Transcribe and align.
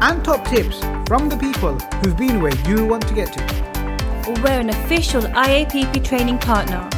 and 0.00 0.24
top 0.24 0.46
tips 0.46 0.80
from 1.06 1.28
the 1.28 1.36
people 1.36 1.78
who've 2.00 2.16
been 2.16 2.40
where 2.40 2.54
you 2.66 2.86
want 2.86 3.06
to 3.06 3.14
get 3.14 3.32
to. 3.32 4.40
We're 4.42 4.60
an 4.60 4.70
official 4.70 5.22
IAPP 5.22 6.04
training 6.04 6.38
partner. 6.38 6.88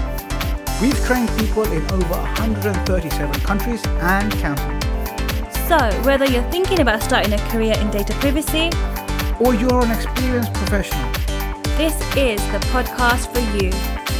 We've 0.80 0.98
trained 1.04 1.28
people 1.38 1.64
in 1.64 1.82
over 1.90 2.14
137 2.14 3.40
countries 3.40 3.84
and 3.86 4.32
counting. 4.34 4.80
So, 5.68 5.78
whether 6.02 6.26
you're 6.26 6.48
thinking 6.50 6.80
about 6.80 7.02
starting 7.02 7.32
a 7.32 7.38
career 7.48 7.74
in 7.78 7.90
data 7.90 8.12
privacy 8.14 8.70
or 9.40 9.54
you're 9.54 9.82
an 9.84 9.90
experienced 9.90 10.52
professional, 10.54 11.10
this 11.76 11.94
is 12.16 12.40
the 12.52 12.58
podcast 12.70 13.32
for 13.32 13.40
you. 13.56 14.11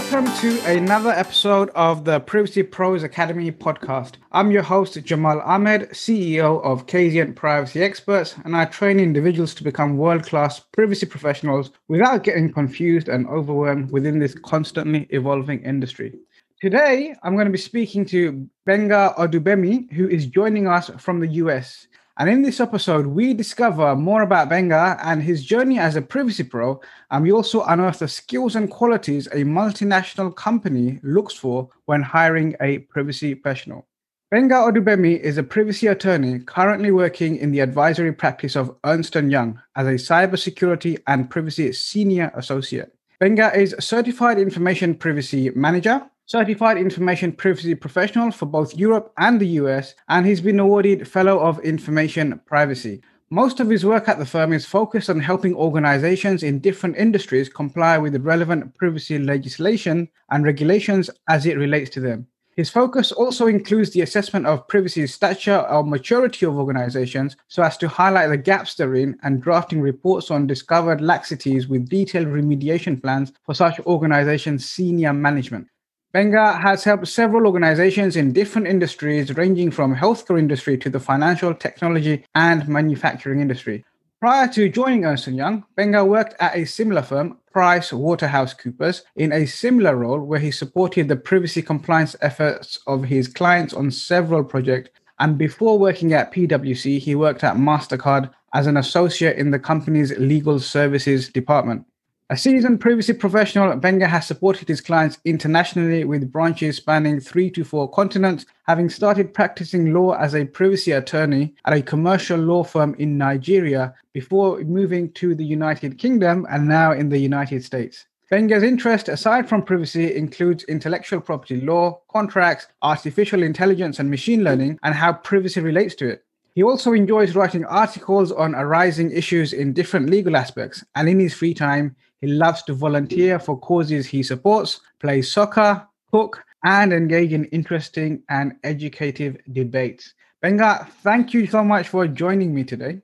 Welcome 0.00 0.34
to 0.38 0.60
another 0.64 1.10
episode 1.10 1.68
of 1.74 2.06
the 2.06 2.20
Privacy 2.20 2.62
Pros 2.62 3.02
Academy 3.02 3.52
podcast. 3.52 4.14
I'm 4.32 4.50
your 4.50 4.62
host, 4.62 4.94
Jamal 5.04 5.42
Ahmed, 5.42 5.90
CEO 5.90 6.64
of 6.64 6.86
Kazient 6.86 7.36
Privacy 7.36 7.82
Experts, 7.82 8.34
and 8.44 8.56
I 8.56 8.64
train 8.64 8.98
individuals 8.98 9.54
to 9.54 9.62
become 9.62 9.98
world 9.98 10.24
class 10.24 10.58
privacy 10.58 11.04
professionals 11.04 11.70
without 11.88 12.24
getting 12.24 12.50
confused 12.50 13.08
and 13.10 13.26
overwhelmed 13.28 13.92
within 13.92 14.18
this 14.18 14.34
constantly 14.34 15.06
evolving 15.10 15.62
industry. 15.64 16.14
Today, 16.62 17.14
I'm 17.22 17.34
going 17.34 17.46
to 17.46 17.52
be 17.52 17.58
speaking 17.58 18.06
to 18.06 18.48
Benga 18.64 19.14
Odubemi, 19.18 19.92
who 19.92 20.08
is 20.08 20.26
joining 20.26 20.66
us 20.66 20.90
from 20.98 21.20
the 21.20 21.28
US. 21.44 21.86
And 22.20 22.28
in 22.28 22.42
this 22.42 22.60
episode, 22.60 23.06
we 23.06 23.32
discover 23.32 23.96
more 23.96 24.20
about 24.20 24.50
Benga 24.50 24.98
and 25.02 25.22
his 25.22 25.42
journey 25.42 25.78
as 25.78 25.96
a 25.96 26.02
privacy 26.02 26.44
pro. 26.44 26.78
And 27.10 27.22
we 27.22 27.32
also 27.32 27.62
unearth 27.62 28.00
the 28.00 28.08
skills 28.08 28.54
and 28.54 28.70
qualities 28.70 29.26
a 29.28 29.44
multinational 29.44 30.36
company 30.36 31.00
looks 31.02 31.32
for 31.32 31.70
when 31.86 32.02
hiring 32.02 32.56
a 32.60 32.80
privacy 32.80 33.34
professional. 33.34 33.88
Benga 34.30 34.56
Odubemi 34.56 35.18
is 35.18 35.38
a 35.38 35.42
privacy 35.42 35.86
attorney 35.86 36.40
currently 36.40 36.90
working 36.90 37.36
in 37.36 37.52
the 37.52 37.60
advisory 37.60 38.12
practice 38.12 38.54
of 38.54 38.76
Ernst 38.84 39.14
& 39.14 39.14
Young 39.14 39.58
as 39.74 39.86
a 39.86 39.92
cybersecurity 39.92 40.98
and 41.06 41.30
privacy 41.30 41.72
senior 41.72 42.30
associate. 42.34 42.94
Benga 43.18 43.58
is 43.58 43.72
a 43.72 43.80
certified 43.80 44.38
information 44.38 44.94
privacy 44.94 45.48
manager 45.54 46.02
certified 46.30 46.76
information 46.76 47.32
privacy 47.32 47.74
professional 47.74 48.30
for 48.30 48.46
both 48.46 48.76
Europe 48.76 49.12
and 49.18 49.40
the 49.40 49.58
US, 49.62 49.96
and 50.08 50.24
he's 50.24 50.40
been 50.40 50.60
awarded 50.60 51.08
Fellow 51.08 51.40
of 51.40 51.58
Information 51.64 52.40
Privacy. 52.46 53.02
Most 53.30 53.58
of 53.58 53.68
his 53.68 53.84
work 53.84 54.08
at 54.08 54.20
the 54.20 54.24
firm 54.24 54.52
is 54.52 54.64
focused 54.64 55.10
on 55.10 55.18
helping 55.18 55.56
organizations 55.56 56.44
in 56.44 56.60
different 56.60 56.96
industries 56.96 57.48
comply 57.48 57.98
with 57.98 58.12
the 58.12 58.20
relevant 58.20 58.72
privacy 58.76 59.18
legislation 59.18 60.08
and 60.30 60.44
regulations 60.44 61.10
as 61.28 61.46
it 61.46 61.58
relates 61.58 61.90
to 61.90 62.00
them. 62.00 62.28
His 62.54 62.70
focus 62.70 63.10
also 63.10 63.48
includes 63.48 63.90
the 63.90 64.02
assessment 64.02 64.46
of 64.46 64.68
privacy 64.68 65.08
stature 65.08 65.66
or 65.68 65.82
maturity 65.82 66.46
of 66.46 66.56
organizations 66.56 67.36
so 67.48 67.64
as 67.64 67.76
to 67.78 67.88
highlight 67.88 68.30
the 68.30 68.36
gaps 68.36 68.76
therein 68.76 69.18
and 69.24 69.42
drafting 69.42 69.80
reports 69.80 70.30
on 70.30 70.46
discovered 70.46 71.00
laxities 71.00 71.68
with 71.68 71.88
detailed 71.88 72.28
remediation 72.28 73.02
plans 73.02 73.32
for 73.44 73.52
such 73.52 73.80
organizations' 73.80 74.70
senior 74.70 75.12
management. 75.12 75.66
Gbenga 76.12 76.60
has 76.60 76.82
helped 76.82 77.06
several 77.06 77.46
organizations 77.46 78.16
in 78.16 78.32
different 78.32 78.66
industries, 78.66 79.36
ranging 79.36 79.70
from 79.70 79.94
healthcare 79.94 80.40
industry 80.40 80.76
to 80.78 80.90
the 80.90 80.98
financial, 80.98 81.54
technology, 81.54 82.24
and 82.34 82.66
manufacturing 82.66 83.40
industry. 83.40 83.84
Prior 84.18 84.48
to 84.48 84.68
joining 84.68 85.04
Ernst 85.04 85.28
Young, 85.28 85.64
Benga 85.76 86.04
worked 86.04 86.34
at 86.40 86.56
a 86.56 86.64
similar 86.64 87.02
firm, 87.02 87.38
PricewaterhouseCoopers, 87.54 89.02
in 89.14 89.32
a 89.32 89.46
similar 89.46 89.94
role 89.94 90.18
where 90.18 90.40
he 90.40 90.50
supported 90.50 91.06
the 91.06 91.14
privacy 91.14 91.62
compliance 91.62 92.16
efforts 92.20 92.80
of 92.88 93.04
his 93.04 93.28
clients 93.28 93.72
on 93.72 93.92
several 93.92 94.42
projects. 94.42 94.90
And 95.20 95.38
before 95.38 95.78
working 95.78 96.12
at 96.12 96.32
PwC, 96.32 96.98
he 96.98 97.14
worked 97.14 97.44
at 97.44 97.54
MasterCard 97.54 98.30
as 98.52 98.66
an 98.66 98.76
associate 98.76 99.38
in 99.38 99.52
the 99.52 99.60
company's 99.60 100.10
legal 100.18 100.58
services 100.58 101.28
department. 101.28 101.86
A 102.32 102.36
seasoned 102.36 102.80
privacy 102.80 103.12
professional, 103.12 103.72
Gbenga 103.72 104.06
has 104.06 104.24
supported 104.24 104.68
his 104.68 104.80
clients 104.80 105.18
internationally 105.24 106.04
with 106.04 106.30
branches 106.30 106.76
spanning 106.76 107.18
three 107.18 107.50
to 107.50 107.64
four 107.64 107.90
continents, 107.90 108.46
having 108.68 108.88
started 108.88 109.34
practicing 109.34 109.92
law 109.92 110.12
as 110.12 110.36
a 110.36 110.44
privacy 110.44 110.92
attorney 110.92 111.56
at 111.64 111.72
a 111.72 111.82
commercial 111.82 112.38
law 112.38 112.62
firm 112.62 112.94
in 113.00 113.18
Nigeria 113.18 113.92
before 114.12 114.60
moving 114.60 115.10
to 115.14 115.34
the 115.34 115.44
United 115.44 115.98
Kingdom 115.98 116.46
and 116.48 116.68
now 116.68 116.92
in 116.92 117.08
the 117.08 117.18
United 117.18 117.64
States. 117.64 118.06
Gbenga's 118.30 118.62
interest, 118.62 119.08
aside 119.08 119.48
from 119.48 119.64
privacy, 119.64 120.14
includes 120.14 120.62
intellectual 120.68 121.20
property 121.20 121.60
law, 121.60 122.00
contracts, 122.12 122.68
artificial 122.82 123.42
intelligence, 123.42 123.98
and 123.98 124.08
machine 124.08 124.44
learning, 124.44 124.78
and 124.84 124.94
how 124.94 125.14
privacy 125.14 125.60
relates 125.60 125.96
to 125.96 126.08
it. 126.08 126.24
He 126.54 126.62
also 126.62 126.92
enjoys 126.92 127.34
writing 127.34 127.64
articles 127.64 128.30
on 128.30 128.54
arising 128.54 129.10
issues 129.10 129.52
in 129.52 129.72
different 129.72 130.10
legal 130.10 130.36
aspects, 130.36 130.84
and 130.94 131.08
in 131.08 131.18
his 131.18 131.34
free 131.34 131.54
time, 131.54 131.96
he 132.20 132.26
loves 132.26 132.62
to 132.64 132.74
volunteer 132.74 133.38
for 133.38 133.58
causes 133.58 134.06
he 134.06 134.22
supports, 134.22 134.80
play 134.98 135.22
soccer, 135.22 135.86
cook, 136.12 136.42
and 136.64 136.92
engage 136.92 137.32
in 137.32 137.46
interesting 137.46 138.22
and 138.28 138.52
educative 138.64 139.36
debates. 139.52 140.14
Benga, 140.42 140.86
thank 141.02 141.32
you 141.32 141.46
so 141.46 141.64
much 141.64 141.88
for 141.88 142.06
joining 142.06 142.54
me 142.54 142.64
today. 142.64 143.00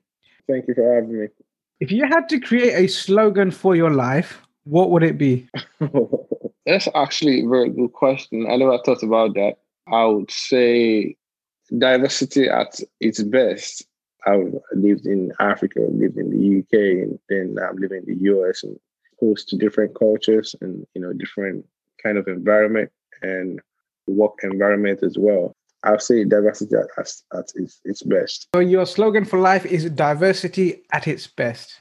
Thank 0.47 0.67
you 0.67 0.75
for 0.75 0.95
having 0.95 1.21
me. 1.21 1.27
If 1.79 1.91
you 1.91 2.05
had 2.07 2.29
to 2.29 2.39
create 2.39 2.73
a 2.73 2.87
slogan 2.87 3.51
for 3.51 3.75
your 3.75 3.91
life, 3.91 4.41
what 4.63 4.89
would 4.91 5.03
it 5.03 5.17
be? 5.17 5.47
That's 6.65 6.87
actually 6.95 7.45
a 7.45 7.47
very 7.47 7.69
good 7.69 7.93
question. 7.93 8.47
I 8.49 8.57
never 8.57 8.77
thought 8.83 9.03
about 9.03 9.33
that. 9.35 9.57
I 9.91 10.05
would 10.05 10.31
say 10.31 11.15
diversity 11.77 12.49
at 12.49 12.79
its 12.99 13.23
best. 13.23 13.87
I've 14.25 14.53
lived 14.73 15.05
in 15.05 15.31
Africa, 15.39 15.79
lived 15.89 16.17
in 16.17 16.31
the 16.31 16.59
UK, 16.59 17.03
and 17.03 17.19
then 17.29 17.55
I'm 17.63 17.77
living 17.77 18.03
in 18.05 18.17
the 18.17 18.31
US 18.31 18.63
and 18.63 18.77
exposed 19.17 19.49
to 19.49 19.57
different 19.57 19.95
cultures 19.95 20.55
and 20.61 20.85
you 20.93 21.01
know 21.01 21.13
different 21.13 21.65
kind 22.01 22.17
of 22.17 22.27
environment 22.27 22.91
and 23.21 23.59
work 24.07 24.39
environment 24.43 24.99
as 25.03 25.17
well. 25.17 25.53
I'll 25.83 25.99
say 25.99 26.23
diversity 26.23 26.75
at, 26.75 26.87
at, 26.97 27.11
at 27.37 27.45
its, 27.55 27.79
its 27.85 28.03
best. 28.03 28.47
So 28.53 28.61
your 28.61 28.85
slogan 28.85 29.25
for 29.25 29.39
life 29.39 29.65
is 29.65 29.89
diversity 29.89 30.83
at 30.91 31.07
its 31.07 31.27
best. 31.27 31.79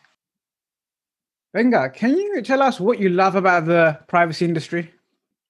Gbenga, 1.55 1.95
can 1.95 2.17
you 2.17 2.43
tell 2.43 2.63
us 2.63 2.79
what 2.79 2.99
you 3.01 3.09
love 3.09 3.37
about 3.37 3.67
the 3.67 3.99
privacy 4.07 4.45
industry? 4.45 4.93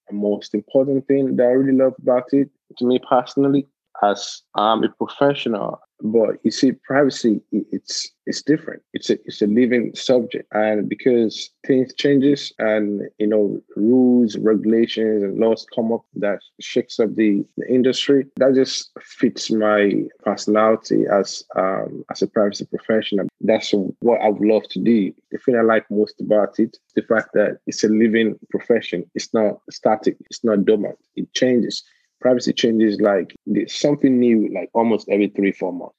The 0.08 0.14
most 0.14 0.54
important 0.54 1.06
thing 1.08 1.36
that 1.36 1.42
I 1.42 1.50
really 1.50 1.76
love 1.76 1.94
about 2.00 2.32
it, 2.32 2.48
to 2.78 2.86
me 2.86 3.00
personally, 3.08 3.66
as 4.02 4.42
I'm 4.54 4.84
a 4.84 4.88
professional, 4.90 5.80
but 6.02 6.36
you 6.42 6.50
see, 6.50 6.72
privacy 6.72 7.40
it's 7.52 8.10
it's 8.26 8.42
different. 8.42 8.82
It's 8.92 9.08
a 9.08 9.14
it's 9.24 9.40
a 9.40 9.46
living 9.46 9.94
subject, 9.94 10.46
and 10.52 10.88
because 10.88 11.50
things 11.66 11.94
changes 11.94 12.52
and 12.58 13.02
you 13.18 13.26
know 13.26 13.60
rules, 13.76 14.36
regulations, 14.36 15.22
and 15.22 15.38
laws 15.38 15.66
come 15.74 15.92
up 15.92 16.04
that 16.16 16.40
shakes 16.60 17.00
up 17.00 17.14
the, 17.14 17.44
the 17.56 17.68
industry. 17.68 18.26
That 18.36 18.54
just 18.54 18.90
fits 19.00 19.50
my 19.50 19.92
personality 20.22 21.04
as 21.10 21.42
um, 21.56 22.04
as 22.10 22.20
a 22.20 22.26
privacy 22.26 22.66
professional. 22.66 23.28
That's 23.40 23.72
what 24.00 24.20
I 24.20 24.28
would 24.28 24.46
love 24.46 24.68
to 24.70 24.80
do. 24.80 25.12
The 25.30 25.38
thing 25.38 25.56
I 25.56 25.62
like 25.62 25.90
most 25.90 26.20
about 26.20 26.58
it, 26.58 26.76
the 26.94 27.02
fact 27.02 27.30
that 27.34 27.58
it's 27.66 27.84
a 27.84 27.88
living 27.88 28.38
profession. 28.50 29.10
It's 29.14 29.32
not 29.32 29.60
static. 29.70 30.16
It's 30.28 30.44
not 30.44 30.64
dormant. 30.66 30.98
It 31.14 31.32
changes 31.32 31.82
privacy 32.20 32.52
changes 32.52 33.00
like 33.00 33.34
something 33.68 34.18
new 34.18 34.48
like 34.54 34.70
almost 34.74 35.08
every 35.08 35.28
three 35.28 35.52
four 35.52 35.72
months 35.72 35.96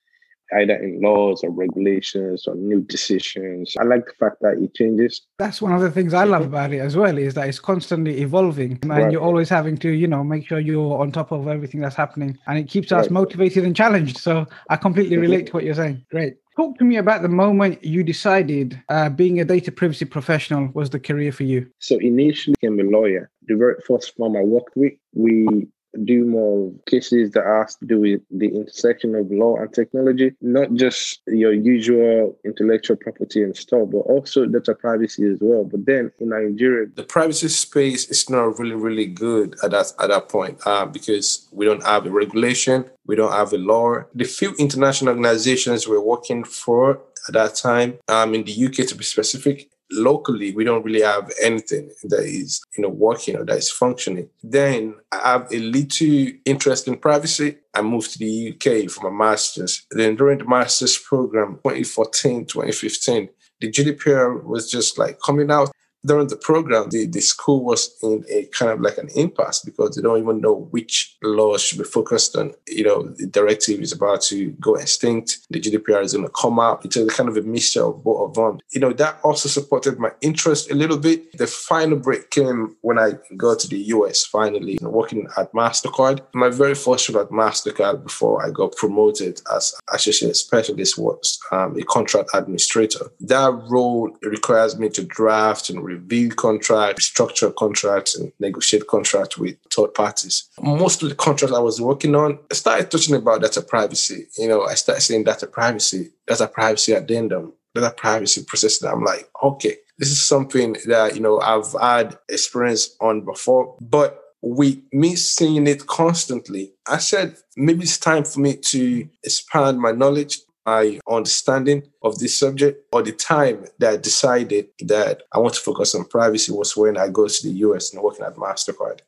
either 0.53 0.75
in 0.75 1.01
laws 1.01 1.43
or 1.43 1.51
regulations 1.51 2.47
or 2.47 2.55
new 2.55 2.81
decisions 2.81 3.75
i 3.79 3.83
like 3.83 4.05
the 4.05 4.13
fact 4.13 4.37
that 4.41 4.57
it 4.57 4.73
changes 4.73 5.21
that's 5.37 5.61
one 5.61 5.73
of 5.73 5.81
the 5.81 5.91
things 5.91 6.13
i 6.13 6.23
love 6.23 6.45
about 6.45 6.71
it 6.71 6.79
as 6.79 6.95
well 6.95 7.17
is 7.17 7.33
that 7.33 7.47
it's 7.47 7.59
constantly 7.59 8.21
evolving 8.21 8.79
and 8.83 8.91
right. 8.91 9.11
you're 9.11 9.21
always 9.21 9.49
having 9.49 9.77
to 9.77 9.89
you 9.89 10.07
know 10.07 10.23
make 10.23 10.47
sure 10.47 10.59
you're 10.59 10.99
on 11.01 11.11
top 11.11 11.31
of 11.31 11.47
everything 11.47 11.81
that's 11.81 11.95
happening 11.95 12.37
and 12.47 12.57
it 12.57 12.69
keeps 12.69 12.91
us 12.91 13.05
right. 13.05 13.11
motivated 13.11 13.65
and 13.65 13.75
challenged 13.75 14.17
so 14.17 14.45
i 14.69 14.75
completely 14.77 15.17
relate 15.17 15.47
to 15.47 15.53
what 15.53 15.63
you're 15.63 15.75
saying 15.75 16.03
great 16.09 16.35
Talk 16.57 16.79
to 16.79 16.83
me 16.83 16.95
about 16.95 17.21
the 17.21 17.29
moment 17.29 17.83
you 17.83 18.01
decided 18.01 18.81
uh, 18.89 19.09
being 19.09 19.39
a 19.39 19.45
data 19.45 19.71
privacy 19.71 20.05
professional 20.05 20.71
was 20.73 20.89
the 20.89 20.99
career 20.99 21.31
for 21.31 21.43
you. 21.43 21.69
So 21.77 21.99
initially, 21.99 22.55
I 22.63 22.67
became 22.67 22.79
a 22.79 22.89
lawyer. 22.89 23.29
The 23.45 23.55
very 23.55 23.75
first 23.87 24.17
firm 24.17 24.35
I 24.35 24.41
worked 24.41 24.75
with, 24.75 24.93
we 25.13 25.67
do 26.05 26.25
more 26.25 26.71
cases 26.85 27.31
that 27.31 27.45
has 27.45 27.75
to 27.75 27.85
do 27.85 27.99
with 27.99 28.21
the 28.31 28.47
intersection 28.47 29.15
of 29.15 29.29
law 29.31 29.57
and 29.57 29.73
technology, 29.73 30.33
not 30.41 30.73
just 30.73 31.21
your 31.27 31.53
usual 31.53 32.38
intellectual 32.45 32.95
property 32.97 33.44
and 33.44 33.55
stuff, 33.55 33.89
but 33.91 33.99
also 33.99 34.45
data 34.45 34.75
privacy 34.75 35.25
as 35.25 35.39
well. 35.41 35.63
But 35.63 35.85
then 35.85 36.11
in 36.19 36.29
Nigeria, 36.29 36.88
the 36.95 37.03
privacy 37.03 37.47
space 37.49 38.09
is 38.09 38.29
not 38.29 38.59
really, 38.59 38.75
really 38.75 39.05
good 39.05 39.55
at 39.63 39.71
that 39.71 39.94
at 39.99 40.09
that 40.09 40.29
point 40.29 40.59
uh, 40.65 40.85
because 40.85 41.47
we 41.51 41.65
don't 41.65 41.83
have 41.83 42.05
a 42.05 42.09
regulation, 42.09 42.85
we 43.05 43.15
don't 43.15 43.31
have 43.31 43.53
a 43.53 43.57
law. 43.57 44.03
The 44.13 44.25
few 44.25 44.53
international 44.55 45.09
organizations 45.09 45.88
we're 45.88 46.01
working 46.01 46.43
for 46.43 47.01
at 47.27 47.33
that 47.33 47.56
time, 47.56 48.00
um, 48.07 48.33
in 48.33 48.44
the 48.44 48.65
UK 48.65 48.88
to 48.88 48.95
be 48.95 49.03
specific, 49.03 49.69
locally 49.91 50.51
we 50.53 50.63
don't 50.63 50.83
really 50.83 51.01
have 51.01 51.31
anything 51.41 51.89
that 52.03 52.24
is 52.24 52.62
you 52.75 52.81
know 52.81 52.89
working 52.89 53.35
or 53.35 53.45
that 53.45 53.57
is 53.57 53.71
functioning. 53.71 54.29
Then 54.44 54.95
i 55.12 55.31
have 55.31 55.51
a 55.51 55.59
little 55.59 56.27
interest 56.45 56.88
in 56.88 56.97
privacy. 56.97 57.57
I 57.74 57.81
moved 57.81 58.12
to 58.13 58.19
the 58.19 58.53
uk 58.53 58.89
for 58.91 59.09
my 59.09 59.25
master's. 59.25 59.85
Then 59.91 60.15
during 60.15 60.39
the 60.39 60.45
master's 60.45 60.97
program 60.97 61.59
2014 61.63 62.45
2015 62.45 63.29
the 63.59 63.71
gdpr 63.71 64.44
was 64.44 64.69
just 64.69 64.97
like 64.97 65.19
coming 65.25 65.50
out 65.51 65.71
during 66.07 66.27
the 66.27 66.38
program, 66.38 66.89
the, 66.89 67.06
the 67.06 67.19
school 67.19 67.63
was 67.63 67.95
in 68.01 68.24
a 68.30 68.45
kind 68.45 68.71
of 68.71 68.80
like 68.81 68.98
an 68.98 69.09
impasse 69.15 69.59
because 69.59 69.95
they 69.95 70.01
don't 70.01 70.21
even 70.21 70.42
know 70.42 70.68
which 70.71 71.18
laws 71.21 71.62
should 71.62 71.77
be 71.77 71.83
focused 71.83 72.36
on. 72.36 72.54
You 72.68 72.86
know, 72.86 73.04
the 73.04 73.27
directive 73.27 73.81
is 73.81 73.92
about 73.92 74.21
to 74.24 74.51
go 74.51 74.75
extinct. 74.75 75.39
The 75.50 75.59
GDPR 75.59 76.04
is 76.04 76.13
going 76.13 76.25
to 76.25 76.31
come 76.31 76.59
out. 76.59 76.86
It's 76.86 76.95
a 76.95 77.06
kind 77.07 77.30
of 77.30 77.36
a 77.38 77.42
mixture 77.42 77.86
of 77.86 78.04
both 78.04 78.30
of 78.30 78.36
them. 78.36 78.59
You 78.71 78.80
know, 78.81 78.94
that 78.94 79.19
also 79.24 79.50
supported 79.50 80.00
my 80.00 80.12
interest 80.21 80.71
a 80.71 80.75
little 80.75 80.98
bit. 80.98 81.38
The 81.38 81.48
final 81.48 81.98
break 81.98 82.30
came 82.30 82.75
when 82.81 82.98
I 82.98 83.12
got 83.36 83.60
to 83.60 83.68
the 83.68 83.80
US 83.95 84.25
finally, 84.25 84.77
working 84.81 85.27
at 85.38 85.51
MasterCard. 85.51 86.21
My 86.33 86.50
very 86.50 86.75
first 86.75 87.07
job 87.07 87.18
at 87.18 87.30
MasterCard 87.30 88.03
before 88.03 88.45
I 88.45 88.50
got 88.50 88.75
promoted 88.75 89.42
as 89.53 89.74
associate 89.94 90.38
specialist 90.38 90.98
was 90.98 91.39
um, 91.51 91.77
a 91.77 91.83
contract 91.83 92.30
administrator. 92.33 93.12
That 93.19 93.51
role 93.69 94.15
requires 94.21 94.77
me 94.77 94.89
to 94.89 95.03
draft 95.03 95.69
and 95.69 95.83
review 95.83 95.96
contracts, 96.35 97.05
structure 97.05 97.51
contracts, 97.51 98.17
and 98.17 98.31
negotiate 98.39 98.88
contracts 98.88 99.38
with 99.38 99.55
third 99.71 99.94
parties. 99.94 100.49
Most 100.61 101.03
of 101.03 101.09
the 101.09 101.15
contracts 101.15 101.55
I 101.55 101.59
was 101.59 101.81
working 101.81 102.15
on, 102.15 102.39
I 102.51 102.55
started 102.55 102.91
touching 102.91 103.15
about 103.15 103.41
data 103.41 103.61
privacy. 103.61 104.27
You 104.38 104.47
know, 104.47 104.63
I 104.63 104.75
started 104.75 105.01
saying 105.01 105.23
data 105.23 105.47
privacy, 105.47 106.11
data 106.27 106.47
privacy 106.47 106.94
addendum, 106.94 107.53
data 107.73 107.94
privacy 107.95 108.44
process. 108.44 108.79
processing. 108.79 108.89
I'm 108.89 109.03
like, 109.03 109.29
okay, 109.44 109.77
this 109.97 110.11
is 110.11 110.23
something 110.23 110.77
that, 110.85 111.15
you 111.15 111.21
know, 111.21 111.39
I've 111.39 111.73
had 111.79 112.17
experience 112.29 112.95
on 113.01 113.21
before, 113.21 113.75
but 113.81 114.23
with 114.41 114.77
me 114.93 115.15
seeing 115.15 115.67
it 115.67 115.88
constantly, 115.88 116.73
I 116.88 116.97
said 116.97 117.38
maybe 117.55 117.83
it's 117.83 117.97
time 117.97 118.23
for 118.23 118.39
me 118.39 118.55
to 118.55 119.07
expand 119.23 119.79
my 119.79 119.91
knowledge 119.91 120.39
my 120.67 120.99
understanding 121.09 121.81
of 122.03 122.19
this 122.19 122.37
subject 122.37 122.85
or 122.91 123.01
the 123.01 123.13
time 123.13 123.65
that 123.79 123.93
I 123.93 123.97
decided 123.97 124.67
that 124.81 125.23
I 125.31 125.39
want 125.39 125.53
to 125.53 125.61
focus 125.61 125.95
on 125.95 126.03
privacy 126.05 126.51
was 126.51 126.75
when 126.75 126.97
I 126.97 127.07
go 127.07 127.25
to 127.25 127.43
the 127.47 127.53
US 127.65 127.93
and 127.93 128.03
working 128.03 128.25
at 128.25 128.35
MasterCard. 128.35 128.99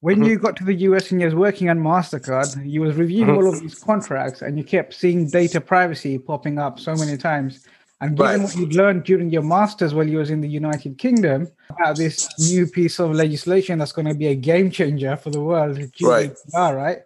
When 0.00 0.16
mm-hmm. 0.16 0.24
you 0.24 0.38
got 0.38 0.56
to 0.56 0.64
the 0.64 0.74
US 0.88 1.10
and 1.10 1.20
you 1.20 1.26
was 1.26 1.34
working 1.34 1.68
on 1.68 1.78
MasterCard, 1.80 2.66
you 2.66 2.80
was 2.80 2.96
reviewing 2.96 3.28
mm-hmm. 3.28 3.46
all 3.46 3.52
of 3.52 3.60
these 3.60 3.78
contracts 3.78 4.40
and 4.40 4.56
you 4.56 4.64
kept 4.64 4.94
seeing 4.94 5.28
data 5.28 5.60
privacy 5.60 6.18
popping 6.18 6.58
up 6.58 6.80
so 6.80 6.94
many 6.94 7.18
times. 7.18 7.66
And 8.00 8.16
given 8.16 8.32
right. 8.32 8.42
what 8.42 8.56
you'd 8.56 8.74
learned 8.74 9.04
during 9.04 9.30
your 9.30 9.42
masters 9.42 9.92
while 9.92 10.08
you 10.08 10.18
was 10.18 10.30
in 10.30 10.40
the 10.40 10.48
United 10.48 10.96
Kingdom 10.96 11.48
about 11.70 11.96
this 11.96 12.28
new 12.38 12.66
piece 12.66 12.98
of 12.98 13.12
legislation 13.12 13.78
that's 13.78 13.92
going 13.92 14.08
to 14.08 14.14
be 14.14 14.28
a 14.28 14.34
game 14.34 14.70
changer 14.70 15.16
for 15.16 15.28
the 15.28 15.40
world, 15.40 15.76
GDPR, 15.76 16.36
right? 16.54 16.74
right? 16.74 16.98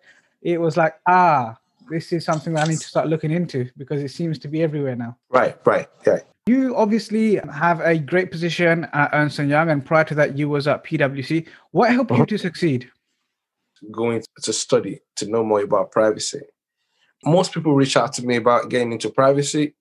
It 0.42 0.60
was 0.60 0.76
like, 0.76 0.94
ah, 1.06 1.56
this 1.90 2.12
is 2.12 2.24
something 2.24 2.54
that 2.54 2.66
I 2.66 2.70
need 2.70 2.80
to 2.80 2.86
start 2.86 3.08
looking 3.08 3.30
into 3.30 3.68
because 3.76 4.02
it 4.02 4.10
seems 4.10 4.38
to 4.40 4.48
be 4.48 4.62
everywhere 4.62 4.96
now. 4.96 5.16
Right, 5.28 5.56
right, 5.66 5.88
yeah. 6.06 6.20
You 6.46 6.76
obviously 6.76 7.36
have 7.52 7.80
a 7.80 7.98
great 7.98 8.30
position 8.30 8.88
at 8.92 9.10
Ernst 9.12 9.38
Young, 9.38 9.70
and 9.70 9.84
prior 9.84 10.04
to 10.04 10.14
that, 10.14 10.38
you 10.38 10.48
was 10.48 10.66
at 10.66 10.84
PwC. 10.84 11.46
What 11.72 11.92
helped 11.92 12.10
uh-huh. 12.10 12.22
you 12.22 12.26
to 12.26 12.38
succeed? 12.38 12.90
Going 13.90 14.22
to 14.42 14.52
study 14.52 15.00
to 15.16 15.26
know 15.26 15.44
more 15.44 15.62
about 15.62 15.90
privacy. 15.90 16.42
Most 17.24 17.52
people 17.52 17.74
reach 17.74 17.96
out 17.96 18.12
to 18.14 18.26
me 18.26 18.36
about 18.36 18.70
getting 18.70 18.92
into 18.92 19.10
privacy. 19.10 19.74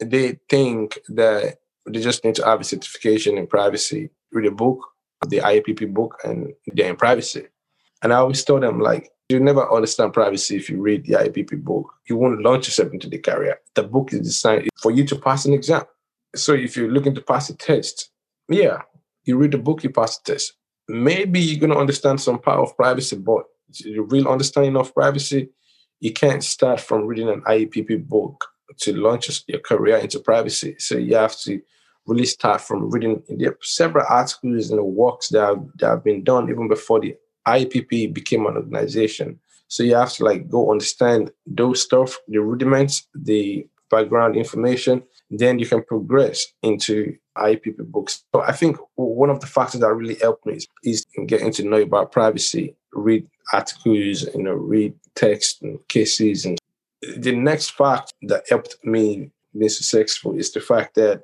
They 0.00 0.38
think 0.48 0.98
that 1.08 1.58
they 1.86 2.00
just 2.00 2.24
need 2.24 2.36
to 2.36 2.44
have 2.44 2.60
a 2.60 2.64
certification 2.64 3.36
in 3.36 3.46
privacy, 3.46 4.10
read 4.32 4.46
a 4.46 4.50
book, 4.50 4.80
the 5.26 5.38
IAPP 5.38 5.92
book, 5.92 6.18
and 6.24 6.52
they're 6.68 6.90
in 6.90 6.96
privacy. 6.96 7.48
And 8.02 8.12
I 8.12 8.16
always 8.16 8.44
tell 8.44 8.60
them, 8.60 8.78
like, 8.78 9.10
you 9.28 9.40
never 9.40 9.70
understand 9.70 10.14
privacy 10.14 10.56
if 10.56 10.70
you 10.70 10.80
read 10.80 11.04
the 11.04 11.14
IAPP 11.14 11.62
book. 11.62 11.92
You 12.08 12.16
won't 12.16 12.42
launch 12.42 12.66
yourself 12.66 12.92
into 12.92 13.08
the 13.08 13.18
career. 13.18 13.60
The 13.74 13.82
book 13.82 14.12
is 14.12 14.20
designed 14.20 14.68
for 14.80 14.90
you 14.90 15.04
to 15.06 15.16
pass 15.16 15.44
an 15.44 15.52
exam. 15.52 15.82
So 16.34 16.54
if 16.54 16.76
you're 16.76 16.90
looking 16.90 17.14
to 17.14 17.20
pass 17.20 17.50
a 17.50 17.56
test, 17.56 18.10
yeah, 18.48 18.82
you 19.24 19.36
read 19.36 19.52
the 19.52 19.58
book, 19.58 19.84
you 19.84 19.90
pass 19.90 20.18
the 20.18 20.32
test. 20.32 20.54
Maybe 20.88 21.40
you're 21.40 21.60
going 21.60 21.72
to 21.72 21.78
understand 21.78 22.20
some 22.20 22.38
part 22.38 22.60
of 22.60 22.76
privacy, 22.76 23.16
but 23.16 23.44
the 23.80 24.00
real 24.00 24.28
understanding 24.28 24.76
of 24.76 24.94
privacy, 24.94 25.50
you 26.00 26.12
can't 26.12 26.42
start 26.42 26.80
from 26.80 27.04
reading 27.04 27.28
an 27.28 27.42
IAPP 27.42 28.08
book 28.08 28.46
to 28.78 28.96
launch 28.96 29.42
your 29.46 29.60
career 29.60 29.96
into 29.96 30.20
privacy. 30.20 30.76
So 30.78 30.96
you 30.96 31.16
have 31.16 31.36
to 31.40 31.60
really 32.06 32.24
start 32.24 32.62
from 32.62 32.90
reading. 32.90 33.22
There 33.28 33.50
are 33.50 33.58
several 33.60 34.06
articles 34.08 34.70
and 34.70 34.82
works 34.82 35.28
that 35.28 35.40
have, 35.40 35.66
that 35.76 35.88
have 35.88 36.04
been 36.04 36.24
done 36.24 36.48
even 36.48 36.68
before 36.68 37.00
the 37.00 37.16
IAPP 37.48 38.12
became 38.12 38.46
an 38.46 38.56
organization. 38.56 39.38
So 39.68 39.82
you 39.82 39.94
have 39.94 40.12
to 40.14 40.24
like 40.24 40.48
go 40.48 40.70
understand 40.70 41.30
those 41.46 41.82
stuff, 41.82 42.18
the 42.28 42.38
rudiments, 42.38 43.06
the 43.14 43.66
background 43.90 44.36
information, 44.36 45.02
then 45.30 45.58
you 45.58 45.66
can 45.66 45.82
progress 45.82 46.46
into 46.62 47.16
IAPP 47.36 47.78
books. 47.90 48.24
So 48.34 48.42
I 48.42 48.52
think 48.52 48.76
one 48.94 49.30
of 49.30 49.40
the 49.40 49.46
factors 49.46 49.80
that 49.80 49.92
really 49.92 50.16
helped 50.16 50.46
me 50.46 50.54
is, 50.54 50.66
is 50.84 51.06
getting 51.26 51.52
to 51.52 51.64
know 51.64 51.82
about 51.82 52.12
privacy, 52.12 52.74
read 52.92 53.26
articles, 53.52 54.26
you 54.34 54.42
know, 54.42 54.54
read 54.54 54.94
text 55.14 55.62
and 55.62 55.78
cases. 55.88 56.44
And 56.44 56.58
uh, 57.06 57.12
the 57.16 57.34
next 57.34 57.70
fact 57.72 58.14
that 58.22 58.48
helped 58.48 58.76
me 58.84 59.30
be 59.58 59.68
successful 59.68 60.36
is 60.36 60.52
the 60.52 60.60
fact 60.60 60.94
that 60.94 61.22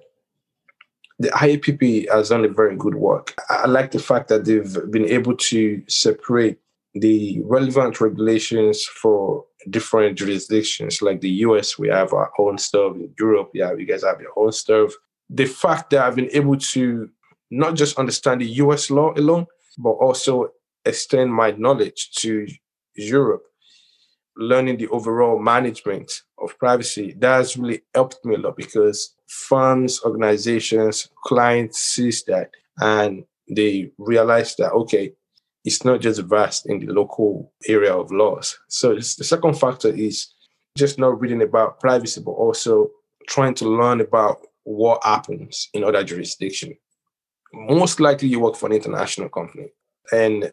the 1.19 1.29
IAPP 1.29 2.11
has 2.11 2.31
done 2.31 2.45
a 2.45 2.49
very 2.49 2.77
good 2.77 2.97
work. 2.97 3.35
I 3.49 3.67
like 3.67 3.93
the 3.93 3.99
fact 3.99 4.29
that 4.29 4.45
they've 4.45 4.91
been 4.91 5.07
able 5.07 5.37
to 5.37 5.83
separate 5.89 6.59
the 6.95 7.41
relevant 7.45 8.01
regulations 8.01 8.85
for 8.85 9.45
different 9.71 10.19
jurisdictions. 10.19 11.03
Like 11.03 11.21
the 11.21 11.31
US, 11.31 11.79
we 11.79 11.89
have 11.89 12.13
our 12.13 12.33
own 12.39 12.59
stuff. 12.59 12.97
In 12.97 13.13
Europe, 13.19 13.51
yeah, 13.55 13.73
you 13.73 13.87
guys 13.87 14.05
have 14.05 14.21
your 14.21 14.33
own 14.37 14.53
stuff. 14.53 14.93
The 15.31 15.47
fact 15.47 15.91
that 15.91 16.05
I've 16.05 16.17
been 16.17 16.31
able 16.33 16.57
to 16.57 17.09
not 17.51 17.75
just 17.75 17.99
understand 17.99 18.41
the 18.41 18.47
US 18.47 18.91
law 18.91 19.13
alone, 19.17 19.47
but 19.79 19.91
also 19.91 20.51
extend 20.85 21.33
my 21.33 21.53
knowledge 21.53 22.11
to 22.17 22.47
Europe 22.97 23.45
learning 24.37 24.77
the 24.79 24.89
overall 24.89 25.39
management 25.39 26.23
of 26.39 26.59
privacy, 26.59 27.15
that 27.19 27.37
has 27.37 27.57
really 27.57 27.83
helped 27.95 28.25
me 28.25 28.35
a 28.35 28.39
lot 28.39 28.57
because 28.57 29.14
firms, 29.35 30.01
organizations, 30.05 31.09
clients 31.25 31.81
sees 31.81 32.23
that 32.25 32.51
and 32.79 33.25
they 33.49 33.91
realize 33.99 34.57
that 34.57 34.73
okay, 34.73 35.13
it's 35.65 35.85
not 35.85 36.01
just 36.01 36.21
vast 36.23 36.67
in 36.67 36.79
the 36.79 36.93
local 36.93 37.53
area 37.67 37.95
of 37.95 38.11
laws. 38.11 38.59
So 38.69 38.95
the 38.95 39.03
second 39.03 39.55
factor 39.59 39.89
is 39.89 40.29
just 40.77 40.99
not 40.99 41.21
reading 41.21 41.43
about 41.43 41.81
privacy, 41.81 42.21
but 42.21 42.33
also 42.33 42.91
trying 43.29 43.55
to 43.55 43.69
learn 43.69 44.01
about 44.01 44.39
what 44.65 45.03
happens 45.05 45.69
in 45.73 45.85
other 45.85 46.05
jurisdictions. 46.05 46.77
Most 47.53 48.01
likely 48.01 48.29
you 48.29 48.41
work 48.41 48.57
for 48.57 48.67
an 48.67 48.73
international 48.73 49.29
company 49.29 49.69
and 50.13 50.53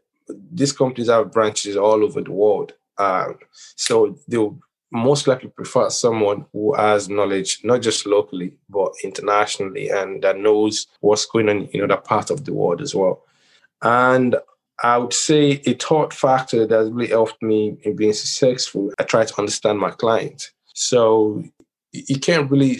these 0.51 0.71
companies 0.71 1.09
have 1.09 1.31
branches 1.31 1.75
all 1.75 2.03
over 2.03 2.21
the 2.21 2.31
world. 2.31 2.73
Um, 2.97 3.37
so 3.75 4.17
they'll 4.27 4.59
most 4.91 5.27
likely 5.27 5.49
prefer 5.49 5.89
someone 5.89 6.45
who 6.51 6.73
has 6.75 7.09
knowledge, 7.09 7.61
not 7.63 7.81
just 7.81 8.05
locally, 8.05 8.53
but 8.69 8.93
internationally, 9.03 9.89
and 9.89 10.21
that 10.21 10.37
knows 10.37 10.87
what's 10.99 11.25
going 11.25 11.49
on 11.49 11.65
in 11.67 11.83
other 11.83 12.01
parts 12.01 12.29
of 12.29 12.45
the 12.45 12.53
world 12.53 12.81
as 12.81 12.93
well. 12.93 13.23
And 13.81 14.35
I 14.83 14.97
would 14.97 15.13
say 15.13 15.61
a 15.65 15.73
third 15.73 16.13
factor 16.13 16.65
that 16.65 16.91
really 16.91 17.07
helped 17.07 17.41
me 17.41 17.77
in 17.83 17.95
being 17.95 18.13
successful, 18.13 18.91
I 18.99 19.03
try 19.03 19.25
to 19.25 19.39
understand 19.39 19.79
my 19.79 19.91
client. 19.91 20.51
So 20.73 21.43
you 21.91 22.19
can't 22.19 22.49
really 22.49 22.79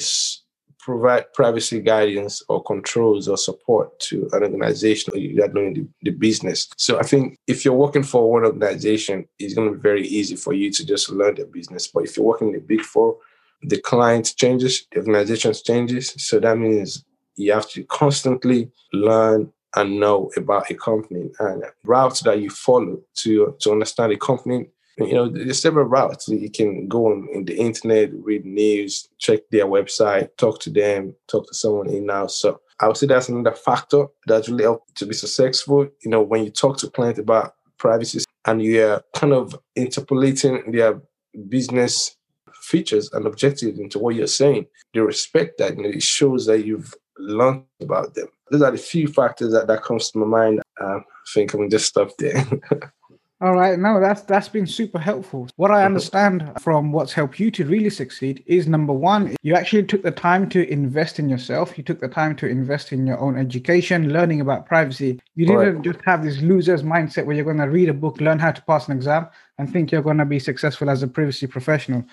provide 0.82 1.32
privacy 1.34 1.80
guidance 1.80 2.42
or 2.50 2.64
controls 2.64 3.28
or 3.28 3.38
support 3.38 3.98
to 4.00 4.28
an 4.34 4.44
organization 4.44 5.14
or 5.14 5.18
you 5.18 5.44
are 5.44 5.48
doing 5.48 5.74
the, 5.74 5.88
the 6.02 6.12
business. 6.12 6.68
So 6.78 7.00
I 7.00 7.04
think 7.04 7.38
if 7.48 7.64
you're 7.64 7.74
working 7.74 8.04
for 8.04 8.30
one 8.30 8.44
organization, 8.44 9.28
it's 9.38 9.54
going 9.54 9.70
to 9.70 9.76
be 9.76 9.82
very 9.82 10.08
easy 10.08 10.36
for 10.36 10.54
you 10.54 10.72
to 10.72 10.86
just 10.86 11.10
learn 11.10 11.36
the 11.36 11.46
business. 11.46 11.88
But 11.88 12.06
if 12.06 12.18
you're 12.18 12.26
working 12.26 12.48
in 12.48 12.54
the 12.54 12.60
big 12.60 12.82
four, 12.82 13.18
the 13.62 13.80
client 13.80 14.34
changes, 14.38 14.88
the 14.92 15.00
organization 15.00 15.54
changes. 15.54 16.14
So 16.18 16.40
that 16.40 16.58
means 16.58 17.06
you 17.36 17.54
have 17.54 17.70
to 17.70 17.84
constantly 17.84 18.72
learn 18.92 19.52
and 19.76 20.00
know 20.00 20.32
about 20.36 20.70
a 20.70 20.74
company 20.74 21.30
and 21.40 21.64
routes 21.84 22.22
that 22.22 22.40
you 22.42 22.50
follow 22.50 23.00
to 23.16 23.56
to 23.62 23.72
understand 23.72 24.12
a 24.12 24.18
company. 24.18 24.70
You 24.98 25.14
know, 25.14 25.30
there's 25.30 25.62
several 25.62 25.86
routes. 25.86 26.28
You 26.28 26.50
can 26.50 26.88
go 26.88 27.08
on 27.08 27.28
in 27.34 27.46
the 27.46 27.58
internet, 27.58 28.12
read 28.14 28.46
news, 28.46 29.08
check 29.20 29.42
their 29.52 29.66
website, 29.66 30.30
talk 30.38 30.60
to 30.62 30.70
them, 30.70 31.16
talk 31.28 31.48
to 31.48 31.54
someone 31.54 31.90
in 31.90 32.10
house. 32.10 32.38
So 32.38 32.62
I 32.80 32.88
would 32.88 32.98
say 32.98 33.08
that's 33.08 33.30
another 33.30 33.56
factor 33.56 34.08
that's 34.28 34.50
really 34.50 34.64
helped 34.64 34.96
to 34.98 35.06
be 35.06 35.14
successful. 35.14 35.88
You 36.04 36.12
know, 36.12 36.22
when 36.22 36.44
you 36.44 36.52
talk 36.52 36.78
to 36.78 36.90
clients 36.90 37.20
about 37.20 37.56
privacy 37.78 38.24
and 38.46 38.62
you're 38.62 39.02
kind 39.16 39.34
of 39.34 39.58
interpolating 39.76 40.72
their 40.72 41.02
business 41.48 42.16
features 42.62 43.10
and 43.14 43.26
objectives 43.26 43.80
into 43.80 44.00
what 44.00 44.16
you're 44.16 44.28
saying, 44.28 44.68
they 44.94 45.00
respect 45.00 45.58
that. 45.60 45.78
You 45.78 45.84
know, 45.84 45.90
it 45.90 46.04
shows 46.04 46.46
that 46.48 46.66
you've 46.66 46.94
learned 47.18 47.64
about 47.82 48.14
them. 48.16 48.28
Those 48.50 48.62
are 48.62 48.72
the 48.72 48.78
few 48.78 49.08
factors 49.08 49.54
that, 49.54 49.68
that 49.68 49.84
comes 49.84 50.12
to 50.12 50.20
my 50.20 50.26
mind. 50.26 50.62
Um, 50.80 51.04
I 51.08 51.32
think 51.34 51.54
I'm 51.54 51.70
just 51.70 51.88
stop 51.88 52.10
there. 52.18 52.46
All 53.42 53.56
right, 53.56 53.80
no, 53.80 54.00
that's 54.00 54.22
that's 54.22 54.50
been 54.50 54.68
super 54.68 55.00
helpful. 55.00 55.48
What 55.56 55.72
I 55.72 55.84
understand 55.84 56.52
from 56.62 56.92
what's 56.92 57.12
helped 57.12 57.40
you 57.40 57.50
to 57.52 57.66
really 57.66 57.90
succeed 57.90 58.44
is 58.46 58.68
number 58.68 58.94
one, 58.94 59.36
you 59.42 59.56
actually 59.56 59.84
took 59.84 60.04
the 60.04 60.12
time 60.12 60.48
to 60.50 60.72
invest 60.72 61.18
in 61.18 61.28
yourself. 61.28 61.76
You 61.76 61.84
took 61.84 62.00
the 62.00 62.08
time 62.08 62.36
to 62.36 62.48
invest 62.48 62.92
in 62.94 63.08
your 63.08 63.20
own 63.20 63.40
education, 63.40 64.14
learning 64.14 64.42
about 64.42 64.68
privacy. 64.68 65.20
You 65.36 65.48
didn't 65.48 65.76
right. 65.78 65.82
just 65.82 66.02
have 66.06 66.24
this 66.24 66.40
loser's 66.44 66.84
mindset 66.84 67.26
where 67.26 67.36
you're 67.36 67.44
going 67.46 67.58
to 67.58 67.64
read 67.64 67.90
a 67.90 67.96
book, 67.96 68.22
learn 68.22 68.38
how 68.38 68.52
to 68.52 68.62
pass 68.62 68.88
an 68.88 68.96
exam, 68.96 69.28
and 69.58 69.74
think 69.74 69.92
you're 69.92 70.04
going 70.04 70.20
to 70.20 70.26
be 70.26 70.38
successful 70.38 70.88
as 70.88 71.02
a 71.02 71.08
privacy 71.08 71.48
professional. 71.48 72.06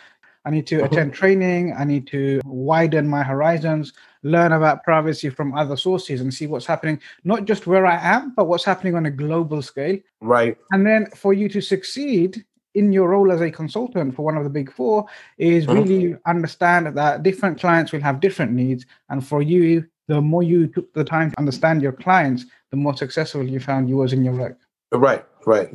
I 0.45 0.51
need 0.51 0.67
to 0.69 0.77
mm-hmm. 0.77 0.87
attend 0.87 1.15
training. 1.15 1.75
I 1.79 1.85
need 1.85 2.07
to 2.09 2.41
widen 2.45 3.07
my 3.09 3.23
horizons, 3.23 3.93
learn 4.23 4.53
about 4.53 4.85
privacy 4.85 5.29
from 5.29 5.55
other 5.55 5.77
sources 5.77 6.21
and 6.21 6.33
see 6.33 6.47
what's 6.47 6.67
happening, 6.67 7.01
not 7.25 7.45
just 7.45 7.67
where 7.67 7.87
I 7.87 7.99
am, 8.01 8.35
but 8.35 8.47
what's 8.47 8.65
happening 8.65 8.95
on 8.95 9.07
a 9.07 9.11
global 9.11 9.63
scale. 9.63 9.99
Right. 10.21 10.57
And 10.73 10.87
then 10.87 11.07
for 11.15 11.33
you 11.33 11.49
to 11.51 11.61
succeed 11.61 12.45
in 12.75 12.93
your 12.93 13.09
role 13.09 13.33
as 13.33 13.41
a 13.41 13.51
consultant 13.51 14.15
for 14.15 14.23
one 14.23 14.37
of 14.37 14.45
the 14.45 14.51
big 14.51 14.73
four 14.73 15.07
is 15.39 15.67
mm-hmm. 15.67 15.83
really 15.83 16.17
understand 16.27 16.97
that 16.97 17.23
different 17.23 17.59
clients 17.59 17.93
will 17.93 18.01
have 18.01 18.21
different 18.21 18.53
needs. 18.53 18.87
And 19.09 19.27
for 19.27 19.43
you, 19.43 19.87
the 20.07 20.21
more 20.21 20.43
you 20.43 20.69
took 20.69 20.93
the 20.95 21.05
time 21.05 21.31
to 21.31 21.39
understand 21.39 21.83
your 21.83 21.93
clients, 21.93 22.47
the 22.71 22.77
more 22.77 22.97
successful 22.97 23.43
you 23.43 23.61
found 23.61 23.89
you 23.89 23.97
was 23.97 24.13
in 24.13 24.25
your 24.25 24.35
work. 24.35 24.59
Right, 24.93 25.25
right. 25.45 25.75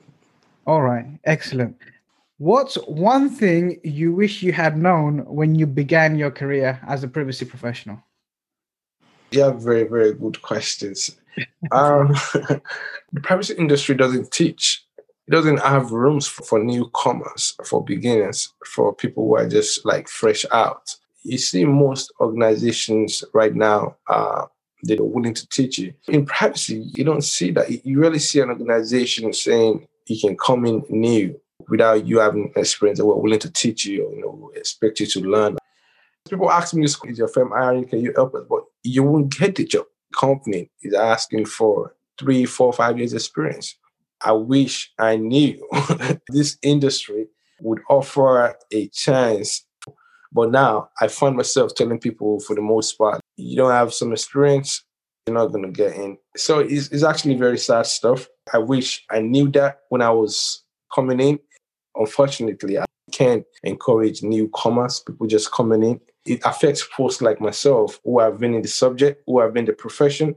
All 0.66 0.82
right, 0.82 1.06
excellent. 1.26 1.76
What's 2.44 2.76
one 2.90 3.30
thing 3.30 3.80
you 3.86 4.14
wish 4.14 4.44
you 4.44 4.52
had 4.52 4.78
known 4.78 5.20
when 5.20 5.56
you 5.56 5.66
began 5.66 6.18
your 6.18 6.30
career 6.30 6.78
as 6.86 7.02
a 7.02 7.08
privacy 7.08 7.46
professional? 7.46 8.04
Yeah, 9.32 9.52
very, 9.52 9.86
very 9.86 10.14
good 10.14 10.42
questions. 10.42 11.16
um, 11.72 12.10
the 13.14 13.22
privacy 13.22 13.54
industry 13.54 13.96
doesn't 13.96 14.30
teach, 14.34 14.86
it 14.98 15.32
doesn't 15.32 15.62
have 15.62 15.94
rooms 15.94 16.28
for, 16.28 16.44
for 16.44 16.62
newcomers, 16.62 17.56
for 17.64 17.82
beginners, 17.82 18.52
for 18.66 18.94
people 18.94 19.26
who 19.26 19.38
are 19.38 19.48
just 19.48 19.86
like 19.86 20.10
fresh 20.10 20.46
out. 20.52 20.94
You 21.24 21.38
see, 21.38 21.64
most 21.64 22.12
organizations 22.20 23.24
right 23.34 23.56
now 23.56 23.96
are 24.08 24.52
they're 24.82 25.02
willing 25.02 25.34
to 25.36 25.48
teach 25.48 25.78
you. 25.78 25.94
In 26.10 26.26
privacy, 26.26 26.92
you 26.94 27.06
don't 27.06 27.24
see 27.24 27.52
that. 27.52 27.86
You 27.86 28.02
really 28.02 28.20
see 28.20 28.42
an 28.42 28.50
organization 28.50 29.32
saying 29.32 29.88
you 30.08 30.20
can 30.20 30.36
come 30.36 30.66
in 30.66 30.84
new 30.90 31.40
without 31.70 32.06
you 32.06 32.20
having 32.20 32.52
experience 32.56 33.00
and 33.00 33.08
we're 33.08 33.16
willing 33.16 33.40
to 33.40 33.52
teach 33.52 33.86
you, 33.86 34.12
you 34.16 34.22
know, 34.22 34.52
expect 34.56 35.00
you 35.00 35.06
to 35.08 35.20
learn. 35.22 35.58
People 36.30 36.52
ask 36.52 36.74
me, 36.74 36.86
is 36.86 36.98
your 37.18 37.28
firm 37.28 37.52
hiring? 37.52 37.86
Can 37.88 38.00
you 38.00 38.14
help 38.16 38.34
us? 38.36 38.44
But 38.50 38.64
you 38.84 39.04
won't 39.04 39.38
get 39.38 39.56
the 39.56 39.66
job. 39.66 39.86
Company 40.16 40.70
is 40.82 40.94
asking 40.94 41.46
for 41.46 41.96
three, 42.18 42.46
four, 42.46 42.72
five 42.72 42.98
years 42.98 43.14
experience. 43.14 43.76
I 44.22 44.32
wish 44.32 44.92
I 45.00 45.18
knew 45.18 45.68
this 46.30 46.58
industry 46.62 47.28
would 47.60 47.82
offer 47.90 48.56
a 48.72 48.88
chance. 48.90 49.66
But 50.32 50.52
now 50.52 50.90
I 51.02 51.08
find 51.08 51.36
myself 51.36 51.76
telling 51.76 52.00
people 52.00 52.40
for 52.40 52.56
the 52.56 52.62
most 52.62 52.94
part, 52.94 53.22
you 53.36 53.58
don't 53.58 53.72
have 53.72 53.94
some 53.94 54.12
experience, 54.12 54.84
you're 55.28 55.36
not 55.36 55.48
going 55.48 55.66
to 55.66 55.72
get 55.72 55.96
in. 55.96 56.18
So 56.36 56.60
it's, 56.60 56.88
it's 56.90 57.04
actually 57.04 57.36
very 57.36 57.58
sad 57.58 57.86
stuff. 57.86 58.28
I 58.54 58.58
wish 58.58 59.06
I 59.12 59.20
knew 59.20 59.50
that 59.52 59.82
when 59.90 60.02
I 60.02 60.10
was 60.10 60.64
coming 60.94 61.20
in 61.20 61.40
unfortunately, 61.96 62.80
I 62.80 62.86
can't 63.12 63.46
encourage 63.64 64.24
newcomers, 64.24 65.00
people 65.00 65.28
just 65.28 65.52
coming 65.52 65.84
in. 65.84 66.00
It 66.26 66.42
affects 66.46 66.82
folks 66.82 67.22
like 67.22 67.42
myself 67.42 68.00
who 68.04 68.20
have 68.20 68.40
been 68.40 68.54
in 68.54 68.62
the 68.62 68.68
subject, 68.68 69.24
who 69.28 69.40
have 69.40 69.54
been 69.54 69.62
in 69.62 69.68
the 69.68 69.74
profession, 69.74 70.36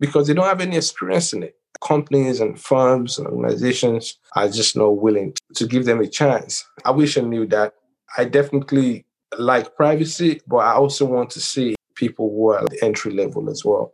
because 0.00 0.26
they 0.26 0.34
don't 0.34 0.46
have 0.46 0.60
any 0.60 0.76
experience 0.76 1.32
in 1.32 1.42
it. 1.42 1.56
Companies 1.82 2.40
and 2.40 2.58
firms 2.58 3.18
and 3.18 3.26
organizations 3.26 4.18
are 4.34 4.48
just 4.48 4.76
not 4.76 4.98
willing 4.98 5.34
to 5.54 5.66
give 5.66 5.84
them 5.84 6.00
a 6.00 6.06
chance. 6.06 6.64
I 6.84 6.90
wish 6.90 7.18
I 7.18 7.20
knew 7.20 7.46
that. 7.48 7.74
I 8.16 8.24
definitely 8.24 9.04
like 9.38 9.76
privacy, 9.76 10.40
but 10.46 10.58
I 10.58 10.72
also 10.74 11.04
want 11.04 11.30
to 11.30 11.40
see 11.40 11.74
people 11.94 12.30
who 12.30 12.52
are 12.52 12.64
entry 12.82 13.12
level 13.12 13.50
as 13.50 13.64
well. 13.64 13.92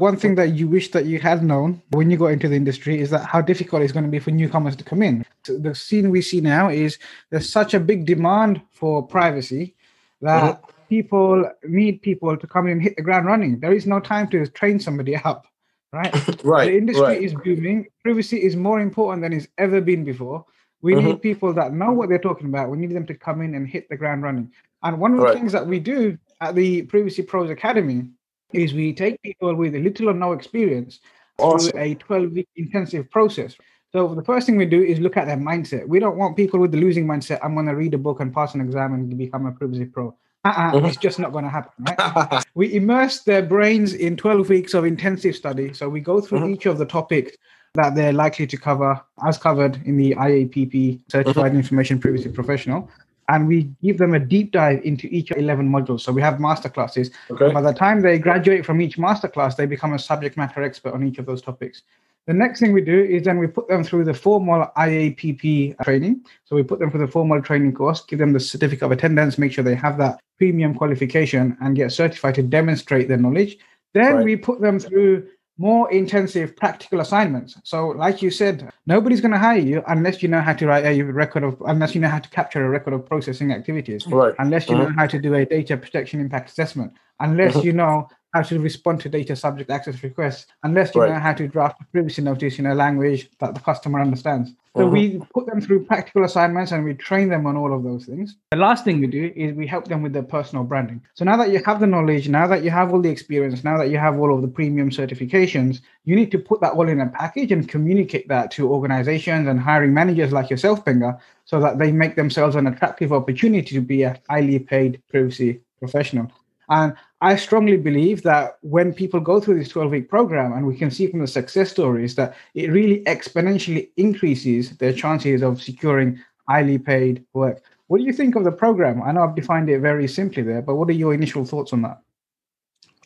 One 0.00 0.16
thing 0.16 0.34
that 0.36 0.54
you 0.54 0.66
wish 0.66 0.90
that 0.92 1.04
you 1.04 1.18
had 1.20 1.44
known 1.44 1.82
when 1.90 2.10
you 2.10 2.16
got 2.16 2.28
into 2.28 2.48
the 2.48 2.56
industry 2.56 2.98
is 3.00 3.10
that 3.10 3.26
how 3.26 3.42
difficult 3.42 3.82
it's 3.82 3.92
going 3.92 4.06
to 4.06 4.10
be 4.10 4.18
for 4.18 4.30
newcomers 4.30 4.74
to 4.76 4.84
come 4.84 5.02
in. 5.02 5.26
So 5.44 5.58
the 5.58 5.74
scene 5.74 6.10
we 6.10 6.22
see 6.22 6.40
now 6.40 6.70
is 6.70 6.98
there's 7.28 7.52
such 7.52 7.74
a 7.74 7.80
big 7.80 8.06
demand 8.06 8.62
for 8.72 9.06
privacy 9.06 9.74
that 10.22 10.62
mm-hmm. 10.62 10.70
people 10.88 11.50
need 11.64 12.00
people 12.00 12.34
to 12.34 12.46
come 12.46 12.66
in 12.66 12.72
and 12.72 12.82
hit 12.82 12.96
the 12.96 13.02
ground 13.02 13.26
running. 13.26 13.60
There 13.60 13.74
is 13.74 13.86
no 13.86 14.00
time 14.00 14.28
to 14.28 14.46
train 14.46 14.80
somebody 14.80 15.16
up, 15.16 15.46
right? 15.92 16.12
right. 16.44 16.70
The 16.70 16.78
industry 16.78 17.04
right. 17.04 17.22
is 17.22 17.34
booming. 17.34 17.88
Privacy 18.02 18.42
is 18.42 18.56
more 18.56 18.80
important 18.80 19.22
than 19.22 19.34
it's 19.34 19.48
ever 19.58 19.82
been 19.82 20.04
before. 20.04 20.46
We 20.80 20.94
mm-hmm. 20.94 21.08
need 21.08 21.22
people 21.22 21.52
that 21.52 21.74
know 21.74 21.92
what 21.92 22.08
they're 22.08 22.18
talking 22.18 22.46
about. 22.46 22.70
We 22.70 22.78
need 22.78 22.94
them 22.94 23.06
to 23.06 23.14
come 23.14 23.42
in 23.42 23.54
and 23.54 23.68
hit 23.68 23.90
the 23.90 23.96
ground 23.96 24.22
running. 24.22 24.50
And 24.82 24.98
one 24.98 25.12
of 25.12 25.18
the 25.18 25.24
right. 25.24 25.34
things 25.34 25.52
that 25.52 25.66
we 25.66 25.78
do 25.78 26.16
at 26.40 26.54
the 26.54 26.82
Privacy 26.82 27.22
Pros 27.22 27.50
Academy 27.50 28.08
is 28.52 28.74
we 28.74 28.92
take 28.92 29.20
people 29.22 29.54
with 29.54 29.74
little 29.74 30.10
or 30.10 30.14
no 30.14 30.32
experience 30.32 31.00
awesome. 31.38 31.70
through 31.70 31.80
a 31.80 31.94
12 31.94 32.32
week 32.32 32.48
intensive 32.56 33.10
process. 33.10 33.56
So 33.92 34.14
the 34.14 34.22
first 34.22 34.46
thing 34.46 34.56
we 34.56 34.66
do 34.66 34.82
is 34.82 35.00
look 35.00 35.16
at 35.16 35.26
their 35.26 35.36
mindset. 35.36 35.86
We 35.88 35.98
don't 35.98 36.16
want 36.16 36.36
people 36.36 36.60
with 36.60 36.70
the 36.70 36.78
losing 36.78 37.06
mindset. 37.06 37.40
I'm 37.42 37.54
going 37.54 37.66
to 37.66 37.74
read 37.74 37.94
a 37.94 37.98
book 37.98 38.20
and 38.20 38.32
pass 38.32 38.54
an 38.54 38.60
exam 38.60 38.94
and 38.94 39.18
become 39.18 39.46
a 39.46 39.52
privacy 39.52 39.86
pro. 39.86 40.14
Uh-uh, 40.44 40.72
mm-hmm. 40.72 40.86
It's 40.86 40.96
just 40.96 41.18
not 41.18 41.32
going 41.32 41.44
to 41.44 41.50
happen. 41.50 41.72
Right? 41.80 42.44
we 42.54 42.72
immerse 42.74 43.22
their 43.22 43.42
brains 43.42 43.92
in 43.92 44.16
12 44.16 44.48
weeks 44.48 44.74
of 44.74 44.84
intensive 44.84 45.34
study. 45.34 45.72
So 45.74 45.88
we 45.88 46.00
go 46.00 46.20
through 46.20 46.40
mm-hmm. 46.40 46.54
each 46.54 46.66
of 46.66 46.78
the 46.78 46.86
topics 46.86 47.36
that 47.74 47.94
they're 47.94 48.12
likely 48.12 48.46
to 48.46 48.56
cover, 48.56 49.00
as 49.24 49.38
covered 49.38 49.80
in 49.84 49.96
the 49.96 50.12
IAPP 50.14 51.00
Certified 51.08 51.52
mm-hmm. 51.52 51.58
Information 51.58 51.98
Privacy 51.98 52.28
Professional 52.28 52.90
and 53.30 53.46
we 53.46 53.70
give 53.80 53.96
them 53.96 54.14
a 54.14 54.18
deep 54.18 54.50
dive 54.50 54.82
into 54.82 55.06
each 55.06 55.30
11 55.30 55.68
modules. 55.68 56.00
So 56.00 56.12
we 56.12 56.20
have 56.20 56.40
master 56.40 56.68
classes. 56.68 57.10
Okay. 57.30 57.52
By 57.52 57.60
the 57.60 57.72
time 57.72 58.02
they 58.02 58.18
graduate 58.18 58.66
from 58.66 58.80
each 58.80 58.98
master 58.98 59.28
class, 59.28 59.54
they 59.54 59.66
become 59.66 59.92
a 59.94 59.98
subject 59.98 60.36
matter 60.36 60.62
expert 60.62 60.94
on 60.94 61.06
each 61.06 61.18
of 61.18 61.26
those 61.26 61.40
topics. 61.40 61.82
The 62.26 62.34
next 62.34 62.58
thing 62.58 62.72
we 62.72 62.80
do 62.80 63.02
is 63.02 63.22
then 63.22 63.38
we 63.38 63.46
put 63.46 63.68
them 63.68 63.84
through 63.84 64.04
the 64.04 64.14
formal 64.14 64.66
IAPP 64.76 65.82
training. 65.84 66.24
So 66.44 66.56
we 66.56 66.64
put 66.64 66.80
them 66.80 66.90
through 66.90 67.06
the 67.06 67.12
formal 67.12 67.40
training 67.40 67.72
course, 67.72 68.02
give 68.04 68.18
them 68.18 68.32
the 68.32 68.40
certificate 68.40 68.82
of 68.82 68.92
attendance, 68.92 69.38
make 69.38 69.52
sure 69.52 69.62
they 69.62 69.76
have 69.76 69.96
that 69.98 70.20
premium 70.36 70.74
qualification 70.74 71.56
and 71.60 71.76
get 71.76 71.92
certified 71.92 72.34
to 72.34 72.42
demonstrate 72.42 73.06
their 73.06 73.16
knowledge. 73.16 73.58
Then 73.94 74.16
right. 74.16 74.24
we 74.24 74.36
put 74.36 74.60
them 74.60 74.80
through 74.80 75.28
more 75.60 75.92
intensive 75.92 76.56
practical 76.56 77.00
assignments. 77.00 77.54
So, 77.64 77.88
like 77.88 78.22
you 78.22 78.30
said, 78.30 78.72
nobody's 78.86 79.20
going 79.20 79.32
to 79.32 79.38
hire 79.38 79.58
you 79.58 79.82
unless 79.88 80.22
you 80.22 80.28
know 80.30 80.40
how 80.40 80.54
to 80.54 80.66
write 80.66 80.86
a 80.86 81.02
record 81.02 81.44
of, 81.44 81.62
unless 81.66 81.94
you 81.94 82.00
know 82.00 82.08
how 82.08 82.18
to 82.18 82.30
capture 82.30 82.64
a 82.64 82.70
record 82.70 82.94
of 82.94 83.04
processing 83.04 83.52
activities, 83.52 84.06
right. 84.06 84.34
unless 84.38 84.70
you 84.70 84.76
know 84.76 84.86
mm-hmm. 84.86 84.98
how 84.98 85.06
to 85.06 85.18
do 85.18 85.34
a 85.34 85.44
data 85.44 85.76
protection 85.76 86.18
impact 86.18 86.48
assessment, 86.48 86.94
unless 87.20 87.54
mm-hmm. 87.54 87.66
you 87.66 87.72
know 87.74 88.08
how 88.32 88.40
to 88.40 88.58
respond 88.58 89.02
to 89.02 89.10
data 89.10 89.36
subject 89.36 89.70
access 89.70 90.02
requests, 90.02 90.46
unless 90.62 90.94
you 90.94 91.02
right. 91.02 91.10
know 91.10 91.20
how 91.20 91.34
to 91.34 91.46
draft 91.46 91.78
a 91.82 91.84
privacy 91.92 92.22
notice 92.22 92.58
in 92.58 92.64
a 92.64 92.74
language 92.74 93.28
that 93.38 93.52
the 93.52 93.60
customer 93.60 94.00
understands. 94.00 94.52
So 94.76 94.84
mm-hmm. 94.84 94.92
we 94.92 95.22
put 95.34 95.46
them 95.46 95.60
through 95.60 95.84
practical 95.86 96.24
assignments 96.24 96.70
and 96.70 96.84
we 96.84 96.94
train 96.94 97.28
them 97.28 97.44
on 97.44 97.56
all 97.56 97.74
of 97.74 97.82
those 97.82 98.04
things. 98.04 98.36
The 98.52 98.56
last 98.56 98.84
thing 98.84 99.00
we 99.00 99.08
do 99.08 99.32
is 99.34 99.52
we 99.52 99.66
help 99.66 99.88
them 99.88 100.00
with 100.00 100.12
their 100.12 100.22
personal 100.22 100.62
branding. 100.62 101.02
So 101.14 101.24
now 101.24 101.36
that 101.38 101.50
you 101.50 101.60
have 101.66 101.80
the 101.80 101.88
knowledge, 101.88 102.28
now 102.28 102.46
that 102.46 102.62
you 102.62 102.70
have 102.70 102.92
all 102.92 103.02
the 103.02 103.10
experience, 103.10 103.64
now 103.64 103.76
that 103.78 103.90
you 103.90 103.98
have 103.98 104.20
all 104.20 104.32
of 104.32 104.42
the 104.42 104.48
premium 104.48 104.90
certifications, 104.90 105.80
you 106.04 106.14
need 106.14 106.30
to 106.30 106.38
put 106.38 106.60
that 106.60 106.74
all 106.74 106.88
in 106.88 107.00
a 107.00 107.08
package 107.08 107.50
and 107.50 107.68
communicate 107.68 108.28
that 108.28 108.52
to 108.52 108.72
organizations 108.72 109.48
and 109.48 109.58
hiring 109.58 109.92
managers 109.92 110.30
like 110.30 110.50
yourself, 110.50 110.84
Benga, 110.84 111.18
so 111.46 111.58
that 111.58 111.78
they 111.80 111.90
make 111.90 112.14
themselves 112.14 112.54
an 112.54 112.68
attractive 112.68 113.12
opportunity 113.12 113.74
to 113.74 113.80
be 113.80 114.04
a 114.04 114.20
highly 114.28 114.60
paid 114.60 115.02
privacy 115.08 115.60
professional. 115.80 116.30
And 116.68 116.94
I 117.22 117.36
strongly 117.36 117.76
believe 117.76 118.22
that 118.22 118.58
when 118.62 118.94
people 118.94 119.20
go 119.20 119.40
through 119.40 119.58
this 119.58 119.68
12 119.68 119.90
week 119.90 120.08
program, 120.08 120.52
and 120.52 120.66
we 120.66 120.76
can 120.76 120.90
see 120.90 121.06
from 121.06 121.20
the 121.20 121.26
success 121.26 121.70
stories 121.70 122.14
that 122.14 122.34
it 122.54 122.70
really 122.70 123.04
exponentially 123.04 123.90
increases 123.96 124.70
their 124.78 124.92
chances 124.92 125.42
of 125.42 125.62
securing 125.62 126.18
highly 126.48 126.78
paid 126.78 127.24
work. 127.34 127.62
What 127.88 127.98
do 127.98 128.04
you 128.04 128.12
think 128.12 128.36
of 128.36 128.44
the 128.44 128.52
program? 128.52 129.02
I 129.02 129.12
know 129.12 129.22
I've 129.22 129.34
defined 129.34 129.68
it 129.68 129.80
very 129.80 130.08
simply 130.08 130.42
there, 130.42 130.62
but 130.62 130.76
what 130.76 130.88
are 130.88 130.92
your 130.92 131.12
initial 131.12 131.44
thoughts 131.44 131.72
on 131.72 131.82
that? 131.82 132.00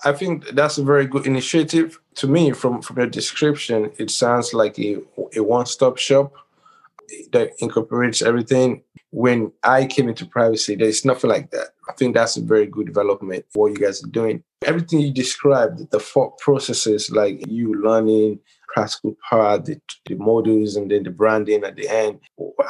I 0.05 0.13
think 0.13 0.49
that's 0.51 0.79
a 0.79 0.85
very 0.85 1.07
good 1.07 1.27
initiative. 1.27 1.99
To 2.17 2.29
me, 2.29 2.53
from 2.53 2.83
from 2.83 2.99
your 2.99 3.07
description, 3.07 3.91
it 3.99 4.11
sounds 4.11 4.53
like 4.53 4.79
a, 4.79 4.99
a 5.35 5.43
one 5.43 5.67
stop 5.67 5.99
shop 5.99 6.33
that 7.33 7.53
incorporates 7.59 8.23
everything. 8.23 8.83
When 9.11 9.53
I 9.63 9.87
came 9.87 10.09
into 10.09 10.27
privacy, 10.27 10.75
there's 10.75 11.05
nothing 11.05 11.31
like 11.31 11.51
that. 11.51 11.69
I 11.89 11.93
think 11.93 12.15
that's 12.15 12.37
a 12.37 12.43
very 12.43 12.67
good 12.67 12.87
development 12.87 13.45
for 13.51 13.65
what 13.65 13.79
you 13.79 13.85
guys 13.85 14.03
are 14.03 14.09
doing. 14.09 14.43
Everything 14.65 15.01
you 15.01 15.13
described, 15.13 15.91
the 15.91 16.01
thought 16.01 16.39
processes 16.39 17.11
like 17.11 17.47
you 17.47 17.75
learning, 17.75 18.41
practical 18.69 19.17
part, 19.29 19.67
the, 19.67 19.81
the 20.07 20.17
modules, 20.17 20.77
and 20.77 20.91
then 20.91 21.05
the 21.05 21.11
branding 21.11 21.65
at 21.65 21.77
the 21.77 21.89
end. 21.89 22.21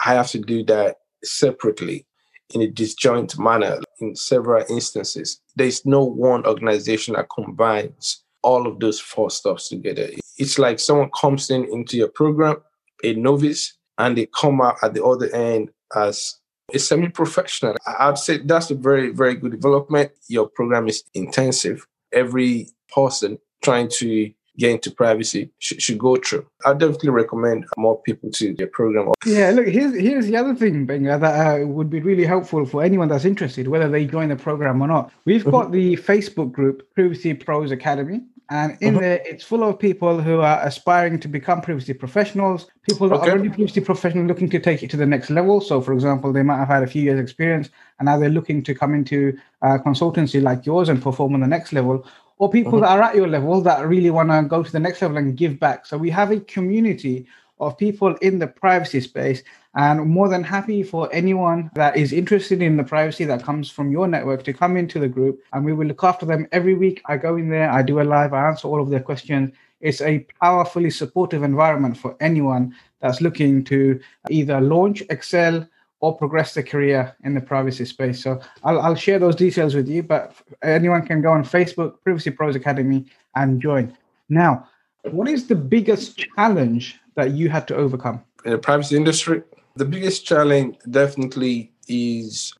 I 0.05 0.15
have 0.15 0.29
to 0.29 0.39
do 0.39 0.65
that 0.65 0.97
separately 1.25 2.07
in 2.55 2.61
a 2.61 2.67
disjoint 2.67 3.39
manner 3.39 3.79
in 4.01 4.15
several 4.15 4.65
instances. 4.69 5.41
There's 5.57 5.87
no 5.87 6.05
one 6.05 6.47
organization 6.47 7.15
that 7.15 7.29
combines 7.35 8.23
all 8.43 8.67
of 8.67 8.79
those 8.81 9.01
four 9.01 9.31
stuffs 9.31 9.69
together. 9.69 10.11
It's 10.37 10.59
like 10.59 10.79
someone 10.79 11.11
comes 11.19 11.51
in 11.51 11.65
into 11.73 11.97
your 11.97 12.09
program, 12.09 12.57
a 13.03 13.15
novice, 13.15 13.77
and 13.99 14.17
they 14.17 14.27
come 14.39 14.61
out 14.61 14.77
at 14.83 14.95
the 14.95 15.05
other 15.05 15.35
end 15.35 15.71
as 15.95 16.37
a 16.73 16.79
semi-professional. 16.79 17.77
I'd 17.99 18.19
say 18.19 18.39
that's 18.39 18.71
a 18.71 18.75
very, 18.75 19.11
very 19.11 19.35
good 19.35 19.53
development. 19.53 20.13
Your 20.29 20.49
program 20.49 20.89
is 20.89 21.05
intensive. 21.15 21.87
Every 22.13 22.69
person 22.95 23.39
trying 23.63 23.89
to 23.89 24.33
get 24.57 24.71
into 24.71 24.91
privacy 24.91 25.51
should, 25.59 25.83
should 25.83 25.99
go 25.99 26.17
through. 26.17 26.47
I 26.65 26.73
definitely 26.75 27.11
recommend 27.11 27.67
more 27.77 28.01
people 28.03 28.31
to 28.33 28.55
the 28.55 28.67
program. 28.67 29.13
Yeah, 29.27 29.51
look, 29.51 29.67
here's 29.67 29.99
here's 29.99 30.27
the 30.27 30.37
other 30.37 30.55
thing, 30.55 30.87
Benga, 30.87 31.19
that 31.19 31.61
uh, 31.61 31.67
would 31.67 31.91
be 31.91 32.01
really 32.01 32.25
helpful 32.25 32.65
for 32.65 32.83
anyone 32.83 33.09
that's 33.09 33.25
interested, 33.25 33.69
whether 33.69 33.89
they 33.89 34.05
join 34.05 34.29
the 34.29 34.37
program 34.37 34.81
or 34.81 34.87
not. 34.87 35.13
We've 35.25 35.41
mm-hmm. 35.41 35.51
got 35.51 35.73
the 35.73 35.97
Facebook 35.97 36.53
group, 36.53 36.83
Privacy 36.95 37.35
Pros 37.35 37.71
Academy. 37.73 38.23
And 38.51 38.77
in 38.83 38.95
mm-hmm. 38.95 39.03
there, 39.03 39.23
it's 39.25 39.43
full 39.43 39.65
of 39.65 39.79
people 39.79 40.21
who 40.21 40.41
are 40.41 40.61
aspiring 40.67 41.19
to 41.21 41.29
become 41.29 41.63
privacy 41.63 41.95
professionals, 41.95 42.67
people 42.83 43.09
that 43.09 43.21
okay. 43.21 43.31
are 43.31 43.33
already 43.33 43.49
privacy 43.49 43.81
professional 43.81 44.27
looking 44.27 44.51
to 44.51 44.61
take 44.61 44.83
it 44.83 44.91
to 44.91 44.99
the 44.99 45.07
next 45.07 45.31
level. 45.31 45.63
So, 45.63 45.81
for 45.81 45.95
example, 45.95 46.31
they 46.33 46.43
might 46.43 46.59
have 46.59 46.69
had 46.69 46.83
a 46.83 46.87
few 46.87 47.03
years' 47.03 47.21
experience 47.21 47.71
and 47.99 48.07
now 48.07 48.19
they're 48.19 48.29
looking 48.29 48.63
to 48.65 48.75
come 48.75 48.93
into 48.93 49.39
a 49.63 49.79
consultancy 49.79 50.43
like 50.43 50.67
yours 50.67 50.91
and 50.91 51.03
perform 51.03 51.35
on 51.35 51.41
the 51.41 51.47
next 51.47 51.73
level, 51.73 52.07
or 52.37 52.51
people 52.51 52.73
mm-hmm. 52.73 52.83
that 52.83 52.91
are 52.91 53.03
at 53.03 53.15
your 53.17 53.29
level 53.29 53.63
that 53.63 53.87
really 53.87 54.11
want 54.11 54.29
to 54.29 54.43
go 54.47 54.63
to 54.63 54.73
the 54.73 54.81
next 54.81 55.01
level 55.01 55.17
and 55.17 55.37
give 55.39 55.59
back. 55.59 55.87
So 55.87 55.97
we 55.97 56.11
have 56.11 56.31
a 56.31 56.41
community 56.41 57.27
of 57.61 57.79
people 57.79 58.15
in 58.17 58.39
the 58.39 58.47
privacy 58.47 59.01
space 59.01 59.43
and 59.77 60.07
more 60.07 60.29
than 60.29 60.43
happy 60.43 60.83
for 60.83 61.09
anyone 61.13 61.71
that 61.75 61.97
is 61.97 62.13
interested 62.13 62.63
in 62.63 62.77
the 62.77 62.85
privacy 62.85 63.25
that 63.25 63.43
comes 63.43 63.71
from 63.71 63.91
your 63.91 64.09
network 64.09 64.43
to 64.43 64.53
come 64.53 64.77
into 64.77 64.99
the 64.99 65.09
group 65.09 65.41
and 65.53 65.65
we 65.65 65.73
will 65.73 65.87
look 65.87 66.05
after 66.05 66.27
them 66.27 66.47
every 66.53 66.75
week 66.75 67.01
i 67.07 67.17
go 67.17 67.37
in 67.37 67.49
there 67.49 67.71
i 67.71 67.83
do 67.83 68.01
a 68.01 68.03
live 68.03 68.33
i 68.33 68.49
answer 68.49 68.69
all 68.69 68.83
of 68.83 68.91
their 68.91 69.01
questions 69.01 69.53
it's 69.81 70.01
a 70.01 70.27
powerfully 70.41 70.91
supportive 70.91 71.43
environment 71.43 71.97
for 71.97 72.17
anyone 72.21 72.75
that's 73.01 73.21
looking 73.21 73.63
to 73.65 74.01
either 74.31 74.61
launch 74.61 75.03
excel 75.11 75.69
or 76.01 76.17
progress 76.17 76.55
their 76.55 76.63
career 76.63 77.17
in 77.25 77.35
the 77.35 77.41
privacy 77.41 77.85
space. 77.85 78.23
So 78.23 78.41
I'll, 78.63 78.81
I'll 78.81 78.95
share 78.95 79.19
those 79.19 79.37
details 79.37 79.75
with 79.75 79.89
you, 79.89 80.03
but 80.03 80.35
anyone 80.63 81.07
can 81.07 81.23
go 81.23 81.33
on 81.33 81.45
Facebook, 81.45 82.03
Privacy 82.03 82.31
Pros 82.31 82.57
Academy, 82.57 83.07
and 83.37 83.61
join. 83.61 83.97
Now, 84.29 84.69
what 85.11 85.29
is 85.29 85.47
the 85.47 85.55
biggest 85.55 86.19
challenge 86.19 86.99
that 87.15 87.33
you 87.33 87.49
had 87.49 87.69
to 87.69 87.77
overcome? 87.77 88.23
In 88.45 88.53
the 88.53 88.59
privacy 88.59 88.97
industry, 88.97 89.43
the 89.77 89.85
biggest 89.85 90.25
challenge 90.25 90.77
definitely 90.91 91.73
is, 91.89 92.55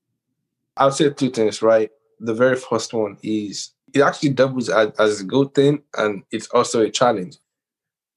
I'll 0.77 0.91
say 0.91 1.11
two 1.11 1.31
things, 1.31 1.63
right? 1.63 1.91
The 2.21 2.35
very 2.35 2.57
first 2.57 2.93
one 2.93 3.17
is 3.23 3.73
it 3.93 4.03
actually 4.03 4.31
doubles 4.31 4.69
as, 4.69 4.91
as 4.99 5.21
a 5.21 5.25
good 5.25 5.55
thing, 5.55 5.83
and 5.97 6.23
it's 6.31 6.49
also 6.49 6.83
a 6.83 6.91
challenge. 6.91 7.37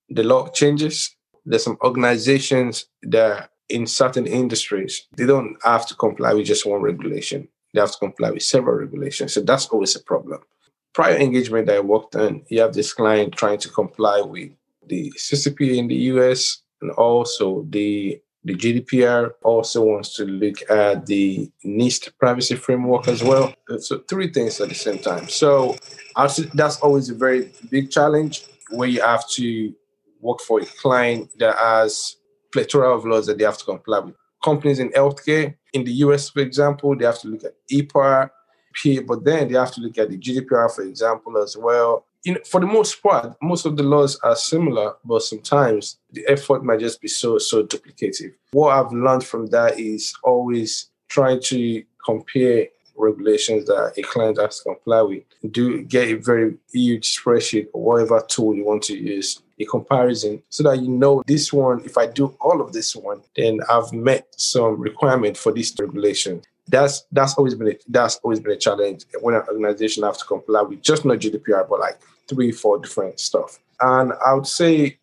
The 0.10 0.24
law 0.24 0.48
changes. 0.48 1.16
There's 1.46 1.64
some 1.64 1.78
organizations 1.84 2.88
that 3.04 3.52
in 3.70 3.86
certain 3.86 4.28
industries, 4.28 5.08
they 5.16 5.26
don't 5.26 5.58
have 5.64 5.86
to 5.88 5.96
comply 5.96 6.34
with 6.34 6.46
just 6.46 6.66
one 6.66 6.82
regulation. 6.82 7.48
They 7.74 7.80
have 7.80 7.92
to 7.92 7.98
comply 7.98 8.32
with 8.32 8.44
several 8.44 8.76
regulations. 8.76 9.34
So 9.34 9.42
that's 9.42 9.68
always 9.68 9.96
a 9.96 10.02
problem. 10.02 10.42
Prior 10.98 11.16
engagement 11.16 11.68
that 11.68 11.76
I 11.76 11.80
worked 11.80 12.16
on, 12.16 12.42
you 12.48 12.60
have 12.60 12.74
this 12.74 12.92
client 12.92 13.36
trying 13.36 13.60
to 13.60 13.70
comply 13.70 14.20
with 14.20 14.50
the 14.88 15.14
CCPA 15.16 15.78
in 15.78 15.88
the 15.88 15.96
US 16.12 16.64
and 16.82 16.90
also 16.94 17.68
the 17.70 18.20
the 18.44 18.56
GDPR 18.56 19.34
also 19.44 19.84
wants 19.84 20.16
to 20.16 20.26
look 20.26 20.56
at 20.72 21.06
the 21.06 21.52
NIST 21.64 22.18
privacy 22.18 22.56
framework 22.56 23.08
as 23.08 23.22
well. 23.22 23.54
So 23.78 24.00
three 24.10 24.32
things 24.34 24.60
at 24.60 24.70
the 24.70 24.74
same 24.74 24.98
time. 24.98 25.30
So 25.30 25.76
that's 26.56 26.80
always 26.82 27.12
a 27.12 27.14
very 27.14 27.52
big 27.70 27.92
challenge 27.92 28.46
where 28.72 28.90
you 28.90 29.02
have 29.02 29.30
to 29.34 29.72
work 30.20 30.40
for 30.40 30.62
a 30.62 30.66
client 30.66 31.30
that 31.38 31.58
has 31.58 32.16
plethora 32.52 32.90
of 32.96 33.06
laws 33.06 33.28
that 33.28 33.38
they 33.38 33.44
have 33.44 33.60
to 33.60 33.66
comply 33.66 34.00
with. 34.00 34.16
Companies 34.44 34.80
in 34.80 34.90
healthcare, 34.90 35.54
in 35.74 35.84
the 35.84 35.92
US, 36.06 36.32
for 36.32 36.40
example, 36.40 36.96
they 36.98 37.06
have 37.06 37.20
to 37.20 37.28
look 37.28 37.44
at 37.44 37.54
HIPAA, 38.76 39.08
but 39.08 39.24
then 39.24 39.48
they 39.48 39.58
have 39.58 39.72
to 39.74 39.82
look 39.82 39.98
at 39.98 40.10
the 40.10 40.18
GDPR, 40.18 40.74
for 40.74 40.84
example, 40.84 41.38
as 41.38 41.56
well. 41.58 42.06
You 42.24 42.34
know, 42.34 42.40
for 42.46 42.60
the 42.60 42.68
most 42.68 43.02
part, 43.02 43.36
most 43.42 43.66
of 43.66 43.78
the 43.78 43.84
laws 43.84 44.20
are 44.24 44.36
similar, 44.36 44.96
but 45.06 45.22
sometimes 45.22 45.98
the 46.12 46.26
effort 46.28 46.64
might 46.64 46.80
just 46.80 47.02
be 47.02 47.08
so, 47.08 47.38
so 47.38 47.64
duplicative. 47.64 48.34
What 48.52 48.76
I've 48.76 48.92
learned 48.92 49.24
from 49.24 49.48
that 49.48 49.80
is 49.80 50.14
always 50.24 50.90
trying 51.08 51.42
to 51.44 51.84
compare 52.04 52.68
regulations 52.98 53.66
that 53.66 53.94
a 53.98 54.02
client 54.02 54.40
has 54.40 54.58
to 54.58 54.64
comply 54.64 55.02
with. 55.02 55.24
Do 55.52 55.84
get 55.84 56.10
a 56.10 56.16
very 56.16 56.58
huge 56.72 57.18
spreadsheet 57.18 57.68
or 57.74 57.84
whatever 57.84 58.22
tool 58.28 58.56
you 58.56 58.66
want 58.66 58.84
to 58.84 58.98
use 58.98 59.42
a 59.60 59.66
comparison 59.66 60.42
so 60.50 60.64
that 60.64 60.82
you 60.82 60.90
know 60.90 61.24
this 61.26 61.52
one, 61.52 61.82
if 61.86 61.98
I 61.98 62.08
do 62.08 62.36
all 62.42 62.62
of 62.62 62.74
this 62.74 62.96
one, 62.96 63.22
then 63.36 63.60
I've 63.70 63.92
met 63.94 64.28
some 64.36 64.80
requirement 64.80 65.38
for 65.38 65.52
this 65.52 65.74
regulation. 65.80 66.42
That's 66.70 67.04
that's 67.12 67.36
always 67.36 67.56
been 67.56 67.70
a, 67.70 67.78
that's 67.88 68.18
always 68.18 68.40
been 68.40 68.52
a 68.52 68.58
challenge 68.58 69.06
when 69.22 69.36
an 69.36 69.44
organization 69.48 70.04
have 70.04 70.18
to 70.18 70.26
comply 70.26 70.62
with 70.62 70.82
just 70.82 71.06
not 71.06 71.20
GDPR, 71.20 71.68
but 71.70 71.80
like 71.80 71.98
three, 72.28 72.52
four 72.52 72.80
different 72.80 73.20
stuff. 73.20 73.60
And 73.80 74.14
I 74.26 74.34
would 74.34 74.48
say 74.48 74.98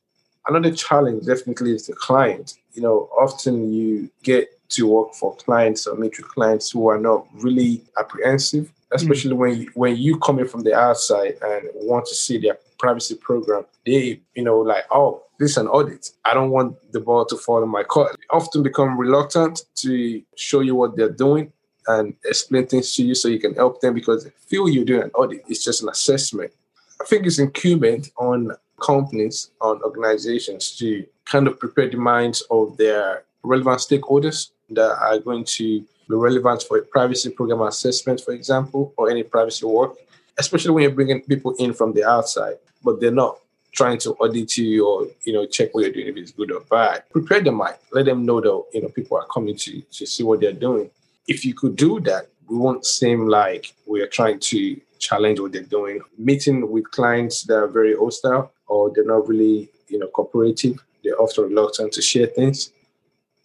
another 0.48 0.72
challenge 0.72 1.26
definitely 1.26 1.72
is 1.72 1.86
the 1.86 1.94
client. 1.94 2.54
You 2.74 2.82
know, 2.82 3.08
often 3.18 3.72
you 3.72 4.10
get 4.22 4.48
to 4.70 4.86
work 4.86 5.14
for 5.14 5.36
clients 5.36 5.86
or 5.86 5.96
meet 5.96 6.16
with 6.18 6.28
clients 6.28 6.70
who 6.70 6.88
are 6.88 6.98
not 6.98 7.26
really 7.34 7.82
apprehensive, 7.98 8.72
especially 8.92 9.32
mm. 9.32 9.38
when 9.38 9.60
you, 9.60 9.70
when 9.74 9.96
you 9.96 10.18
come 10.18 10.38
in 10.38 10.48
from 10.48 10.62
the 10.62 10.74
outside 10.74 11.36
and 11.42 11.68
want 11.74 12.06
to 12.06 12.14
see 12.14 12.38
their 12.38 12.58
privacy 12.78 13.14
program, 13.14 13.64
they, 13.86 14.20
you 14.34 14.42
know, 14.42 14.58
like, 14.58 14.84
oh, 14.90 15.22
this 15.38 15.52
is 15.52 15.56
an 15.58 15.68
audit. 15.68 16.10
I 16.24 16.34
don't 16.34 16.50
want 16.50 16.76
the 16.92 17.00
ball 17.00 17.24
to 17.26 17.36
fall 17.36 17.62
in 17.62 17.68
my 17.68 17.82
court. 17.82 18.16
They 18.16 18.36
often 18.36 18.62
become 18.62 18.98
reluctant 18.98 19.62
to 19.76 20.22
show 20.36 20.60
you 20.60 20.74
what 20.74 20.96
they're 20.96 21.10
doing 21.10 21.52
and 21.88 22.14
explain 22.24 22.66
things 22.66 22.94
to 22.94 23.04
you 23.04 23.14
so 23.14 23.28
you 23.28 23.40
can 23.40 23.54
help 23.54 23.80
them 23.80 23.94
because 23.94 24.28
feel 24.46 24.68
you're 24.68 24.84
doing 24.84 25.02
an 25.02 25.10
audit. 25.10 25.44
It's 25.48 25.64
just 25.64 25.82
an 25.82 25.88
assessment. 25.88 26.52
I 27.00 27.04
think 27.04 27.26
it's 27.26 27.38
incumbent 27.38 28.10
on 28.16 28.52
companies, 28.80 29.50
on 29.60 29.82
organizations 29.82 30.76
to 30.76 31.06
kind 31.24 31.46
of 31.46 31.58
prepare 31.58 31.88
the 31.88 31.96
minds 31.96 32.42
of 32.50 32.76
their 32.76 33.24
relevant 33.42 33.80
stakeholders 33.80 34.50
that 34.70 34.96
are 35.00 35.18
going 35.18 35.44
to 35.44 35.80
be 35.80 36.14
relevant 36.14 36.62
for 36.62 36.78
a 36.78 36.82
privacy 36.82 37.30
program 37.30 37.62
assessment, 37.62 38.20
for 38.20 38.32
example, 38.32 38.92
or 38.96 39.10
any 39.10 39.22
privacy 39.22 39.66
work, 39.66 39.96
especially 40.38 40.70
when 40.70 40.82
you're 40.82 40.92
bringing 40.92 41.20
people 41.22 41.54
in 41.58 41.72
from 41.72 41.92
the 41.92 42.04
outside 42.04 42.56
but 42.84 43.00
they're 43.00 43.10
not 43.10 43.38
trying 43.72 43.98
to 43.98 44.12
audit 44.12 44.56
you 44.56 44.86
or 44.86 45.08
you 45.24 45.32
know 45.32 45.46
check 45.46 45.74
what 45.74 45.82
you're 45.82 45.92
doing 45.92 46.06
if 46.06 46.16
it's 46.16 46.30
good 46.30 46.52
or 46.52 46.60
bad. 46.60 47.02
Prepare 47.10 47.40
the 47.40 47.50
mind. 47.50 47.76
Let 47.90 48.04
them 48.04 48.24
know 48.24 48.40
that 48.40 48.64
you 48.72 48.82
know 48.82 48.88
people 48.88 49.16
are 49.16 49.26
coming 49.26 49.56
to 49.56 49.80
to 49.80 50.06
see 50.06 50.22
what 50.22 50.40
they're 50.40 50.52
doing. 50.52 50.90
If 51.26 51.44
you 51.44 51.54
could 51.54 51.76
do 51.76 52.00
that, 52.00 52.28
we 52.48 52.56
won't 52.58 52.84
seem 52.84 53.26
like 53.26 53.72
we 53.86 54.02
are 54.02 54.06
trying 54.06 54.38
to 54.40 54.80
challenge 54.98 55.40
what 55.40 55.52
they're 55.52 55.62
doing. 55.62 56.00
Meeting 56.18 56.70
with 56.70 56.90
clients 56.90 57.42
that 57.44 57.56
are 57.56 57.68
very 57.68 57.96
hostile 57.96 58.52
or 58.66 58.90
they're 58.94 59.04
not 59.04 59.26
really 59.28 59.70
you 59.88 59.98
know 59.98 60.08
cooperative. 60.08 60.82
They're 61.02 61.20
often 61.20 61.44
reluctant 61.44 61.92
to 61.92 62.02
share 62.02 62.26
things. 62.26 62.72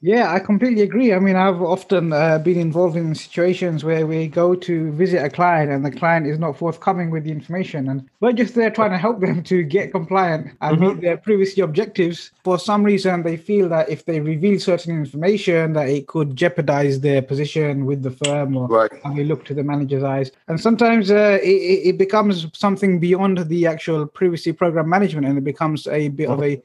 Yeah, 0.01 0.31
I 0.31 0.39
completely 0.39 0.81
agree. 0.81 1.13
I 1.13 1.19
mean, 1.19 1.35
I've 1.35 1.61
often 1.61 2.13
uh, 2.13 2.39
been 2.39 2.57
involved 2.57 2.95
in 2.95 3.13
situations 3.13 3.83
where 3.83 4.07
we 4.07 4.27
go 4.27 4.55
to 4.55 4.91
visit 4.93 5.23
a 5.23 5.29
client 5.29 5.71
and 5.71 5.85
the 5.85 5.91
client 5.91 6.25
is 6.25 6.39
not 6.39 6.57
forthcoming 6.57 7.09
with 7.09 7.25
the 7.25 7.31
information, 7.31 7.89
and 7.89 8.09
we're 8.21 8.31
just 8.31 8.55
there 8.55 8.71
trying 8.71 8.91
to 8.91 8.97
help 8.97 9.19
them 9.19 9.43
to 9.43 9.61
get 9.61 9.91
compliant 9.91 10.51
and 10.61 10.77
mm-hmm. 10.77 10.87
meet 10.87 11.01
their 11.01 11.17
privacy 11.17 11.59
objectives. 11.59 12.31
For 12.45 12.57
some 12.57 12.83
reason, 12.83 13.23
they 13.23 13.35
feel 13.35 13.67
that 13.69 13.89
if 13.89 14.05
they 14.05 14.21
reveal 14.21 14.57
certain 14.59 14.95
information, 14.95 15.73
that 15.73 15.89
it 15.89 16.07
could 16.07 16.35
jeopardize 16.35 17.01
their 17.01 17.21
position 17.21 17.85
with 17.85 18.01
the 18.01 18.11
firm, 18.11 18.55
or 18.55 18.67
right. 18.67 18.91
they 19.15 19.25
look 19.25 19.43
to 19.45 19.53
the 19.53 19.63
manager's 19.63 20.03
eyes. 20.03 20.31
And 20.47 20.61
sometimes 20.61 21.11
uh, 21.11 21.39
it, 21.43 21.89
it, 21.89 21.97
becomes 21.97 22.47
something 22.53 22.99
beyond 22.99 23.39
the 23.49 23.67
actual 23.67 24.05
privacy 24.07 24.53
program 24.53 24.87
management, 24.87 25.27
and 25.27 25.37
it 25.37 25.43
becomes 25.43 25.87
a 25.87 26.07
bit 26.07 26.29
mm-hmm. 26.29 26.39
of 26.39 26.43
a 26.43 26.61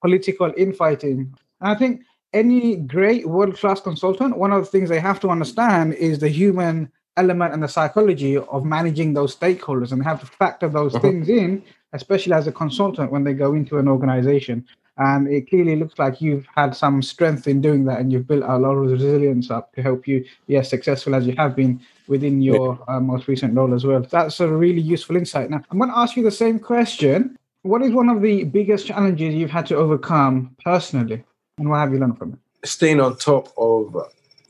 political 0.00 0.54
infighting. 0.56 1.34
And 1.60 1.70
I 1.70 1.74
think 1.74 2.02
any 2.32 2.76
great 2.76 3.28
world 3.28 3.56
class 3.56 3.80
consultant, 3.80 4.36
one 4.36 4.52
of 4.52 4.64
the 4.64 4.70
things 4.70 4.88
they 4.88 5.00
have 5.00 5.20
to 5.20 5.30
understand 5.30 5.94
is 5.94 6.18
the 6.18 6.28
human 6.28 6.90
element 7.16 7.52
and 7.52 7.62
the 7.62 7.68
psychology 7.68 8.36
of 8.36 8.64
managing 8.64 9.12
those 9.12 9.34
stakeholders 9.34 9.92
and 9.92 10.02
have 10.04 10.20
to 10.20 10.26
factor 10.26 10.68
those 10.68 10.94
uh-huh. 10.94 11.02
things 11.02 11.28
in, 11.28 11.62
especially 11.92 12.32
as 12.32 12.46
a 12.46 12.52
consultant 12.52 13.10
when 13.10 13.24
they 13.24 13.34
go 13.34 13.54
into 13.54 13.78
an 13.78 13.88
organization. 13.88 14.64
And 14.98 15.28
it 15.28 15.48
clearly 15.48 15.76
looks 15.76 15.98
like 15.98 16.20
you've 16.20 16.46
had 16.54 16.74
some 16.74 17.02
strength 17.02 17.46
in 17.46 17.60
doing 17.60 17.84
that 17.84 18.00
and 18.00 18.12
you've 18.12 18.26
built 18.26 18.42
a 18.44 18.58
lot 18.58 18.72
of 18.72 18.90
resilience 18.90 19.48
up 19.48 19.72
to 19.74 19.82
help 19.82 20.08
you 20.08 20.24
be 20.48 20.56
as 20.56 20.68
successful 20.68 21.14
as 21.14 21.24
you 21.24 21.34
have 21.36 21.54
been 21.54 21.80
within 22.08 22.42
your 22.42 22.78
uh, 22.88 22.98
most 22.98 23.28
recent 23.28 23.54
role 23.54 23.74
as 23.74 23.84
well. 23.84 24.00
That's 24.00 24.40
a 24.40 24.48
really 24.48 24.80
useful 24.80 25.16
insight. 25.16 25.50
Now, 25.50 25.62
I'm 25.70 25.78
going 25.78 25.90
to 25.90 25.98
ask 25.98 26.16
you 26.16 26.24
the 26.24 26.32
same 26.32 26.58
question. 26.58 27.38
What 27.62 27.82
is 27.82 27.92
one 27.92 28.08
of 28.08 28.22
the 28.22 28.44
biggest 28.44 28.86
challenges 28.86 29.34
you've 29.34 29.50
had 29.50 29.66
to 29.66 29.76
overcome 29.76 30.56
personally, 30.64 31.24
and 31.58 31.68
what 31.68 31.78
have 31.78 31.92
you 31.92 31.98
learned 31.98 32.18
from 32.18 32.32
it? 32.32 32.68
Staying 32.68 33.00
on 33.00 33.16
top 33.16 33.52
of 33.56 33.92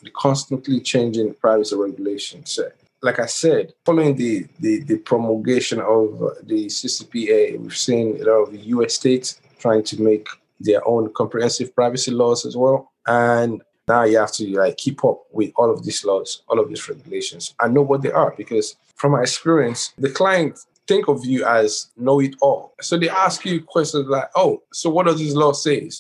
the 0.03 0.11
constantly 0.11 0.81
changing 0.81 1.35
privacy 1.35 1.77
regulations. 1.77 2.59
Eh? 2.59 2.71
Like 3.03 3.19
I 3.19 3.27
said, 3.27 3.73
following 3.85 4.17
the, 4.17 4.47
the, 4.61 4.81
the 4.81 4.99
promulgation 4.99 5.81
of 5.81 6.19
the 6.43 6.67
CCPA, 6.67 7.59
we've 7.59 7.77
seen 7.77 8.21
a 8.21 8.25
lot 8.25 8.49
of 8.49 8.55
US 8.55 8.95
states 8.95 9.41
trying 9.59 9.83
to 9.85 10.01
make 10.01 10.29
their 10.61 10.87
own 10.87 11.13
comprehensive 11.15 11.75
privacy 11.75 12.11
laws 12.11 12.45
as 12.45 12.57
well. 12.57 12.93
And 13.07 13.63
now 13.87 14.05
you 14.05 14.19
have 14.19 14.33
to 14.33 14.47
like 14.59 14.77
keep 14.77 15.05
up 15.05 15.23
with 15.33 15.53
all 15.57 15.71
of 15.71 15.85
these 15.85 16.05
laws, 16.05 16.43
all 16.49 16.61
of 16.61 16.69
these 16.69 16.89
regulations, 16.89 17.55
and 17.61 17.75
know 17.75 17.83
what 17.83 18.03
they 18.03 18.13
are. 18.13 18.35
Because 18.37 18.77
from 18.97 19.13
my 19.13 19.23
experience, 19.23 19.95
the 19.97 20.11
client 20.11 20.59
think 20.87 21.09
of 21.09 21.25
you 21.25 21.45
as 21.47 21.91
know 21.97 22.21
it 22.21 22.35
all. 22.41 22.75
So 22.81 22.99
they 22.99 23.09
ask 23.09 23.45
you 23.45 23.63
questions 23.63 24.07
like, 24.09 24.29
"Oh, 24.35 24.63
so 24.73 24.91
what 24.91 25.07
does 25.07 25.19
this 25.19 25.35
law 25.35 25.53
say?" 25.53 25.91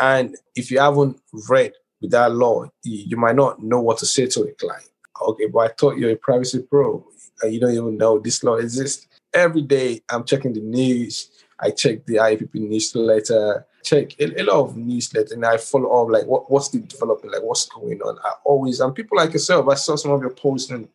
And 0.00 0.36
if 0.54 0.70
you 0.70 0.78
haven't 0.78 1.20
read 1.48 1.72
with 2.00 2.10
that 2.10 2.32
law, 2.32 2.66
you 2.82 3.16
might 3.16 3.36
not 3.36 3.62
know 3.62 3.80
what 3.80 3.98
to 3.98 4.06
say 4.06 4.26
to 4.26 4.42
a 4.42 4.52
client. 4.52 4.88
Okay, 5.22 5.46
but 5.46 5.58
I 5.60 5.68
thought 5.68 5.96
you're 5.96 6.10
a 6.10 6.16
privacy 6.16 6.62
pro 6.62 7.04
and 7.42 7.52
you 7.52 7.60
don't 7.60 7.72
even 7.72 7.96
know 7.96 8.18
this 8.18 8.42
law 8.42 8.56
exists. 8.56 9.06
Every 9.32 9.62
day 9.62 10.02
I'm 10.10 10.24
checking 10.24 10.52
the 10.52 10.60
news. 10.60 11.30
I 11.58 11.70
check 11.70 12.04
the 12.04 12.16
IAPP 12.16 12.54
newsletter, 12.54 13.66
check 13.82 14.18
a, 14.20 14.40
a 14.40 14.44
lot 14.44 14.64
of 14.64 14.74
newsletters, 14.74 15.32
and 15.32 15.44
I 15.44 15.56
follow 15.56 16.02
up 16.02 16.10
like 16.10 16.26
what, 16.26 16.50
what's 16.50 16.68
the 16.68 16.80
development, 16.80 17.32
like 17.32 17.42
what's 17.42 17.66
going 17.66 18.02
on. 18.02 18.18
I 18.22 18.32
always 18.44 18.80
and 18.80 18.94
people 18.94 19.16
like 19.16 19.32
yourself, 19.32 19.68
I 19.68 19.74
saw 19.74 19.96
some 19.96 20.10
of 20.10 20.20
your 20.20 20.30
posts 20.30 20.70
on 20.70 20.88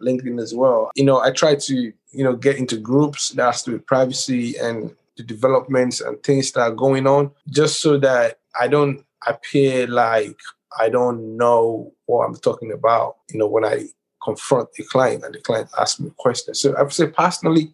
LinkedIn 0.00 0.40
as 0.42 0.54
well. 0.54 0.90
You 0.96 1.04
know, 1.04 1.20
I 1.20 1.30
try 1.30 1.54
to, 1.54 1.74
you 1.74 2.24
know, 2.24 2.34
get 2.34 2.56
into 2.56 2.76
groups 2.78 3.30
that 3.30 3.44
has 3.44 3.62
to 3.62 3.70
do 3.70 3.76
with 3.76 3.86
privacy 3.86 4.56
and 4.56 4.94
the 5.16 5.22
developments 5.22 6.00
and 6.00 6.20
things 6.22 6.52
that 6.52 6.60
are 6.60 6.72
going 6.72 7.06
on, 7.06 7.30
just 7.48 7.80
so 7.80 7.98
that 7.98 8.37
I 8.58 8.68
don't 8.68 9.04
appear 9.26 9.86
like 9.86 10.36
I 10.78 10.88
don't 10.88 11.36
know 11.36 11.92
what 12.06 12.26
I'm 12.26 12.36
talking 12.36 12.72
about, 12.72 13.16
you 13.30 13.38
know, 13.38 13.46
when 13.46 13.64
I 13.64 13.86
confront 14.22 14.72
the 14.74 14.84
client 14.84 15.24
and 15.24 15.34
the 15.34 15.40
client 15.40 15.70
asks 15.78 16.00
me 16.00 16.10
questions. 16.18 16.60
So 16.60 16.74
I 16.76 16.82
would 16.82 16.92
say 16.92 17.06
personally, 17.06 17.72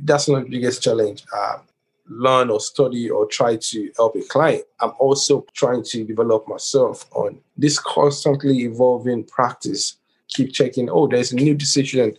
that's 0.00 0.28
of 0.28 0.44
the 0.44 0.50
biggest 0.50 0.82
challenge. 0.82 1.24
Um, 1.36 1.62
learn 2.06 2.50
or 2.50 2.60
study 2.60 3.08
or 3.08 3.26
try 3.26 3.56
to 3.56 3.90
help 3.96 4.14
a 4.16 4.22
client. 4.22 4.64
I'm 4.80 4.92
also 4.98 5.46
trying 5.54 5.84
to 5.84 6.04
develop 6.04 6.46
myself 6.46 7.06
on 7.12 7.40
this 7.56 7.78
constantly 7.78 8.58
evolving 8.64 9.24
practice. 9.24 9.96
Keep 10.28 10.52
checking, 10.52 10.90
oh, 10.90 11.06
there's 11.06 11.32
a 11.32 11.36
new 11.36 11.54
decision. 11.54 12.16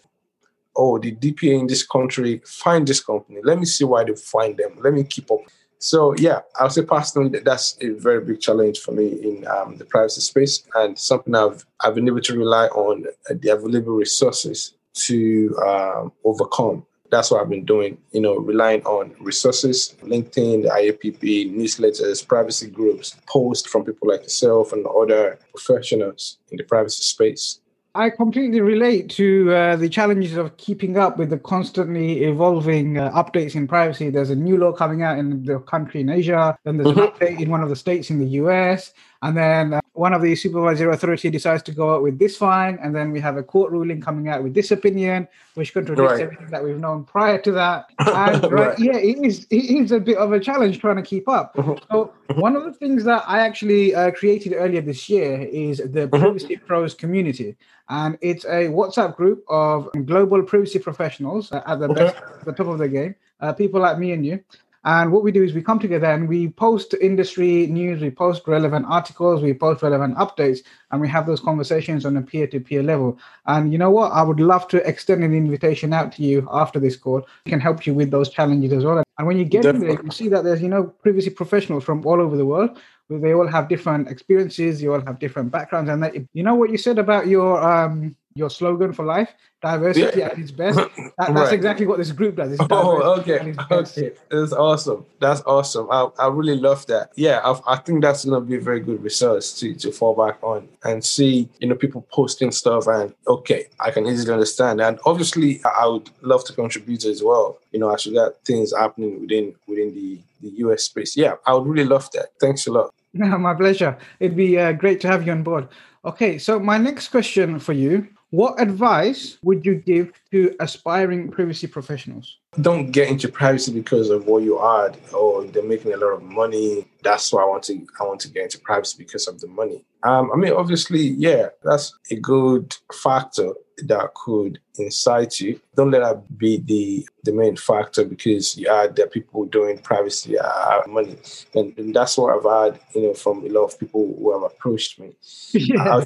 Oh, 0.75 0.97
the 0.97 1.15
DPA 1.15 1.59
in 1.59 1.67
this 1.67 1.85
country 1.85 2.41
fined 2.45 2.87
this 2.87 3.03
company. 3.03 3.41
Let 3.43 3.59
me 3.59 3.65
see 3.65 3.85
why 3.85 4.03
they 4.03 4.15
fined 4.15 4.57
them. 4.57 4.79
Let 4.81 4.93
me 4.93 5.03
keep 5.03 5.31
up 5.31 5.39
so 5.85 6.15
yeah, 6.17 6.39
I'll 6.59 6.71
say 6.71 6.83
personally 6.83 7.37
that's 7.41 7.77
a 7.79 7.89
very 7.89 8.19
big 8.19 8.41
challenge 8.41 8.79
for 8.79 8.91
me 8.91 9.07
in 9.21 9.45
um, 9.45 9.77
the 9.77 9.85
privacy 9.85 10.21
space 10.21 10.63
and 10.73 10.97
something 10.97 11.35
I've 11.35 11.63
I've 11.79 11.93
been 11.93 12.07
able 12.07 12.21
to 12.21 12.35
rely 12.35 12.65
on 12.69 13.05
uh, 13.29 13.35
the 13.39 13.49
available 13.49 13.93
resources 13.93 14.73
to 15.05 15.55
um, 15.63 16.11
overcome. 16.23 16.87
That's 17.11 17.29
what 17.29 17.41
I've 17.41 17.49
been 17.49 17.65
doing, 17.65 17.99
you 18.13 18.19
know, 18.19 18.37
relying 18.37 18.81
on 18.85 19.13
resources, 19.19 19.95
LinkedIn, 20.01 20.63
the 20.63 20.69
IAPP, 20.69 21.53
newsletters, 21.55 22.27
privacy 22.27 22.67
groups, 22.71 23.15
posts 23.27 23.69
from 23.69 23.85
people 23.85 24.07
like 24.07 24.23
yourself 24.23 24.73
and 24.73 24.87
other 24.87 25.37
professionals 25.53 26.39
in 26.49 26.57
the 26.57 26.63
privacy 26.63 27.03
space. 27.03 27.59
I 27.97 28.09
completely 28.09 28.59
relate 28.59 29.09
to 29.11 29.53
uh, 29.53 29.75
the 29.77 29.87
challenges 29.87 30.35
of 30.35 30.57
keeping 30.57 30.97
up 30.97 31.17
with 31.17 31.29
the 31.29 31.37
constantly 31.37 32.25
evolving 32.25 32.97
uh, 32.97 33.09
updates 33.11 33.55
in 33.55 33.69
privacy. 33.69 34.09
There's 34.09 34.31
a 34.31 34.35
new 34.35 34.57
law 34.57 34.73
coming 34.73 35.01
out 35.01 35.17
in 35.17 35.45
the 35.45 35.59
country 35.59 36.01
in 36.01 36.09
Asia, 36.09 36.57
then 36.65 36.75
there's 36.75 36.89
mm-hmm. 36.89 36.99
an 36.99 37.07
update 37.07 37.39
in 37.39 37.49
one 37.49 37.63
of 37.63 37.69
the 37.69 37.75
states 37.77 38.09
in 38.09 38.19
the 38.19 38.27
US, 38.41 38.91
and 39.25 39.35
then 39.35 39.73
uh, 39.73 39.81
one 39.93 40.13
of 40.13 40.21
the 40.21 40.35
supervisory 40.35 40.93
authority 40.93 41.31
decides 41.31 41.63
to 41.63 41.71
go 41.71 41.95
out 41.95 42.03
with 42.03 42.19
this 42.19 42.37
fine, 42.37 42.77
and 42.79 42.95
then 42.95 43.11
we 43.11 43.19
have 43.19 43.37
a 43.37 43.43
court 43.43 43.71
ruling 43.71 43.99
coming 43.99 44.29
out 44.29 44.43
with 44.43 44.53
this 44.53 44.69
opinion, 44.69 45.27
which 45.55 45.73
contradicts 45.73 46.11
right. 46.11 46.21
everything 46.21 46.47
that 46.51 46.63
we've 46.63 46.79
known 46.79 47.03
prior 47.03 47.39
to 47.39 47.51
that. 47.53 47.89
And 48.25 48.43
right, 48.43 48.51
right. 48.51 48.79
yeah, 48.79 48.97
it 48.97 49.17
is 49.25 49.47
it 49.49 49.65
is 49.65 49.91
a 49.91 49.99
bit 49.99 50.17
of 50.17 50.31
a 50.31 50.39
challenge 50.39 50.79
trying 50.79 50.97
to 50.97 51.01
keep 51.01 51.27
up. 51.27 51.55
Mm-hmm. 51.55 51.83
So 51.91 52.13
one 52.35 52.55
of 52.55 52.65
the 52.65 52.73
things 52.73 53.03
that 53.05 53.23
I 53.25 53.39
actually 53.39 53.95
uh, 53.95 54.11
created 54.11 54.53
earlier 54.53 54.81
this 54.81 55.09
year 55.09 55.41
is 55.41 55.77
the 55.79 56.07
mm-hmm. 56.07 56.21
Privacy 56.21 56.57
Pros 56.57 56.93
community, 56.93 57.57
and 57.89 58.19
it's 58.21 58.45
a 58.45 58.69
WhatsApp 58.79 59.15
group 59.15 59.43
of 59.49 59.89
global 60.05 60.43
privacy 60.43 60.77
professionals 60.77 61.51
at 61.51 61.79
the 61.79 61.87
best, 61.87 62.15
the 62.45 62.51
top 62.51 62.67
of 62.67 62.77
the 62.77 62.87
game, 62.87 63.15
uh, 63.41 63.53
people 63.53 63.81
like 63.81 63.97
me 63.97 64.11
and 64.11 64.23
you. 64.23 64.39
And 64.85 65.11
what 65.11 65.23
we 65.23 65.31
do 65.31 65.43
is 65.43 65.53
we 65.53 65.63
come 65.63 65.79
together 65.79 66.05
and 66.05 66.29
we 66.29 66.49
post 66.49 66.93
industry 67.01 67.65
news, 67.65 68.01
we 68.01 68.11
post 68.11 68.43
relevant 68.47 68.85
articles, 68.87 69.41
we 69.41 69.51
post 69.51 69.81
relevant 69.81 70.15
updates, 70.17 70.59
and 70.91 71.01
we 71.01 71.09
have 71.09 71.25
those 71.25 71.39
conversations 71.39 72.05
on 72.05 72.15
a 72.17 72.21
peer 72.21 72.45
to 72.45 72.59
peer 72.59 72.83
level. 72.83 73.17
And 73.47 73.71
you 73.71 73.79
know 73.79 73.89
what? 73.89 74.11
I 74.11 74.21
would 74.21 74.39
love 74.39 74.67
to 74.69 74.87
extend 74.87 75.23
an 75.23 75.33
invitation 75.33 75.91
out 75.91 76.11
to 76.13 76.21
you 76.21 76.47
after 76.51 76.79
this 76.79 76.95
call. 76.95 77.25
We 77.45 77.49
can 77.49 77.59
help 77.59 77.87
you 77.87 77.95
with 77.95 78.11
those 78.11 78.29
challenges 78.29 78.73
as 78.73 78.85
well. 78.85 79.03
And 79.17 79.25
when 79.25 79.37
you 79.37 79.45
get 79.45 79.63
Definitely. 79.63 79.89
in 79.89 79.95
there, 79.95 80.05
you 80.05 80.11
see 80.11 80.29
that 80.29 80.43
there's, 80.43 80.61
you 80.61 80.69
know, 80.69 80.83
privacy 80.83 81.31
professionals 81.31 81.83
from 81.83 82.05
all 82.05 82.21
over 82.21 82.37
the 82.37 82.45
world. 82.45 82.77
They 83.09 83.33
all 83.33 83.47
have 83.47 83.67
different 83.67 84.07
experiences, 84.07 84.83
you 84.83 84.93
all 84.93 85.01
have 85.01 85.17
different 85.17 85.51
backgrounds. 85.51 85.89
And 85.89 86.03
that, 86.03 86.13
you 86.33 86.43
know 86.43 86.55
what 86.55 86.69
you 86.69 86.77
said 86.77 86.99
about 86.99 87.25
your 87.27 87.61
um 87.61 88.15
your 88.35 88.49
slogan 88.49 88.91
for 88.91 89.05
life 89.05 89.33
diversity 89.61 90.19
yeah. 90.19 90.25
at 90.27 90.37
its 90.37 90.51
best. 90.51 90.77
That, 91.17 91.33
that's 91.33 91.33
right. 91.33 91.53
exactly 91.53 91.85
what 91.87 91.97
this 91.97 92.11
group 92.11 92.35
does. 92.35 92.57
Oh, 92.69 93.19
okay, 93.19 93.55
okay, 93.71 94.11
that's 94.29 94.51
awesome. 94.51 95.05
That's 95.21 95.41
awesome. 95.45 95.87
I, 95.89 96.09
I 96.19 96.27
really 96.27 96.57
love 96.57 96.85
that. 96.87 97.11
Yeah, 97.15 97.39
I, 97.39 97.75
I 97.75 97.77
think 97.77 98.01
that's 98.01 98.25
gonna 98.25 98.41
be 98.41 98.55
a 98.55 98.59
very 98.59 98.81
good 98.81 99.01
resource 99.01 99.57
to 99.59 99.73
to 99.75 99.93
fall 99.93 100.13
back 100.13 100.43
on 100.43 100.67
and 100.83 101.03
see 101.05 101.47
you 101.59 101.69
know 101.69 101.75
people 101.75 102.05
posting 102.11 102.51
stuff 102.51 102.87
and 102.87 103.13
okay, 103.27 103.67
I 103.79 103.91
can 103.91 104.05
easily 104.07 104.33
understand. 104.33 104.81
And 104.81 104.99
obviously, 105.05 105.61
I 105.63 105.87
would 105.87 106.09
love 106.21 106.43
to 106.45 106.53
contribute 106.53 107.05
as 107.05 107.23
well. 107.23 107.59
You 107.71 107.79
know, 107.79 107.89
as 107.93 108.05
we 108.05 108.13
got 108.13 108.33
things 108.43 108.73
happening 108.77 109.21
within 109.21 109.55
within 109.67 109.95
the 109.95 110.19
the 110.41 110.49
US 110.65 110.83
space. 110.83 111.15
Yeah, 111.15 111.35
I 111.45 111.53
would 111.53 111.65
really 111.65 111.87
love 111.87 112.11
that. 112.11 112.27
Thanks 112.41 112.67
a 112.67 112.73
lot. 112.73 112.93
No, 113.13 113.37
my 113.47 113.53
pleasure. 113.53 113.97
It'd 114.19 114.35
be 114.35 114.59
uh, 114.59 114.73
great 114.73 114.99
to 115.01 115.07
have 115.07 115.25
you 115.25 115.31
on 115.31 115.43
board. 115.43 115.69
Okay, 116.03 116.37
so 116.37 116.59
my 116.59 116.77
next 116.77 117.07
question 117.07 117.57
for 117.57 117.73
you 117.73 118.07
what 118.31 118.59
advice 118.59 119.37
would 119.43 119.65
you 119.65 119.75
give 119.75 120.11
to 120.31 120.55
aspiring 120.59 121.31
privacy 121.31 121.67
professionals? 121.67 122.37
Don't 122.59 122.91
get 122.91 123.09
into 123.09 123.29
privacy 123.29 123.71
because 123.71 124.09
of 124.09 124.25
what 124.25 124.43
you 124.43 124.57
are 124.57 124.91
or 125.13 125.45
they're 125.45 125.63
making 125.63 125.93
a 125.93 125.97
lot 125.97 126.13
of 126.13 126.23
money. 126.23 126.85
That's 127.03 127.31
why 127.31 127.43
I 127.43 127.45
want 127.45 127.63
to 127.63 127.85
I 127.99 128.03
want 128.03 128.19
to 128.21 128.29
get 128.29 128.43
into 128.43 128.59
privacy 128.59 128.95
because 128.97 129.27
of 129.27 129.39
the 129.39 129.47
money. 129.47 129.85
Um, 130.03 130.31
I 130.33 130.37
mean, 130.37 130.53
obviously, 130.53 131.01
yeah, 131.01 131.49
that's 131.63 131.93
a 132.11 132.15
good 132.15 132.75
factor 132.93 133.53
that 133.79 134.13
could 134.13 134.59
incite 134.77 135.39
you. 135.39 135.59
Don't 135.75 135.91
let 135.91 135.99
that 135.99 136.37
be 136.37 136.57
the 136.57 137.07
the 137.23 137.33
main 137.33 137.55
factor 137.55 138.05
because 138.05 138.57
you 138.57 138.69
are 138.69 138.87
the 138.87 139.07
people 139.07 139.45
doing 139.45 139.77
privacy 139.79 140.39
are 140.39 140.85
money, 140.87 141.17
and, 141.55 141.77
and, 141.77 141.95
that's 141.95 142.17
what 142.17 142.35
I've 142.35 142.73
had, 142.73 142.79
you 142.93 143.01
know, 143.01 143.13
from 143.13 143.45
a 143.45 143.49
lot 143.49 143.65
of 143.65 143.79
people 143.79 144.15
who 144.17 144.33
have 144.33 144.43
approached 144.43 144.99
me. 144.99 145.15
Yeah. 145.51 145.97
I 145.97 146.05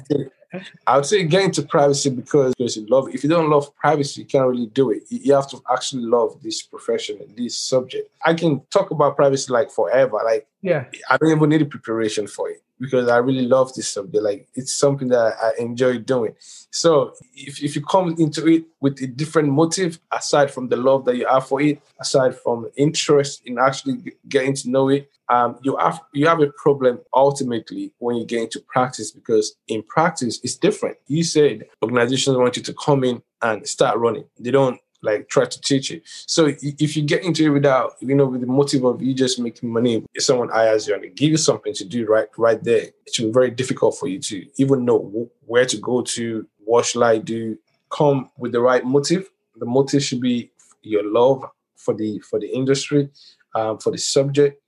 I 0.86 0.96
would 0.96 1.06
say 1.06 1.24
get 1.24 1.44
into 1.44 1.62
privacy 1.62 2.10
because, 2.10 2.54
you 2.58 2.86
love. 2.86 3.08
If 3.14 3.22
you 3.22 3.30
don't 3.30 3.50
love 3.50 3.74
privacy, 3.76 4.22
you 4.22 4.26
can't 4.26 4.48
really 4.48 4.66
do 4.66 4.90
it. 4.90 5.04
You 5.08 5.34
have 5.34 5.48
to 5.50 5.62
actually 5.70 6.02
love 6.02 6.42
this 6.42 6.62
profession 6.62 7.18
and 7.20 7.36
this 7.36 7.56
subject. 7.58 8.10
I 8.24 8.34
can 8.34 8.60
talk 8.70 8.90
about 8.90 9.16
privacy 9.16 9.52
like 9.52 9.70
forever. 9.70 10.20
Like, 10.24 10.46
yeah, 10.62 10.84
I 11.08 11.16
don't 11.16 11.30
even 11.30 11.48
need 11.48 11.62
a 11.62 11.66
preparation 11.66 12.26
for 12.26 12.50
it 12.50 12.62
because 12.78 13.08
I 13.08 13.18
really 13.18 13.46
love 13.46 13.74
this 13.74 13.88
subject. 13.88 14.22
Like, 14.22 14.48
it's 14.54 14.72
something 14.72 15.08
that 15.08 15.34
I 15.42 15.52
enjoy 15.58 15.98
doing. 15.98 16.34
So, 16.70 17.14
if, 17.34 17.62
if 17.62 17.76
you 17.76 17.82
come 17.82 18.14
into 18.18 18.46
it 18.46 18.64
with 18.80 19.00
a 19.02 19.06
different 19.06 19.48
motive, 19.48 19.98
aside 20.10 20.50
from 20.50 20.68
the 20.68 20.76
love 20.76 21.04
that 21.06 21.16
you 21.16 21.26
have 21.26 21.46
for 21.46 21.60
it, 21.60 21.80
aside 22.00 22.34
from 22.36 22.70
interest 22.76 23.42
in 23.44 23.58
actually 23.58 24.14
getting 24.28 24.54
to 24.56 24.70
know 24.70 24.88
it, 24.88 25.10
um, 25.30 25.58
you 25.62 25.76
have 25.76 26.00
you 26.12 26.26
have 26.26 26.40
a 26.40 26.48
problem 26.48 27.00
ultimately 27.14 27.92
when 27.98 28.16
you 28.16 28.26
get 28.26 28.42
into 28.42 28.60
practice 28.60 29.12
because 29.12 29.54
in 29.68 29.82
practice 29.84 30.40
it's 30.42 30.56
different. 30.56 30.96
You 31.06 31.22
said 31.22 31.66
organizations 31.82 32.36
want 32.36 32.56
you 32.56 32.64
to 32.64 32.74
come 32.74 33.04
in 33.04 33.22
and 33.40 33.66
start 33.66 33.96
running. 33.98 34.24
They 34.40 34.50
don't 34.50 34.80
like 35.02 35.28
try 35.28 35.44
to 35.44 35.60
teach 35.60 35.90
you. 35.90 36.00
So 36.04 36.52
if 36.60 36.96
you 36.96 37.02
get 37.02 37.24
into 37.24 37.44
it 37.46 37.48
without, 37.50 37.94
you 38.00 38.14
know, 38.14 38.26
with 38.26 38.42
the 38.42 38.46
motive 38.46 38.84
of 38.84 39.02
you 39.02 39.14
just 39.14 39.38
making 39.38 39.72
money, 39.72 40.04
if 40.14 40.22
someone 40.24 40.48
hires 40.48 40.86
you 40.86 40.94
and 40.94 41.04
they 41.04 41.08
give 41.08 41.30
you 41.30 41.36
something 41.36 41.72
to 41.74 41.84
do 41.84 42.06
right 42.06 42.28
right 42.36 42.62
there, 42.62 42.82
it 43.06 43.14
should 43.14 43.26
be 43.26 43.32
very 43.32 43.50
difficult 43.50 43.98
for 43.98 44.08
you 44.08 44.18
to 44.20 44.46
even 44.56 44.84
know 44.84 45.28
where 45.46 45.64
to 45.66 45.76
go 45.78 46.02
to, 46.02 46.46
what 46.64 46.86
should 46.86 47.02
I 47.02 47.18
do, 47.18 47.58
come 47.90 48.30
with 48.38 48.52
the 48.52 48.60
right 48.60 48.84
motive. 48.84 49.28
The 49.56 49.66
motive 49.66 50.02
should 50.02 50.20
be 50.20 50.50
your 50.82 51.04
love 51.04 51.44
for 51.76 51.94
the 51.94 52.18
for 52.20 52.38
the 52.38 52.48
industry, 52.48 53.08
um, 53.54 53.78
for 53.78 53.90
the 53.90 53.98
subject, 53.98 54.62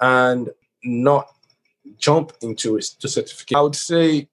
and 0.00 0.50
not 0.82 1.28
jump 1.98 2.32
into 2.42 2.76
it 2.76 2.84
to 3.00 3.08
certificate. 3.08 3.56
I 3.56 3.60
would 3.60 3.76
say 3.76 4.28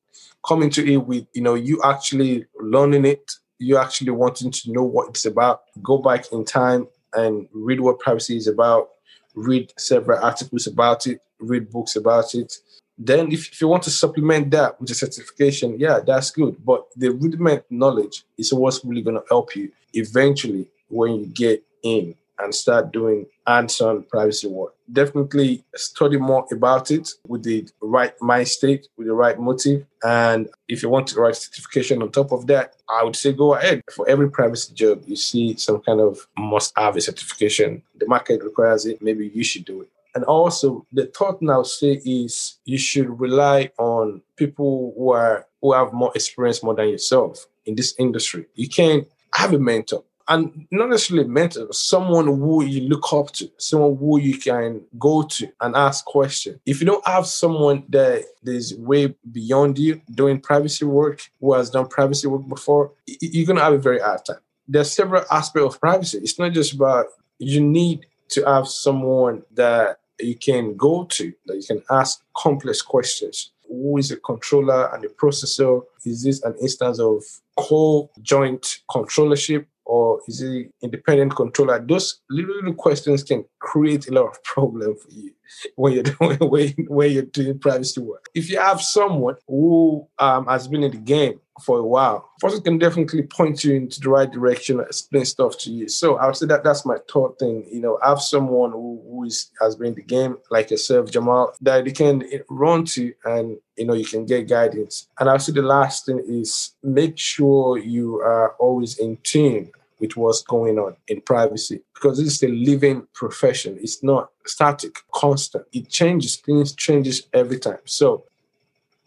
come 0.48 0.64
into 0.64 0.86
it 0.86 0.98
with 0.98 1.26
you 1.34 1.42
know 1.42 1.56
you 1.56 1.82
actually 1.84 2.46
learning 2.60 3.06
it, 3.06 3.32
you 3.62 3.78
actually 3.78 4.12
wanting 4.12 4.52
to 4.52 4.72
know 4.72 4.84
what 4.84 5.10
it's 5.10 5.26
about. 5.26 5.62
Go 5.84 6.00
back 6.00 6.32
in 6.32 6.44
time 6.44 6.88
and 7.14 7.48
read 7.54 7.80
what 7.80 8.00
privacy 8.00 8.36
is 8.36 8.48
about. 8.48 8.90
Read 9.36 9.72
several 9.78 10.22
articles 10.24 10.68
about 10.68 11.08
it. 11.08 11.22
Read 11.40 11.70
books 11.70 11.96
about 11.96 12.34
it. 12.36 12.54
Then, 12.98 13.32
if, 13.32 13.52
if 13.52 13.62
you 13.62 13.68
want 13.68 13.84
to 13.84 13.90
supplement 13.90 14.52
that 14.52 14.80
with 14.80 14.92
a 14.92 14.96
certification, 14.96 15.80
yeah, 15.80 16.00
that's 16.06 16.32
good. 16.32 16.64
But 16.64 16.86
the 16.96 17.12
rudiment 17.12 17.64
knowledge 17.70 18.24
is 18.38 18.54
what's 18.54 18.84
really 18.84 19.02
going 19.02 19.16
to 19.16 19.24
help 19.30 19.56
you 19.56 19.72
eventually 19.94 20.68
when 20.90 21.16
you 21.16 21.26
get 21.28 21.64
in 21.84 22.16
and 22.42 22.54
start 22.54 22.92
doing 22.92 23.26
hands-on 23.48 24.04
privacy 24.04 24.48
work. 24.48 24.74
Definitely 24.92 25.64
study 25.76 26.18
more 26.18 26.46
about 26.52 26.92
it 26.92 27.10
with 27.28 27.44
the 27.44 27.68
right 27.82 28.14
mind 28.22 28.48
state, 28.48 28.88
with 28.98 29.08
the 29.08 29.14
right 29.14 29.40
motive. 29.40 29.86
And 30.04 30.50
if 30.68 30.84
you 30.84 30.90
want 30.90 31.14
the 31.14 31.22
right 31.22 31.36
certification 31.36 32.02
on 32.02 32.12
top 32.12 32.32
of 32.32 32.48
that, 32.48 32.76
I 32.90 33.04
would 33.04 33.16
say 33.16 33.34
go 33.34 33.56
ahead. 33.56 33.82
For 33.94 34.08
every 34.10 34.30
privacy 34.30 34.74
job, 34.74 35.04
you 35.08 35.16
see 35.16 35.56
some 35.58 35.82
kind 35.82 36.02
of 36.02 36.28
must 36.38 36.74
have 36.78 36.96
a 36.98 37.02
certification. 37.02 37.84
The 37.96 38.08
market 38.08 38.44
requires 38.44 38.86
it. 38.86 39.02
Maybe 39.02 39.32
you 39.34 39.44
should 39.44 39.66
do 39.66 39.82
it. 39.82 39.90
And 40.14 40.26
also, 40.26 40.86
the 40.92 41.06
thought 41.06 41.42
now 41.42 41.64
say 41.64 42.02
is 42.04 42.60
you 42.66 42.78
should 42.78 43.20
rely 43.20 43.72
on 43.78 44.22
people 44.36 44.94
who 44.98 45.12
are 45.12 45.48
who 45.62 45.74
have 45.74 45.94
more 45.94 46.12
experience 46.16 46.64
more 46.64 46.76
than 46.76 46.90
yourself 46.90 47.46
in 47.66 47.76
this 47.76 47.94
industry. 47.98 48.46
You 48.56 48.68
can't 48.68 49.08
have 49.34 49.54
a 49.54 49.60
mentor 49.60 50.04
and 50.28 50.68
not 50.72 50.90
necessarily 50.90 51.28
mentor, 51.28 51.72
someone 51.72 52.28
who 52.28 52.64
you 52.64 52.88
look 52.88 53.12
up 53.14 53.32
to, 53.34 53.52
someone 53.58 53.98
who 53.98 54.20
you 54.20 54.38
can 54.38 54.82
go 54.98 55.24
to 55.24 55.48
and 55.62 55.76
ask 55.76 56.06
questions. 56.06 56.60
If 56.66 56.80
you 56.80 56.88
don't 56.88 57.06
have 57.08 57.28
someone 57.28 57.84
that 57.90 58.24
is 58.44 58.76
way 58.76 59.16
beyond 59.32 59.78
you 59.78 60.02
doing 60.12 60.40
privacy 60.40 60.86
work, 60.86 61.30
who 61.40 61.54
has 61.54 61.70
done 61.70 61.88
privacy 61.88 62.28
work 62.28 62.48
before, 62.48 62.92
you're 63.06 63.48
gonna 63.48 63.62
have 63.62 63.74
a 63.74 63.78
very 63.78 64.00
hard 64.00 64.26
time. 64.26 64.40
There's 64.68 64.92
several 64.92 65.24
aspects 65.30 65.76
of 65.76 65.82
privacy. 65.82 66.20
It's 66.20 66.40
not 66.40 66.54
just 66.54 66.74
about 66.74 67.08
you 67.40 67.60
need 67.60 68.06
to 68.30 68.44
have 68.46 68.68
someone 68.68 69.44
that 69.54 69.98
you 70.20 70.36
can 70.36 70.76
go 70.78 71.06
to, 71.06 71.34
that 71.48 71.58
you 71.58 71.64
can 71.64 71.84
ask 71.90 72.24
complex 72.38 72.82
questions. 72.82 73.52
Who 73.68 73.98
is 73.98 74.10
the 74.10 74.18
controller 74.18 74.94
and 74.94 75.04
the 75.04 75.08
processor? 75.08 75.84
Is 76.06 76.24
this 76.24 76.44
an 76.44 76.56
instance 76.62 77.00
of 77.00 77.24
co-joint 77.58 78.80
controllership? 78.90 79.66
Or 79.92 80.22
is 80.26 80.42
it 80.42 80.72
independent 80.82 81.36
controller? 81.36 81.78
Those 81.86 82.22
little, 82.30 82.56
little 82.56 82.74
questions 82.74 83.24
can 83.24 83.44
create 83.60 84.08
a 84.08 84.14
lot 84.14 84.28
of 84.28 84.42
problem 84.42 84.96
for 84.96 85.10
you 85.12 85.34
when 85.76 85.92
you're 85.92 86.04
doing 86.40 86.74
when, 86.88 87.12
you're 87.12 87.24
doing 87.24 87.60
privacy 87.60 88.00
work. 88.00 88.28
If 88.34 88.50
you 88.50 88.58
have 88.58 88.80
someone 88.82 89.36
who 89.50 90.08
um, 90.18 90.46
has 90.46 90.70
been 90.70 90.84
in 90.84 90.92
the 90.92 90.98
game 90.98 91.42
for 91.66 91.80
a 91.80 91.84
while, 91.84 92.30
person 92.40 92.62
can 92.62 92.78
definitely 92.78 93.24
point 93.24 93.66
you 93.66 93.76
into 93.76 94.00
the 94.00 94.10
right 94.10 94.32
direction, 94.32 94.80
explain 94.80 95.26
stuff 95.26 95.58
to 95.60 95.70
you. 95.70 95.90
So 95.90 96.16
I 96.16 96.26
would 96.26 96.38
say 96.38 96.46
that 96.46 96.64
that's 96.64 96.86
my 96.86 96.96
third 97.14 97.38
thing. 97.38 97.68
You 97.70 97.82
know, 97.82 98.00
have 98.02 98.22
someone 98.22 98.72
who, 98.72 99.04
who 99.06 99.26
is 99.26 99.52
has 99.60 99.76
been 99.76 99.88
in 99.88 99.96
the 99.96 100.04
game 100.04 100.38
like 100.50 100.72
yourself, 100.72 101.12
Jamal, 101.12 101.52
that 101.60 101.86
you 101.86 101.92
can 101.92 102.24
run 102.50 102.86
to 102.86 103.14
and 103.26 103.58
you 103.76 103.86
know 103.86 103.94
you 103.94 104.06
can 104.06 104.26
get 104.26 104.48
guidance. 104.48 105.10
And 105.20 105.28
I 105.28 105.34
would 105.34 105.42
say 105.42 105.52
the 105.52 105.62
last 105.64 106.06
thing 106.06 106.24
is 106.26 106.76
make 106.82 107.18
sure 107.18 107.78
you 107.78 108.22
are 108.22 108.56
always 108.58 108.98
in 108.98 109.18
tune 109.24 109.70
with 110.02 110.18
what's 110.18 110.42
going 110.42 110.78
on 110.80 110.96
in 111.08 111.22
privacy 111.22 111.82
because 111.94 112.18
this 112.18 112.28
is 112.28 112.44
a 112.44 112.50
living 112.50 113.08
profession. 113.14 113.78
It's 113.82 114.04
not 114.04 114.32
static, 114.46 114.98
constant. 115.14 115.66
It 115.72 115.90
changes. 115.90 116.36
Things 116.38 116.74
changes 116.76 117.28
every 117.34 117.60
time. 117.60 117.80
So 117.86 118.26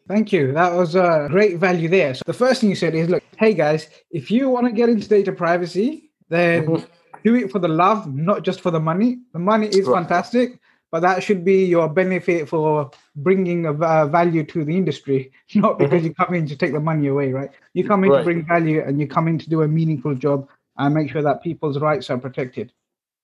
Thank 0.07 0.33
you. 0.33 0.53
That 0.53 0.75
was 0.75 0.95
a 0.95 1.29
great 1.31 1.59
value 1.59 1.89
there. 1.89 2.15
So 2.15 2.23
the 2.27 2.35
first 2.35 2.61
thing 2.61 2.69
you 2.69 2.77
said 2.77 2.95
is, 2.95 3.09
look, 3.09 3.23
hey 3.39 3.55
guys, 3.55 3.89
if 4.11 4.31
you 4.31 4.51
want 4.51 4.67
to 4.67 4.73
get 4.73 4.89
into 4.91 5.09
data 5.09 5.33
privacy, 5.33 6.11
then 6.29 6.67
mm-hmm. 6.67 6.85
do 7.25 7.35
it 7.37 7.51
for 7.51 7.59
the 7.59 7.69
love, 7.69 8.13
not 8.15 8.43
just 8.43 8.61
for 8.61 8.71
the 8.71 8.81
money. 8.81 9.19
The 9.33 9.39
money 9.39 9.69
is 9.69 9.87
right. 9.87 10.01
fantastic, 10.01 10.61
but 10.91 11.01
that 11.01 11.23
should 11.23 11.43
be 11.43 11.65
your 11.65 11.89
benefit 11.89 12.51
for 12.51 12.91
bringing 13.17 13.65
a 13.65 13.73
uh, 13.73 14.07
value 14.07 14.45
to 14.45 14.65
the 14.65 14.77
industry, 14.77 15.33
not 15.55 15.79
because 15.79 16.03
mm-hmm. 16.03 16.07
you 16.09 16.15
come 16.15 16.35
in 16.35 16.47
to 16.49 16.57
take 16.57 16.73
the 16.73 16.81
money 16.81 17.07
away, 17.07 17.33
right? 17.33 17.51
You 17.73 17.87
come 17.87 18.05
in 18.05 18.11
right. 18.11 18.19
to 18.19 18.25
bring 18.25 18.47
value 18.47 18.83
and 18.87 19.01
you 19.01 19.07
come 19.07 19.27
in 19.27 19.39
to 19.39 19.49
do 19.49 19.63
a 19.63 19.69
meaningful 19.69 20.15
job 20.15 20.49
and 20.77 20.95
make 20.95 21.11
sure 21.11 21.23
that 21.23 21.43
people's 21.43 21.79
rights 21.79 22.11
are 22.11 22.19
protected. 22.19 22.73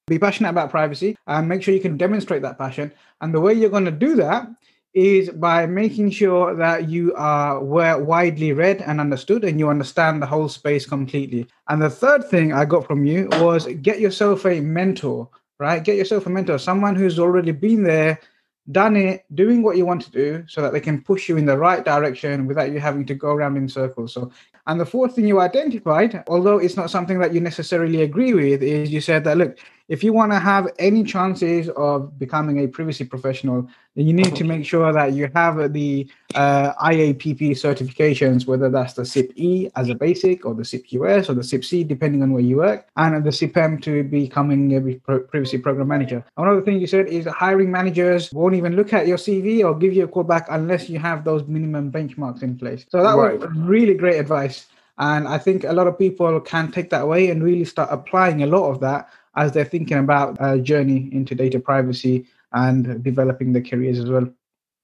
Be 0.07 0.19
passionate 0.19 0.51
about 0.51 0.71
privacy 0.71 1.17
and 1.27 1.49
make 1.49 1.63
sure 1.63 1.75
you 1.75 1.81
can 1.81 1.97
demonstrate 1.97 2.43
that 2.43 2.59
passion. 2.59 2.93
And 3.21 3.33
the 3.33 3.41
way 3.41 3.55
you're 3.55 3.71
going 3.71 3.85
to 3.85 3.91
do 3.91 4.17
that 4.17 4.49
is 4.93 5.31
by 5.31 5.67
making 5.67 6.11
sure 6.11 6.55
that 6.57 6.89
you 6.89 7.15
are 7.15 7.63
widely 7.63 8.53
read 8.53 8.83
and 8.83 9.01
understood 9.01 9.45
and 9.45 9.59
you 9.59 9.69
understand 9.69 10.21
the 10.21 10.27
whole 10.27 10.49
space 10.49 10.85
completely. 10.85 11.47
And 11.69 11.81
the 11.81 11.91
third 11.91 12.25
thing 12.25 12.53
I 12.53 12.65
got 12.65 12.87
from 12.87 13.05
you 13.05 13.29
was 13.35 13.67
get 13.83 14.01
yourself 14.01 14.47
a 14.47 14.61
mentor, 14.61 15.29
right? 15.61 15.85
Get 15.85 15.97
yourself 15.97 16.27
a 16.27 16.31
mentor, 16.31 16.59
someone 16.59 16.97
who's 16.97 17.21
already 17.21 17.53
been 17.53 17.85
there, 17.85 18.19
done 18.73 18.97
it, 18.97 19.25
doing 19.35 19.63
what 19.63 19.77
you 19.77 19.87
want 19.87 20.03
to 20.03 20.11
do 20.11 20.45
so 20.49 20.61
that 20.61 20.73
they 20.73 20.81
can 20.81 21.03
push 21.03 21.29
you 21.29 21.37
in 21.37 21.47
the 21.47 21.57
right 21.57 21.85
direction 21.85 22.47
without 22.47 22.73
you 22.73 22.81
having 22.81 23.07
to 23.07 23.15
go 23.15 23.29
around 23.29 23.57
in 23.57 23.69
circles. 23.69 24.13
So 24.13 24.33
and 24.67 24.81
the 24.81 24.87
fourth 24.87 25.15
thing 25.15 25.27
you 25.27 25.41
identified, 25.41 26.23
although 26.29 26.59
it's 26.59 26.77
not 26.77 26.91
something 26.91 27.19
that 27.19 27.33
you 27.33 27.41
necessarily 27.41 28.03
agree 28.03 28.35
with, 28.35 28.63
is 28.63 28.91
you 28.91 29.01
said 29.01 29.25
that 29.25 29.39
look, 29.39 29.59
if 29.91 30.05
you 30.05 30.13
want 30.13 30.31
to 30.31 30.39
have 30.39 30.69
any 30.79 31.03
chances 31.03 31.69
of 31.71 32.17
becoming 32.17 32.61
a 32.61 32.69
privacy 32.69 33.05
professional, 33.05 33.69
then 33.97 34.07
you 34.07 34.13
need 34.13 34.37
to 34.37 34.45
make 34.45 34.65
sure 34.65 34.93
that 34.93 35.15
you 35.15 35.29
have 35.35 35.73
the 35.73 36.09
uh, 36.37 36.73
IAPP 36.75 37.51
certifications, 37.59 38.47
whether 38.47 38.71
that's 38.71 38.95
the 38.95 39.05
CIP-E 39.05 39.69
as 39.75 39.89
a 39.89 39.97
basic, 39.97 40.47
or 40.47 40.55
the 40.55 40.65
CIP-US, 40.65 41.29
or 41.29 41.35
the 41.35 41.43
CIP-C, 41.43 41.83
depending 41.83 42.23
on 42.23 42.33
where 42.33 42.41
you 42.41 42.59
work, 42.59 42.87
and 42.97 43.25
the 43.25 43.33
CIP-M 43.33 43.81
to 43.81 44.05
becoming 44.05 44.61
a 44.77 45.19
privacy 45.19 45.59
program 45.59 45.89
manager. 45.89 46.25
Another 46.37 46.63
thing 46.63 46.81
you 46.81 46.87
said 46.87 47.09
is 47.09 47.27
hiring 47.27 47.73
managers 47.73 48.33
won't 48.33 48.55
even 48.55 48.77
look 48.77 48.93
at 48.93 49.09
your 49.09 49.19
CV 49.19 49.65
or 49.65 49.75
give 49.77 49.93
you 49.93 50.05
a 50.05 50.09
call 50.09 50.23
back 50.23 50.47
unless 50.51 50.89
you 50.89 51.01
have 51.01 51.25
those 51.25 51.45
minimum 51.49 51.91
benchmarks 51.91 52.45
in 52.45 52.57
place. 52.57 52.87
So 52.91 53.03
that 53.03 53.17
right. 53.17 53.41
was 53.41 53.51
really 53.57 53.95
great 53.95 54.21
advice. 54.21 54.69
And 54.99 55.27
I 55.27 55.39
think 55.39 55.65
a 55.65 55.73
lot 55.73 55.87
of 55.87 55.99
people 55.99 56.39
can 56.41 56.71
take 56.71 56.91
that 56.91 57.03
away 57.03 57.31
and 57.31 57.43
really 57.43 57.65
start 57.65 57.89
applying 57.91 58.43
a 58.43 58.47
lot 58.47 58.71
of 58.71 58.81
that 58.81 59.09
as 59.37 59.53
they're 59.53 59.65
thinking 59.65 59.99
about 59.99 60.37
a 60.41 60.59
journey 60.59 61.09
into 61.13 61.35
data 61.35 61.61
privacy 61.61 62.27
and 62.53 63.03
developing 63.03 63.53
their 63.53 63.63
careers 63.63 63.99
as 63.99 64.11
well. 64.11 64.29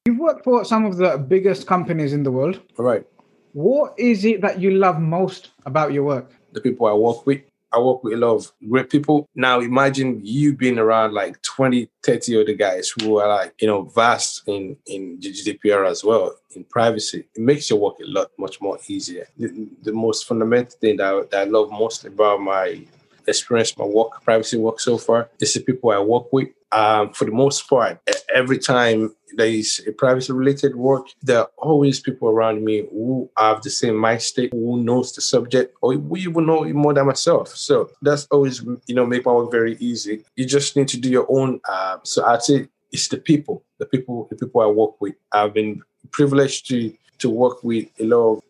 You've 0.06 0.18
worked 0.18 0.44
for 0.44 0.64
some 0.64 0.84
of 0.84 0.96
the 0.96 1.18
biggest 1.18 1.66
companies 1.66 2.12
in 2.12 2.22
the 2.22 2.30
world. 2.30 2.60
Right. 2.78 3.04
What 3.52 3.98
is 3.98 4.24
it 4.24 4.40
that 4.42 4.60
you 4.60 4.72
love 4.72 5.00
most 5.00 5.50
about 5.64 5.92
your 5.92 6.04
work? 6.04 6.30
The 6.52 6.60
people 6.60 6.86
I 6.86 6.92
work 6.92 7.26
with. 7.26 7.42
I 7.72 7.80
work 7.80 8.04
with 8.04 8.14
a 8.14 8.16
lot 8.16 8.34
of 8.36 8.52
great 8.68 8.88
people. 8.88 9.28
Now 9.34 9.60
imagine 9.60 10.20
you 10.22 10.54
being 10.54 10.78
around 10.78 11.12
like 11.12 11.42
20, 11.42 11.90
30 12.02 12.40
other 12.40 12.54
guys 12.54 12.90
who 12.90 13.18
are 13.18 13.28
like, 13.28 13.54
you 13.60 13.66
know, 13.66 13.82
vast 13.82 14.42
in, 14.46 14.76
in 14.86 15.18
GDPR 15.18 15.90
as 15.90 16.04
well, 16.04 16.36
in 16.54 16.64
privacy. 16.64 17.26
It 17.34 17.42
makes 17.42 17.68
your 17.68 17.80
work 17.80 17.96
a 18.00 18.06
lot 18.06 18.30
much 18.38 18.60
more 18.60 18.78
easier. 18.86 19.26
The, 19.36 19.68
the 19.82 19.92
most 19.92 20.26
fundamental 20.26 20.78
thing 20.78 20.96
that, 20.98 21.30
that 21.32 21.40
I 21.40 21.50
love 21.50 21.70
most 21.70 22.04
about 22.04 22.40
my 22.40 22.84
experienced 23.26 23.78
my 23.78 23.84
work, 23.84 24.22
privacy 24.22 24.56
work 24.56 24.80
so 24.80 24.98
far. 24.98 25.28
This 25.38 25.56
is 25.56 25.62
people 25.62 25.90
I 25.90 25.98
work 25.98 26.32
with. 26.32 26.48
Um, 26.72 27.12
for 27.12 27.24
the 27.24 27.30
most 27.30 27.68
part, 27.68 28.00
every 28.34 28.58
time 28.58 29.14
there 29.36 29.46
is 29.46 29.82
a 29.86 29.92
privacy 29.92 30.32
related 30.32 30.74
work, 30.74 31.06
there 31.22 31.40
are 31.40 31.50
always 31.58 32.00
people 32.00 32.28
around 32.28 32.64
me 32.64 32.86
who 32.90 33.30
have 33.38 33.62
the 33.62 33.70
same 33.70 33.96
mind 33.96 34.20
state, 34.22 34.52
who 34.52 34.82
knows 34.82 35.14
the 35.14 35.20
subject, 35.20 35.74
or 35.80 35.96
we 35.96 36.22
even 36.22 36.44
know 36.44 36.64
more 36.64 36.92
than 36.92 37.06
myself. 37.06 37.48
So 37.56 37.90
that's 38.02 38.26
always, 38.26 38.62
you 38.86 38.94
know, 38.94 39.06
make 39.06 39.24
my 39.24 39.32
work 39.32 39.50
very 39.50 39.76
easy. 39.78 40.24
You 40.34 40.44
just 40.44 40.76
need 40.76 40.88
to 40.88 40.98
do 40.98 41.08
your 41.08 41.26
own. 41.28 41.60
Uh, 41.68 41.98
so 42.02 42.24
I'd 42.26 42.42
say 42.42 42.68
it's 42.92 43.08
the 43.08 43.18
people, 43.18 43.64
the 43.78 43.86
people, 43.86 44.26
the 44.30 44.36
people 44.36 44.60
I 44.60 44.66
work 44.66 45.00
with. 45.00 45.14
I've 45.32 45.54
been 45.54 45.82
privileged 46.10 46.68
to 46.68 46.92
to 47.18 47.30
work 47.30 47.64
with 47.64 47.86
a 47.98 48.04
lot 48.04 48.34
of 48.34 48.42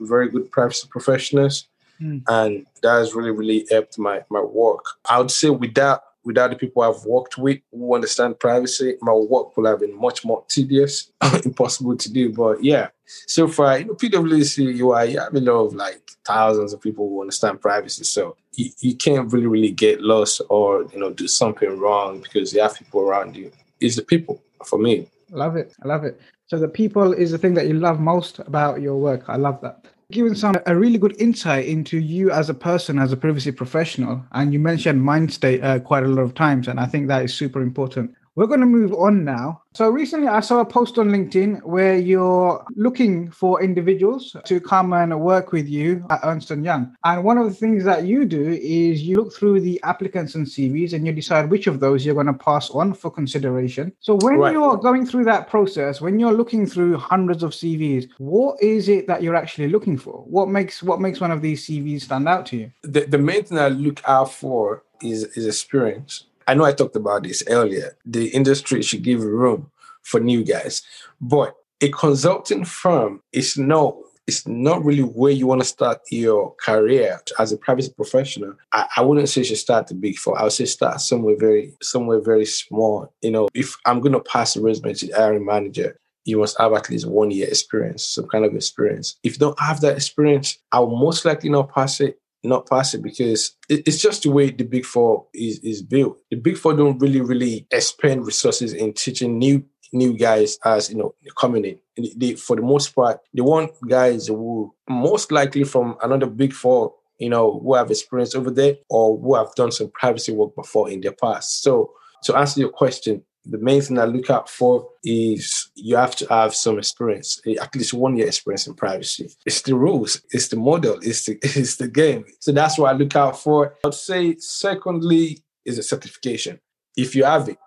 very 0.00 0.28
good 0.28 0.50
privacy 0.50 0.86
professionals 0.90 1.68
Mm. 2.00 2.22
And 2.28 2.66
that 2.82 2.94
has 2.94 3.14
really, 3.14 3.30
really 3.30 3.66
helped 3.70 3.98
my, 3.98 4.22
my 4.30 4.40
work. 4.40 4.84
I 5.08 5.18
would 5.18 5.30
say 5.30 5.50
without 5.50 6.02
without 6.24 6.50
the 6.50 6.56
people 6.56 6.82
I've 6.82 7.04
worked 7.04 7.38
with 7.38 7.60
who 7.72 7.94
understand 7.94 8.38
privacy, 8.38 8.96
my 9.00 9.12
work 9.12 9.56
would 9.56 9.66
have 9.66 9.80
been 9.80 9.98
much 9.98 10.24
more 10.24 10.44
tedious, 10.48 11.10
impossible 11.44 11.96
to 11.96 12.12
do. 12.12 12.32
But 12.32 12.62
yeah, 12.62 12.88
so 13.06 13.48
far, 13.48 13.78
you 13.78 13.86
know, 13.86 13.94
PwC, 13.94 14.74
you 14.74 14.92
are, 14.92 15.04
you 15.04 15.18
have 15.18 15.34
a 15.34 15.40
lot 15.40 15.66
of 15.66 15.74
like 15.74 16.10
thousands 16.26 16.72
of 16.72 16.80
people 16.80 17.08
who 17.08 17.22
understand 17.22 17.60
privacy. 17.60 18.04
So 18.04 18.36
you, 18.54 18.70
you 18.80 18.96
can't 18.96 19.32
really, 19.32 19.46
really 19.46 19.70
get 19.70 20.02
lost 20.02 20.40
or, 20.50 20.84
you 20.92 20.98
know, 20.98 21.10
do 21.10 21.26
something 21.26 21.78
wrong 21.78 22.20
because 22.20 22.52
you 22.52 22.60
have 22.60 22.76
people 22.76 23.00
around 23.00 23.36
you. 23.36 23.50
It's 23.80 23.96
the 23.96 24.02
people 24.02 24.42
for 24.66 24.78
me. 24.78 25.08
Love 25.30 25.56
it. 25.56 25.74
I 25.82 25.88
love 25.88 26.04
it. 26.04 26.20
So 26.48 26.58
the 26.58 26.68
people 26.68 27.12
is 27.12 27.30
the 27.30 27.38
thing 27.38 27.54
that 27.54 27.68
you 27.68 27.74
love 27.74 28.00
most 28.00 28.40
about 28.40 28.80
your 28.80 28.96
work. 28.96 29.24
I 29.28 29.36
love 29.36 29.60
that. 29.62 29.86
Given 30.10 30.34
some 30.34 30.56
a 30.66 30.76
really 30.76 30.98
good 30.98 31.14
insight 31.18 31.66
into 31.66 31.98
you 31.98 32.30
as 32.30 32.50
a 32.50 32.54
person, 32.54 32.98
as 32.98 33.12
a 33.12 33.16
privacy 33.16 33.52
professional, 33.52 34.24
and 34.32 34.52
you 34.52 34.58
mentioned 34.58 35.02
mind 35.02 35.32
state 35.32 35.62
uh, 35.62 35.78
quite 35.78 36.04
a 36.04 36.08
lot 36.08 36.22
of 36.22 36.34
times, 36.34 36.68
and 36.68 36.80
I 36.80 36.86
think 36.86 37.08
that 37.08 37.24
is 37.24 37.34
super 37.34 37.62
important. 37.62 38.14
We're 38.40 38.46
going 38.46 38.60
to 38.60 38.66
move 38.66 38.94
on 38.94 39.22
now. 39.22 39.60
So 39.74 39.90
recently 39.90 40.26
I 40.26 40.40
saw 40.40 40.60
a 40.60 40.64
post 40.64 40.96
on 40.96 41.10
LinkedIn 41.10 41.62
where 41.62 41.98
you're 41.98 42.64
looking 42.74 43.30
for 43.30 43.62
individuals 43.62 44.34
to 44.46 44.60
come 44.62 44.94
and 44.94 45.20
work 45.20 45.52
with 45.52 45.68
you 45.68 46.06
at 46.08 46.20
Ernst 46.22 46.48
& 46.50 46.50
Young. 46.50 46.96
And 47.04 47.22
one 47.22 47.36
of 47.36 47.44
the 47.44 47.54
things 47.54 47.84
that 47.84 48.06
you 48.06 48.24
do 48.24 48.48
is 48.50 49.02
you 49.02 49.16
look 49.16 49.34
through 49.34 49.60
the 49.60 49.78
applicants 49.82 50.36
and 50.36 50.46
CVs 50.46 50.94
and 50.94 51.06
you 51.06 51.12
decide 51.12 51.50
which 51.50 51.66
of 51.66 51.80
those 51.80 52.06
you're 52.06 52.14
going 52.14 52.28
to 52.28 52.32
pass 52.32 52.70
on 52.70 52.94
for 52.94 53.10
consideration. 53.10 53.92
So 54.00 54.14
when 54.14 54.38
right. 54.38 54.54
you're 54.54 54.78
going 54.78 55.04
through 55.04 55.24
that 55.24 55.50
process, 55.50 56.00
when 56.00 56.18
you're 56.18 56.32
looking 56.32 56.64
through 56.64 56.96
hundreds 56.96 57.42
of 57.42 57.50
CVs, 57.50 58.08
what 58.16 58.58
is 58.62 58.88
it 58.88 59.06
that 59.06 59.22
you're 59.22 59.36
actually 59.36 59.68
looking 59.68 59.98
for? 59.98 60.24
What 60.26 60.48
makes 60.48 60.82
what 60.82 60.98
makes 60.98 61.20
one 61.20 61.30
of 61.30 61.42
these 61.42 61.66
CVs 61.66 62.04
stand 62.04 62.26
out 62.26 62.46
to 62.46 62.56
you? 62.56 62.72
The, 62.84 63.02
the 63.02 63.18
main 63.18 63.44
thing 63.44 63.58
I 63.58 63.68
look 63.68 64.00
out 64.08 64.32
for 64.32 64.82
is, 65.02 65.24
is 65.36 65.46
experience 65.46 66.24
I 66.50 66.54
know 66.54 66.64
I 66.64 66.72
talked 66.72 66.96
about 66.96 67.22
this 67.22 67.44
earlier. 67.46 67.96
The 68.04 68.26
industry 68.30 68.82
should 68.82 69.04
give 69.04 69.22
room 69.22 69.70
for 70.02 70.18
new 70.18 70.42
guys, 70.42 70.82
but 71.20 71.54
a 71.80 71.90
consulting 71.90 72.64
firm 72.64 73.22
is 73.32 73.56
no 73.56 74.02
it's 74.26 74.46
not 74.46 74.84
really 74.84 75.02
where 75.02 75.32
you 75.32 75.46
want 75.46 75.60
to 75.60 75.66
start 75.66 76.00
your 76.10 76.54
career 76.56 77.20
as 77.38 77.52
a 77.52 77.56
private 77.56 77.94
professional. 77.96 78.54
I, 78.72 78.86
I 78.96 79.00
wouldn't 79.02 79.28
say 79.28 79.40
you 79.40 79.44
should 79.44 79.58
start 79.58 79.86
the 79.88 79.94
big 79.94 80.18
four. 80.18 80.38
I 80.38 80.44
would 80.44 80.52
say 80.52 80.64
start 80.66 81.00
somewhere 81.00 81.36
very 81.38 81.72
somewhere 81.82 82.20
very 82.20 82.46
small. 82.46 83.12
You 83.22 83.30
know, 83.30 83.48
if 83.54 83.76
I'm 83.86 84.00
gonna 84.00 84.20
pass 84.20 84.56
a 84.56 84.60
resume 84.60 84.94
to 84.94 85.06
the 85.06 85.12
hiring 85.12 85.46
manager, 85.46 85.96
you 86.24 86.38
must 86.38 86.58
have 86.58 86.72
at 86.72 86.90
least 86.90 87.06
one 87.06 87.30
year 87.30 87.46
experience, 87.46 88.04
some 88.04 88.26
kind 88.26 88.44
of 88.44 88.56
experience. 88.56 89.16
If 89.22 89.34
you 89.34 89.38
don't 89.38 89.60
have 89.60 89.80
that 89.82 89.94
experience, 89.94 90.58
I'll 90.72 90.90
most 90.90 91.24
likely 91.24 91.50
not 91.50 91.72
pass 91.72 92.00
it 92.00 92.19
not 92.42 92.68
pass 92.68 92.94
it 92.94 93.02
because 93.02 93.56
it's 93.68 94.00
just 94.00 94.22
the 94.22 94.30
way 94.30 94.50
the 94.50 94.64
big 94.64 94.84
four 94.84 95.26
is, 95.34 95.58
is 95.60 95.82
built. 95.82 96.18
The 96.30 96.36
big 96.36 96.56
four 96.56 96.74
don't 96.74 96.98
really, 96.98 97.20
really 97.20 97.66
expend 97.70 98.26
resources 98.26 98.72
in 98.72 98.92
teaching 98.94 99.38
new 99.38 99.64
new 99.92 100.16
guys 100.16 100.56
as 100.64 100.88
you 100.88 100.96
know 100.96 101.14
coming 101.36 101.64
in. 101.64 101.78
They, 102.16 102.34
for 102.34 102.56
the 102.56 102.62
most 102.62 102.94
part, 102.94 103.20
they 103.34 103.42
want 103.42 103.72
guys 103.88 104.28
who 104.28 104.74
most 104.88 105.32
likely 105.32 105.64
from 105.64 105.96
another 106.02 106.26
big 106.26 106.52
four, 106.52 106.94
you 107.18 107.28
know, 107.28 107.60
who 107.60 107.74
have 107.74 107.90
experience 107.90 108.34
over 108.34 108.50
there 108.50 108.76
or 108.88 109.18
who 109.18 109.34
have 109.34 109.54
done 109.54 109.72
some 109.72 109.90
privacy 109.90 110.32
work 110.32 110.54
before 110.54 110.88
in 110.88 111.00
their 111.00 111.12
past. 111.12 111.62
So 111.62 111.92
to 112.24 112.36
answer 112.36 112.60
your 112.60 112.70
question, 112.70 113.22
the 113.44 113.58
main 113.58 113.80
thing 113.80 113.98
I 113.98 114.04
look 114.04 114.30
out 114.30 114.48
for 114.48 114.88
is 115.02 115.70
you 115.74 115.96
have 115.96 116.14
to 116.16 116.26
have 116.28 116.54
some 116.54 116.78
experience, 116.78 117.40
at 117.60 117.74
least 117.74 117.94
one 117.94 118.16
year 118.16 118.26
experience 118.26 118.66
in 118.66 118.74
privacy. 118.74 119.30
It's 119.46 119.62
the 119.62 119.74
rules, 119.74 120.22
it's 120.30 120.48
the 120.48 120.56
model, 120.56 120.98
it's 121.02 121.24
the 121.24 121.38
it's 121.42 121.76
the 121.76 121.88
game. 121.88 122.24
So 122.40 122.52
that's 122.52 122.78
what 122.78 122.94
I 122.94 122.96
look 122.96 123.16
out 123.16 123.40
for. 123.40 123.76
I'd 123.84 123.94
say 123.94 124.36
secondly 124.36 125.42
is 125.64 125.78
a 125.78 125.82
certification. 125.82 126.60
If 126.96 127.14
you 127.14 127.24
have 127.24 127.48
it, 127.48 127.58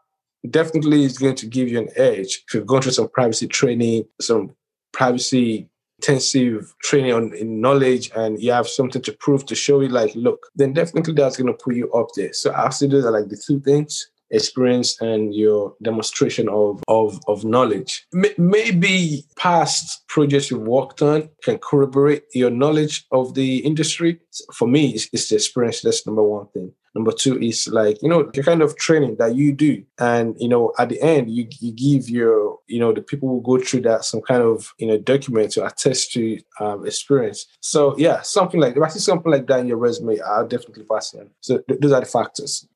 definitely 0.49 1.05
it's 1.05 1.17
going 1.17 1.35
to 1.35 1.47
give 1.47 1.69
you 1.69 1.79
an 1.79 1.89
edge. 1.95 2.43
If 2.47 2.53
you've 2.53 2.67
gone 2.67 2.81
through 2.81 2.91
some 2.91 3.09
privacy 3.09 3.47
training, 3.47 4.05
some 4.21 4.55
privacy 4.91 5.69
intensive 5.99 6.73
training 6.83 7.13
on 7.13 7.33
in 7.33 7.61
knowledge 7.61 8.11
and 8.15 8.41
you 8.41 8.51
have 8.51 8.67
something 8.67 9.01
to 9.01 9.13
prove 9.13 9.45
to 9.45 9.55
show 9.55 9.79
you 9.79 9.87
like 9.87 10.13
look 10.15 10.47
then 10.53 10.73
definitely 10.73 11.13
that's 11.13 11.37
going 11.37 11.47
to 11.47 11.63
put 11.63 11.75
you 11.75 11.89
up 11.93 12.07
there 12.17 12.33
so 12.33 12.53
i 12.55 12.69
see 12.69 12.87
those 12.87 13.05
are 13.05 13.11
like 13.11 13.29
the 13.29 13.37
two 13.37 13.59
things 13.61 14.09
experience 14.33 14.99
and 15.01 15.33
your 15.33 15.75
demonstration 15.81 16.49
of 16.49 16.83
of, 16.87 17.19
of 17.27 17.45
knowledge. 17.45 18.05
M- 18.13 18.35
maybe 18.37 19.25
past 19.37 20.05
projects 20.07 20.51
you've 20.51 20.67
worked 20.67 21.01
on 21.01 21.29
can 21.43 21.57
corroborate 21.57 22.23
your 22.33 22.49
knowledge 22.49 23.05
of 23.11 23.33
the 23.33 23.57
industry. 23.59 24.19
For 24.53 24.67
me, 24.67 24.91
it's, 24.91 25.07
it's 25.13 25.29
the 25.29 25.35
experience. 25.35 25.81
That's 25.81 26.05
number 26.05 26.23
one 26.23 26.47
thing. 26.47 26.73
Number 26.95 27.11
two 27.11 27.39
is 27.39 27.67
like, 27.67 27.97
you 28.03 28.09
know, 28.09 28.29
the 28.31 28.43
kind 28.43 28.61
of 28.61 28.75
training 28.77 29.15
that 29.17 29.33
you 29.33 29.51
do. 29.51 29.83
And, 29.97 30.35
you 30.39 30.47
know, 30.47 30.73
at 30.77 30.89
the 30.89 31.01
end, 31.01 31.31
you, 31.31 31.47
you 31.59 31.71
give 31.71 32.07
your, 32.07 32.59
you 32.67 32.79
know, 32.79 32.93
the 32.93 33.01
people 33.01 33.29
who 33.29 33.41
go 33.41 33.63
through 33.63 33.81
that 33.81 34.05
some 34.05 34.21
kind 34.21 34.43
of, 34.43 34.71
you 34.77 34.85
know, 34.85 34.99
document 34.99 35.53
to 35.53 35.65
attest 35.65 36.11
to 36.13 36.39
um, 36.59 36.85
experience. 36.85 37.47
So, 37.61 37.97
yeah, 37.97 38.21
something 38.21 38.59
like, 38.59 38.77
if 38.77 38.83
I 38.83 38.89
see 38.89 38.99
something 38.99 39.31
like 39.31 39.47
that 39.47 39.61
in 39.61 39.67
your 39.67 39.77
resume, 39.77 40.19
I'll 40.19 40.47
definitely 40.47 40.83
pass 40.83 41.15
it. 41.15 41.31
So, 41.41 41.57
th- 41.67 41.79
those 41.79 41.93
are 41.93 42.01
the 42.01 42.05
factors. 42.05 42.67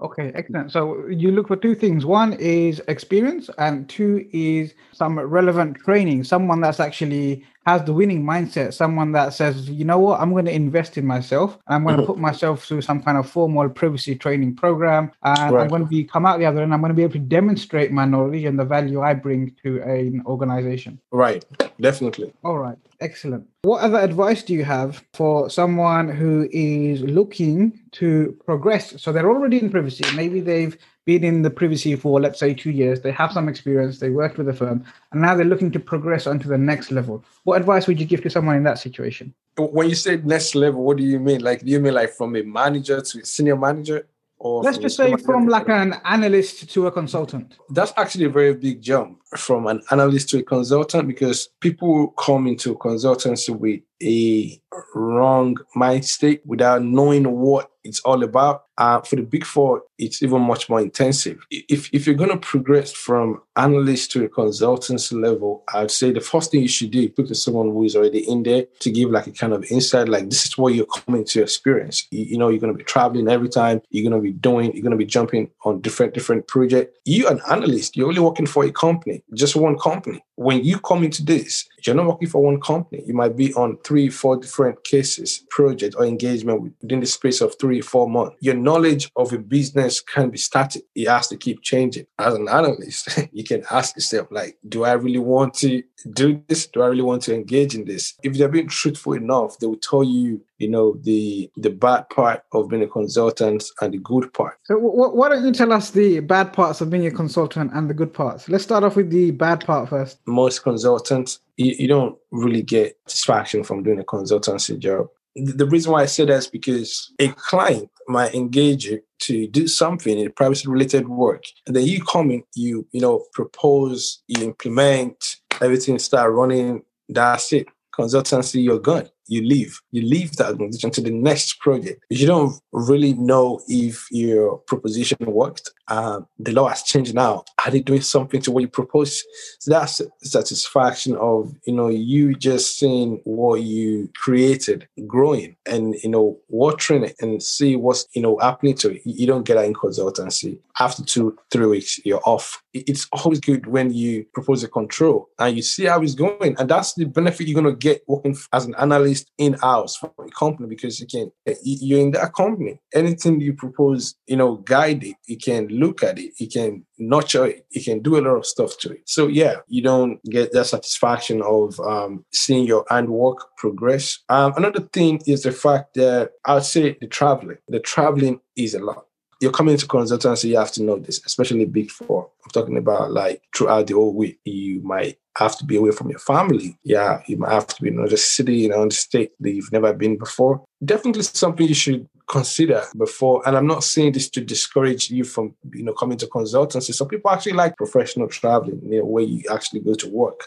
Okay, 0.00 0.32
excellent. 0.34 0.72
So 0.72 1.06
you 1.08 1.30
look 1.30 1.48
for 1.48 1.56
two 1.56 1.74
things. 1.74 2.06
One 2.06 2.32
is 2.34 2.80
experience, 2.88 3.50
and 3.58 3.88
two 3.88 4.26
is 4.32 4.74
some 4.92 5.18
relevant 5.18 5.76
training. 5.78 6.24
Someone 6.24 6.60
that's 6.60 6.80
actually 6.80 7.44
has 7.66 7.84
the 7.84 7.92
winning 7.92 8.24
mindset. 8.24 8.72
Someone 8.72 9.12
that 9.12 9.34
says, 9.34 9.68
you 9.68 9.84
know 9.84 9.98
what, 9.98 10.20
I'm 10.20 10.32
going 10.32 10.46
to 10.46 10.54
invest 10.54 10.96
in 10.96 11.06
myself. 11.06 11.58
I'm 11.66 11.84
going 11.84 11.96
to 11.96 12.02
mm-hmm. 12.02 12.12
put 12.12 12.18
myself 12.18 12.64
through 12.64 12.80
some 12.82 13.02
kind 13.02 13.18
of 13.18 13.28
formal 13.28 13.68
privacy 13.68 14.16
training 14.16 14.56
program, 14.56 15.12
and 15.22 15.54
right. 15.54 15.62
I'm 15.62 15.68
going 15.68 15.82
to 15.82 15.88
be 15.88 16.04
come 16.04 16.24
out 16.24 16.38
the 16.38 16.46
other 16.46 16.62
end. 16.62 16.72
I'm 16.72 16.80
going 16.80 16.90
to 16.90 16.94
be 16.94 17.02
able 17.02 17.12
to 17.12 17.18
demonstrate 17.18 17.92
my 17.92 18.06
knowledge 18.06 18.44
and 18.44 18.58
the 18.58 18.64
value 18.64 19.02
I 19.02 19.14
bring 19.14 19.54
to 19.62 19.82
an 19.82 20.22
organization. 20.26 20.98
Right. 21.10 21.44
Definitely. 21.80 22.32
All 22.42 22.58
right. 22.58 22.78
Excellent. 23.00 23.46
What 23.62 23.82
other 23.82 23.98
advice 23.98 24.42
do 24.42 24.54
you 24.54 24.64
have 24.64 25.04
for 25.12 25.50
someone 25.50 26.08
who 26.08 26.48
is 26.50 27.02
looking 27.02 27.78
to 27.92 28.34
progress? 28.46 28.98
So 29.02 29.12
they're 29.12 29.28
already 29.28 29.60
in 29.60 29.68
privacy. 29.68 30.02
Maybe 30.16 30.40
they've 30.40 30.78
been 31.04 31.24
in 31.24 31.42
the 31.42 31.50
privacy 31.50 31.94
for, 31.94 32.18
let's 32.22 32.38
say, 32.40 32.54
two 32.54 32.70
years. 32.70 33.02
They 33.02 33.12
have 33.12 33.32
some 33.32 33.50
experience. 33.50 33.98
They 33.98 34.08
worked 34.08 34.38
with 34.38 34.48
a 34.48 34.54
firm, 34.54 34.82
and 35.12 35.20
now 35.20 35.34
they're 35.34 35.44
looking 35.44 35.70
to 35.72 35.78
progress 35.78 36.26
onto 36.26 36.48
the 36.48 36.56
next 36.56 36.90
level. 36.90 37.22
What 37.44 37.60
advice 37.60 37.86
would 37.86 38.00
you 38.00 38.06
give 38.06 38.22
to 38.22 38.30
someone 38.30 38.56
in 38.56 38.62
that 38.62 38.78
situation? 38.78 39.34
When 39.58 39.90
you 39.90 39.94
say 39.94 40.16
next 40.16 40.54
level, 40.54 40.82
what 40.82 40.96
do 40.96 41.02
you 41.02 41.20
mean? 41.20 41.42
Like, 41.42 41.60
do 41.60 41.70
you 41.70 41.80
mean 41.80 41.92
like 41.92 42.14
from 42.14 42.36
a 42.36 42.42
manager 42.42 43.02
to 43.02 43.20
a 43.20 43.26
senior 43.26 43.56
manager? 43.56 44.08
Or 44.38 44.62
Let's 44.62 44.78
just 44.78 44.96
say 44.96 45.14
from 45.16 45.48
like 45.48 45.68
an 45.68 45.96
analyst 46.06 46.70
to 46.70 46.86
a 46.86 46.90
consultant. 46.90 47.58
That's 47.68 47.92
actually 47.98 48.24
a 48.24 48.30
very 48.30 48.54
big 48.54 48.80
jump 48.80 49.19
from 49.36 49.66
an 49.66 49.80
analyst 49.90 50.28
to 50.30 50.38
a 50.38 50.42
consultant 50.42 51.06
because 51.06 51.48
people 51.60 52.08
come 52.18 52.46
into 52.46 52.74
consultancy 52.76 53.56
with 53.56 53.80
a 54.02 54.60
wrong 54.94 55.56
mind 55.74 56.04
state 56.04 56.42
without 56.46 56.82
knowing 56.82 57.30
what 57.30 57.70
it's 57.84 58.00
all 58.00 58.22
about. 58.22 58.64
Uh, 58.78 59.00
for 59.02 59.16
the 59.16 59.22
big 59.22 59.44
four, 59.44 59.82
it's 59.98 60.22
even 60.22 60.40
much 60.40 60.68
more 60.70 60.80
intensive. 60.80 61.44
If, 61.50 61.90
if 61.92 62.06
you're 62.06 62.16
going 62.16 62.30
to 62.30 62.38
progress 62.38 62.92
from 62.92 63.42
analyst 63.56 64.10
to 64.12 64.24
a 64.24 64.28
consultancy 64.28 65.20
level, 65.20 65.64
I'd 65.74 65.90
say 65.90 66.12
the 66.12 66.20
first 66.20 66.50
thing 66.50 66.62
you 66.62 66.68
should 66.68 66.90
do 66.90 67.10
is 67.18 67.28
to 67.28 67.34
someone 67.34 67.68
who 67.68 67.84
is 67.84 67.94
already 67.94 68.26
in 68.26 68.42
there 68.42 68.64
to 68.80 68.90
give 68.90 69.10
like 69.10 69.26
a 69.26 69.32
kind 69.32 69.52
of 69.52 69.64
insight, 69.70 70.08
like 70.08 70.30
this 70.30 70.46
is 70.46 70.56
what 70.56 70.74
you're 70.74 70.86
coming 70.86 71.24
to 71.26 71.42
experience. 71.42 72.06
You, 72.10 72.24
you 72.24 72.38
know, 72.38 72.48
you're 72.48 72.60
going 72.60 72.72
to 72.72 72.78
be 72.78 72.84
traveling 72.84 73.28
every 73.28 73.50
time. 73.50 73.82
You're 73.90 74.08
going 74.08 74.22
to 74.22 74.26
be 74.26 74.32
doing, 74.32 74.72
you're 74.72 74.82
going 74.82 74.92
to 74.92 74.96
be 74.96 75.04
jumping 75.04 75.50
on 75.64 75.82
different, 75.82 76.14
different 76.14 76.48
projects. 76.48 76.98
You 77.04 77.28
an 77.28 77.40
analyst, 77.50 77.96
you're 77.96 78.08
only 78.08 78.20
working 78.20 78.46
for 78.46 78.64
a 78.64 78.72
company, 78.72 79.19
just 79.34 79.56
one 79.56 79.78
company. 79.78 80.22
When 80.36 80.64
you 80.64 80.78
come 80.80 81.04
into 81.04 81.24
this, 81.24 81.66
you're 81.86 81.96
not 81.96 82.06
working 82.06 82.28
for 82.28 82.42
one 82.42 82.60
company. 82.60 83.02
You 83.06 83.14
might 83.14 83.36
be 83.36 83.52
on 83.54 83.78
three, 83.84 84.08
four 84.08 84.36
different 84.36 84.84
cases, 84.84 85.44
project 85.50 85.94
or 85.98 86.04
engagement 86.04 86.74
within 86.80 87.00
the 87.00 87.06
space 87.06 87.40
of 87.40 87.54
three, 87.58 87.80
four 87.80 88.08
months. 88.08 88.36
Your 88.40 88.54
knowledge 88.54 89.10
of 89.16 89.32
a 89.32 89.38
business 89.38 90.00
can 90.00 90.30
be 90.30 90.38
static. 90.38 90.82
It 90.94 91.08
has 91.08 91.28
to 91.28 91.36
keep 91.36 91.62
changing. 91.62 92.06
As 92.18 92.34
an 92.34 92.48
analyst, 92.48 93.08
you 93.32 93.44
can 93.44 93.64
ask 93.70 93.96
yourself, 93.96 94.28
like, 94.30 94.58
do 94.68 94.84
I 94.84 94.92
really 94.92 95.18
want 95.18 95.54
to 95.54 95.82
do 96.12 96.42
this? 96.48 96.66
Do 96.66 96.82
I 96.82 96.86
really 96.86 97.02
want 97.02 97.22
to 97.22 97.34
engage 97.34 97.74
in 97.74 97.84
this? 97.84 98.14
If 98.22 98.34
they're 98.34 98.48
being 98.48 98.68
truthful 98.68 99.14
enough, 99.14 99.58
they 99.58 99.66
will 99.66 99.76
tell 99.76 100.04
you, 100.04 100.42
you 100.58 100.68
know, 100.68 100.96
the 101.02 101.50
the 101.56 101.70
bad 101.70 102.08
part 102.10 102.42
of 102.52 102.68
being 102.68 102.82
a 102.82 102.86
consultant 102.86 103.64
and 103.80 103.94
the 103.94 103.98
good 103.98 104.32
part. 104.32 104.58
So, 104.64 104.74
w- 104.74 104.92
why 104.92 105.28
don't 105.30 105.44
you 105.44 105.52
tell 105.52 105.72
us 105.72 105.90
the 105.90 106.20
bad 106.20 106.52
parts 106.52 106.80
of 106.80 106.90
being 106.90 107.06
a 107.06 107.10
consultant 107.10 107.72
and 107.74 107.88
the 107.88 107.94
good 107.94 108.12
parts? 108.12 108.48
Let's 108.48 108.64
start 108.64 108.84
off 108.84 108.96
with 108.96 109.10
the 109.10 109.30
bad 109.30 109.64
part 109.64 109.88
first. 109.88 110.18
Most 110.26 110.62
consultants, 110.62 111.40
you, 111.60 111.74
you 111.78 111.88
don't 111.88 112.16
really 112.30 112.62
get 112.62 112.98
satisfaction 113.06 113.62
from 113.62 113.82
doing 113.82 114.00
a 114.00 114.04
consultancy 114.04 114.78
job. 114.78 115.08
The 115.36 115.66
reason 115.66 115.92
why 115.92 116.02
I 116.02 116.06
say 116.06 116.24
that 116.24 116.32
is 116.32 116.48
because 116.48 117.12
a 117.20 117.28
client 117.28 117.88
might 118.08 118.34
engage 118.34 118.86
you 118.86 119.00
to 119.20 119.46
do 119.46 119.68
something 119.68 120.18
in 120.18 120.32
privacy 120.32 120.68
related 120.68 121.08
work, 121.08 121.44
and 121.66 121.76
then 121.76 121.84
you 121.84 122.02
come 122.02 122.30
in, 122.32 122.42
you 122.56 122.86
you 122.90 123.00
know 123.00 123.24
propose, 123.32 124.22
you 124.26 124.42
implement, 124.42 125.36
everything 125.60 125.98
start 125.98 126.32
running. 126.32 126.82
That's 127.08 127.52
it. 127.52 127.66
Consultancy, 127.96 128.64
you're 128.64 128.80
gone. 128.80 129.08
You 129.30 129.42
leave. 129.42 129.80
You 129.92 130.02
leave 130.02 130.36
that 130.36 130.50
organization 130.50 130.90
to 130.90 131.00
the 131.00 131.10
next 131.10 131.60
project. 131.60 132.04
You 132.10 132.26
don't 132.26 132.60
really 132.72 133.14
know 133.14 133.60
if 133.68 134.06
your 134.10 134.58
proposition 134.58 135.18
worked. 135.20 135.70
The 135.88 136.52
law 136.52 136.68
has 136.68 136.82
changed 136.82 137.14
now. 137.14 137.44
Are 137.64 137.70
they 137.70 137.80
doing 137.80 138.00
something 138.00 138.42
to 138.42 138.50
what 138.50 138.60
you 138.60 138.68
proposed? 138.68 139.24
So 139.60 139.70
that's 139.70 140.02
satisfaction 140.22 141.16
of 141.16 141.54
you 141.64 141.74
know 141.74 141.88
you 141.88 142.34
just 142.34 142.78
seeing 142.78 143.20
what 143.24 143.62
you 143.62 144.10
created 144.16 144.88
growing 145.06 145.56
and 145.66 145.94
you 146.02 146.10
know 146.10 146.38
watering 146.48 147.04
it 147.04 147.14
and 147.20 147.42
see 147.42 147.76
what's 147.76 148.06
you 148.14 148.22
know 148.22 148.36
happening 148.38 148.74
to 148.78 148.90
it. 148.90 149.02
You 149.04 149.26
don't 149.28 149.44
get 149.44 149.54
that 149.54 149.66
in 149.66 149.74
consultancy. 149.74 150.58
After 150.78 151.04
two, 151.04 151.36
three 151.50 151.66
weeks, 151.66 152.00
you're 152.04 152.22
off. 152.24 152.62
It's 152.72 153.06
always 153.12 153.38
good 153.38 153.66
when 153.66 153.92
you 153.92 154.24
propose 154.32 154.64
a 154.64 154.68
control 154.68 155.28
and 155.38 155.54
you 155.54 155.62
see 155.62 155.84
how 155.84 156.00
it's 156.02 156.14
going. 156.14 156.56
And 156.58 156.68
that's 156.68 156.94
the 156.94 157.04
benefit 157.04 157.46
you're 157.46 157.60
gonna 157.60 157.76
get 157.76 158.02
working 158.08 158.36
as 158.52 158.64
an 158.64 158.74
analyst 158.78 159.19
in-house 159.38 159.96
for 159.96 160.12
a 160.18 160.30
company 160.30 160.68
because 160.68 161.00
you 161.00 161.06
can 161.06 161.30
you're 161.62 162.00
in 162.00 162.12
that 162.12 162.34
company. 162.34 162.80
Anything 162.94 163.40
you 163.40 163.54
propose, 163.54 164.14
you 164.26 164.36
know, 164.36 164.56
guide 164.56 165.04
it, 165.04 165.16
you 165.26 165.36
can 165.36 165.68
look 165.68 166.02
at 166.02 166.18
it, 166.18 166.32
you 166.38 166.48
can 166.48 166.84
nurture 166.98 167.46
it, 167.46 167.66
you 167.70 167.82
can 167.82 168.00
do 168.00 168.18
a 168.18 168.22
lot 168.22 168.36
of 168.36 168.46
stuff 168.46 168.78
to 168.78 168.92
it. 168.92 169.02
So 169.06 169.26
yeah, 169.26 169.56
you 169.68 169.82
don't 169.82 170.22
get 170.24 170.52
that 170.52 170.66
satisfaction 170.66 171.42
of 171.42 171.78
um, 171.80 172.24
seeing 172.32 172.66
your 172.66 172.84
handwork 172.88 173.56
progress. 173.56 174.18
Um, 174.28 174.52
another 174.56 174.80
thing 174.80 175.20
is 175.26 175.42
the 175.42 175.52
fact 175.52 175.94
that 175.94 176.32
I'd 176.44 176.64
say 176.64 176.96
the 177.00 177.06
traveling. 177.06 177.58
The 177.68 177.80
traveling 177.80 178.40
is 178.56 178.74
a 178.74 178.80
lot 178.80 179.06
you're 179.40 179.52
coming 179.52 179.72
into 179.72 179.86
consultancy, 179.86 180.50
you 180.50 180.58
have 180.58 180.72
to 180.72 180.82
know 180.82 180.98
this, 180.98 181.24
especially 181.24 181.64
big 181.64 181.90
four. 181.90 182.30
I'm 182.44 182.50
talking 182.50 182.76
about 182.76 183.10
like 183.10 183.42
throughout 183.56 183.86
the 183.86 183.94
whole 183.94 184.14
week. 184.14 184.38
You 184.44 184.82
might 184.82 185.18
have 185.36 185.56
to 185.58 185.64
be 185.64 185.76
away 185.76 185.90
from 185.92 186.10
your 186.10 186.18
family. 186.18 186.76
Yeah, 186.84 187.22
you 187.26 187.36
might 187.36 187.52
have 187.52 187.66
to 187.68 187.82
be 187.82 187.88
in 187.88 187.98
another 187.98 188.16
city, 188.16 188.64
in 188.64 188.72
another 188.72 188.90
state 188.90 189.32
that 189.40 189.52
you've 189.52 189.72
never 189.72 189.92
been 189.92 190.16
before. 190.18 190.64
Definitely 190.84 191.22
something 191.22 191.66
you 191.66 191.74
should 191.74 192.08
consider 192.26 192.82
before. 192.96 193.42
And 193.46 193.56
I'm 193.56 193.66
not 193.66 193.84
saying 193.84 194.12
this 194.12 194.30
to 194.30 194.40
discourage 194.40 195.10
you 195.10 195.24
from, 195.24 195.54
you 195.72 195.82
know, 195.82 195.92
coming 195.92 196.18
to 196.18 196.26
consultancy. 196.26 196.94
Some 196.94 197.08
people 197.08 197.30
actually 197.30 197.52
like 197.52 197.76
professional 197.76 198.28
traveling, 198.28 198.80
you 198.84 198.98
know, 199.00 199.04
where 199.04 199.24
you 199.24 199.42
actually 199.50 199.80
go 199.80 199.94
to 199.94 200.08
work. 200.08 200.44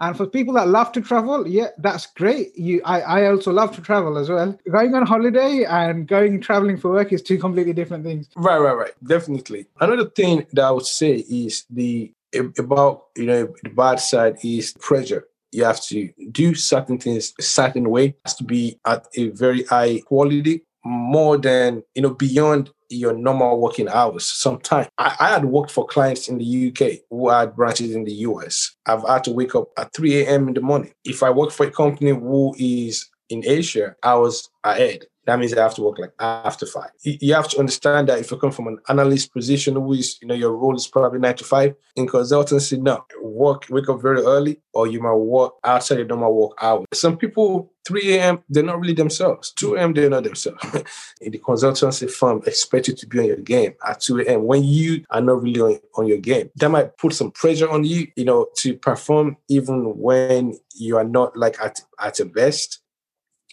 And 0.00 0.16
for 0.16 0.26
people 0.26 0.54
that 0.54 0.66
love 0.66 0.90
to 0.92 1.00
travel, 1.00 1.46
yeah, 1.46 1.68
that's 1.78 2.06
great. 2.06 2.58
You, 2.58 2.82
I, 2.84 3.02
I 3.02 3.26
also 3.30 3.52
love 3.52 3.72
to 3.76 3.80
travel 3.80 4.18
as 4.18 4.28
well. 4.28 4.58
Going 4.68 4.94
on 4.94 5.06
holiday 5.06 5.64
and 5.64 6.08
going 6.08 6.40
traveling 6.40 6.76
for 6.76 6.90
work 6.90 7.12
is 7.12 7.22
two 7.22 7.38
completely 7.38 7.72
different 7.72 8.02
things. 8.02 8.28
Right, 8.34 8.58
right, 8.58 8.76
right. 8.76 8.92
Definitely. 9.06 9.66
Another 9.80 10.10
thing 10.10 10.44
that 10.54 10.64
I 10.64 10.72
would 10.72 10.86
say 10.86 11.16
is 11.16 11.66
the 11.70 12.12
about 12.58 13.04
you 13.16 13.26
know 13.26 13.48
the 13.62 13.70
bad 13.70 14.00
side 14.00 14.36
is 14.42 14.74
pressure 14.80 15.26
you 15.50 15.64
have 15.64 15.80
to 15.82 16.08
do 16.30 16.54
certain 16.54 16.98
things 16.98 17.34
a 17.38 17.42
certain 17.42 17.90
way 17.90 18.06
it 18.06 18.20
has 18.24 18.34
to 18.34 18.44
be 18.44 18.78
at 18.86 19.06
a 19.16 19.28
very 19.30 19.64
high 19.64 20.00
quality 20.06 20.62
more 20.84 21.38
than 21.38 21.82
you 21.94 22.02
know 22.02 22.14
beyond 22.14 22.70
your 22.92 23.14
normal 23.14 23.60
working 23.60 23.88
hours. 23.88 24.26
Sometimes 24.26 24.88
I, 24.98 25.16
I, 25.18 25.28
had 25.30 25.44
worked 25.46 25.70
for 25.70 25.86
clients 25.86 26.28
in 26.28 26.38
the 26.38 26.68
UK 26.68 27.00
who 27.10 27.30
had 27.30 27.56
branches 27.56 27.94
in 27.94 28.04
the 28.04 28.12
US. 28.12 28.74
I've 28.86 29.06
had 29.06 29.24
to 29.24 29.32
wake 29.32 29.54
up 29.54 29.68
at 29.78 29.92
3 29.94 30.22
a.m. 30.22 30.48
in 30.48 30.54
the 30.54 30.60
morning. 30.60 30.92
If 31.04 31.22
I 31.22 31.30
work 31.30 31.50
for 31.50 31.66
a 31.66 31.70
company 31.70 32.10
who 32.10 32.54
is 32.58 33.08
in 33.30 33.42
Asia, 33.46 33.96
I 34.02 34.14
was 34.14 34.48
ahead 34.64 35.06
that 35.24 35.38
means 35.38 35.54
I 35.54 35.62
have 35.62 35.74
to 35.76 35.82
work 35.82 35.98
like 35.98 36.12
after 36.18 36.66
five. 36.66 36.90
You 37.02 37.34
have 37.34 37.48
to 37.50 37.58
understand 37.58 38.08
that 38.08 38.18
if 38.18 38.30
you 38.30 38.36
come 38.36 38.50
from 38.50 38.66
an 38.66 38.78
analyst 38.88 39.32
position, 39.32 39.74
who 39.74 39.92
is, 39.92 40.18
you 40.20 40.26
know, 40.26 40.34
your 40.34 40.52
role 40.52 40.74
is 40.74 40.88
probably 40.88 41.20
nine 41.20 41.36
to 41.36 41.44
five. 41.44 41.74
In 41.94 42.08
consultancy, 42.08 42.80
no, 42.80 43.04
work, 43.20 43.66
wake 43.70 43.88
up 43.88 44.02
very 44.02 44.22
early, 44.22 44.60
or 44.72 44.86
you 44.88 45.00
might 45.00 45.12
work 45.12 45.54
outside 45.62 45.98
your 45.98 46.06
normal 46.06 46.34
work 46.34 46.58
hours. 46.60 46.86
Some 46.92 47.16
people, 47.16 47.70
3 47.86 48.14
a.m., 48.14 48.42
they're 48.48 48.64
not 48.64 48.80
really 48.80 48.94
themselves. 48.94 49.52
2 49.52 49.76
a.m., 49.76 49.92
they're 49.92 50.10
not 50.10 50.24
themselves. 50.24 50.64
In 51.20 51.32
the 51.32 51.38
consultancy 51.38 52.10
firm, 52.10 52.42
expect 52.46 52.88
you 52.88 52.94
to 52.94 53.06
be 53.06 53.20
on 53.20 53.26
your 53.26 53.36
game 53.36 53.74
at 53.86 54.00
2 54.00 54.20
a.m. 54.20 54.44
when 54.44 54.64
you 54.64 55.04
are 55.10 55.20
not 55.20 55.42
really 55.42 55.60
on, 55.60 55.80
on 55.96 56.06
your 56.06 56.18
game. 56.18 56.50
That 56.56 56.70
might 56.70 56.96
put 56.98 57.14
some 57.14 57.30
pressure 57.30 57.70
on 57.70 57.84
you, 57.84 58.08
you 58.16 58.24
know, 58.24 58.48
to 58.58 58.74
perform 58.74 59.36
even 59.48 59.96
when 59.96 60.58
you 60.74 60.96
are 60.96 61.04
not 61.04 61.36
like 61.36 61.60
at, 61.60 61.80
at 62.00 62.18
your 62.18 62.28
best 62.28 62.81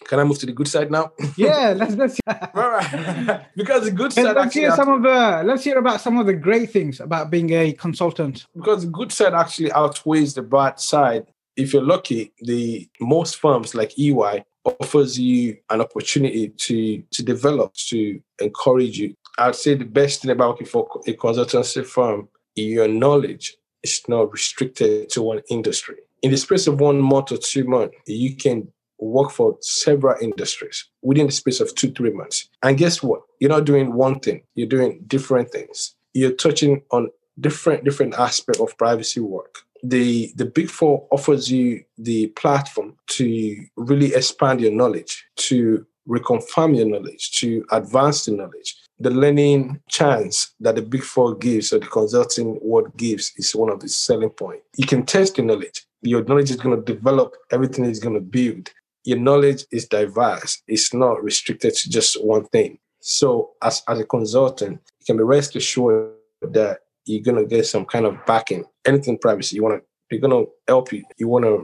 can 0.08 0.18
I 0.18 0.24
move 0.24 0.38
to 0.40 0.46
the 0.46 0.52
good 0.52 0.68
side 0.68 0.90
now? 0.90 1.12
Yeah, 1.36 1.74
let's 1.76 1.94
let's. 1.94 2.20
All 2.26 2.70
right, 2.70 3.46
because 3.56 3.84
the 3.84 3.90
good 3.90 4.12
side. 4.12 4.36
Let's 4.36 4.54
hear 4.54 4.74
some 4.74 4.88
of 4.88 5.02
the. 5.02 5.42
Let's 5.44 5.64
hear 5.64 5.78
about 5.78 6.00
some 6.00 6.18
of 6.18 6.26
the 6.26 6.34
great 6.34 6.70
things 6.70 7.00
about 7.00 7.30
being 7.30 7.50
a 7.50 7.72
consultant. 7.72 8.46
Because 8.54 8.84
the 8.84 8.90
good 8.90 9.12
side 9.12 9.34
actually 9.34 9.72
outweighs 9.72 10.34
the 10.34 10.42
bad 10.42 10.80
side. 10.80 11.26
If 11.56 11.72
you're 11.72 11.82
lucky, 11.82 12.32
the 12.40 12.88
most 13.00 13.36
firms 13.36 13.74
like 13.74 13.98
EY 13.98 14.44
offers 14.64 15.18
you 15.18 15.56
an 15.70 15.80
opportunity 15.80 16.48
to 16.48 17.02
to 17.10 17.22
develop, 17.22 17.74
to 17.88 18.20
encourage 18.40 18.98
you. 18.98 19.14
I'd 19.38 19.54
say 19.54 19.74
the 19.74 19.84
best 19.84 20.22
thing 20.22 20.30
about 20.30 20.50
working 20.50 20.66
for 20.66 20.88
a 21.06 21.12
consultancy 21.14 21.86
firm, 21.86 22.28
your 22.56 22.88
knowledge 22.88 23.56
is 23.82 24.02
not 24.08 24.32
restricted 24.32 25.08
to 25.10 25.22
one 25.22 25.40
industry. 25.50 25.96
In 26.22 26.30
the 26.30 26.36
space 26.36 26.66
of 26.66 26.80
one 26.80 27.00
month 27.00 27.32
or 27.32 27.38
two 27.38 27.64
months, 27.64 27.96
you 28.06 28.36
can 28.36 28.70
work 29.00 29.30
for 29.30 29.56
several 29.60 30.16
industries 30.20 30.86
within 31.02 31.26
the 31.26 31.32
space 31.32 31.60
of 31.60 31.74
two, 31.74 31.90
three 31.92 32.12
months. 32.12 32.48
And 32.62 32.78
guess 32.78 33.02
what? 33.02 33.22
You're 33.40 33.50
not 33.50 33.64
doing 33.64 33.94
one 33.94 34.20
thing, 34.20 34.42
you're 34.54 34.68
doing 34.68 35.02
different 35.06 35.50
things. 35.50 35.94
You're 36.12 36.32
touching 36.32 36.82
on 36.90 37.10
different 37.38 37.84
different 37.84 38.14
aspects 38.14 38.60
of 38.60 38.76
privacy 38.76 39.20
work. 39.20 39.60
The 39.82 40.32
the 40.36 40.44
big 40.44 40.68
four 40.68 41.06
offers 41.10 41.50
you 41.50 41.82
the 41.96 42.28
platform 42.28 42.96
to 43.08 43.66
really 43.76 44.14
expand 44.14 44.60
your 44.60 44.72
knowledge, 44.72 45.24
to 45.36 45.86
reconfirm 46.08 46.76
your 46.76 46.86
knowledge, 46.86 47.30
to 47.38 47.64
advance 47.70 48.24
the 48.24 48.32
knowledge. 48.32 48.76
The 48.98 49.10
learning 49.10 49.80
chance 49.88 50.52
that 50.60 50.74
the 50.74 50.82
big 50.82 51.02
four 51.02 51.34
gives 51.34 51.72
or 51.72 51.78
the 51.78 51.86
consulting 51.86 52.58
world 52.62 52.94
gives 52.96 53.32
is 53.36 53.54
one 53.54 53.70
of 53.70 53.80
the 53.80 53.88
selling 53.88 54.30
points. 54.30 54.64
You 54.76 54.86
can 54.86 55.06
test 55.06 55.38
your 55.38 55.46
knowledge. 55.46 55.86
Your 56.02 56.24
knowledge 56.24 56.50
is 56.50 56.56
going 56.56 56.76
to 56.76 56.94
develop, 56.94 57.34
everything 57.50 57.84
is 57.84 57.98
going 57.98 58.14
to 58.14 58.20
build 58.20 58.70
your 59.04 59.18
knowledge 59.18 59.64
is 59.72 59.86
diverse. 59.86 60.62
It's 60.66 60.92
not 60.92 61.22
restricted 61.22 61.74
to 61.74 61.90
just 61.90 62.22
one 62.24 62.44
thing. 62.46 62.78
So 63.00 63.52
as, 63.62 63.82
as 63.88 63.98
a 63.98 64.04
consultant, 64.04 64.80
you 65.00 65.06
can 65.06 65.16
be 65.16 65.22
rest 65.22 65.56
assured 65.56 66.12
that 66.42 66.80
you're 67.06 67.22
gonna 67.22 67.46
get 67.46 67.66
some 67.66 67.84
kind 67.84 68.06
of 68.06 68.24
backing. 68.26 68.64
Anything 68.84 69.18
privacy, 69.18 69.56
you 69.56 69.62
wanna 69.62 69.80
they're 70.10 70.20
gonna 70.20 70.44
help 70.68 70.92
you. 70.92 71.04
You 71.18 71.28
wanna 71.28 71.58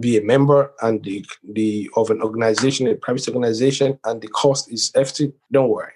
be 0.00 0.16
a 0.16 0.22
member 0.22 0.72
and 0.82 1.02
the 1.04 1.24
the 1.52 1.90
of 1.96 2.10
an 2.10 2.22
organization, 2.22 2.86
a 2.88 2.94
privacy 2.94 3.32
organization, 3.32 3.98
and 4.04 4.20
the 4.20 4.28
cost 4.28 4.72
is 4.72 4.90
hefty. 4.94 5.32
Don't 5.52 5.68
worry. 5.68 5.92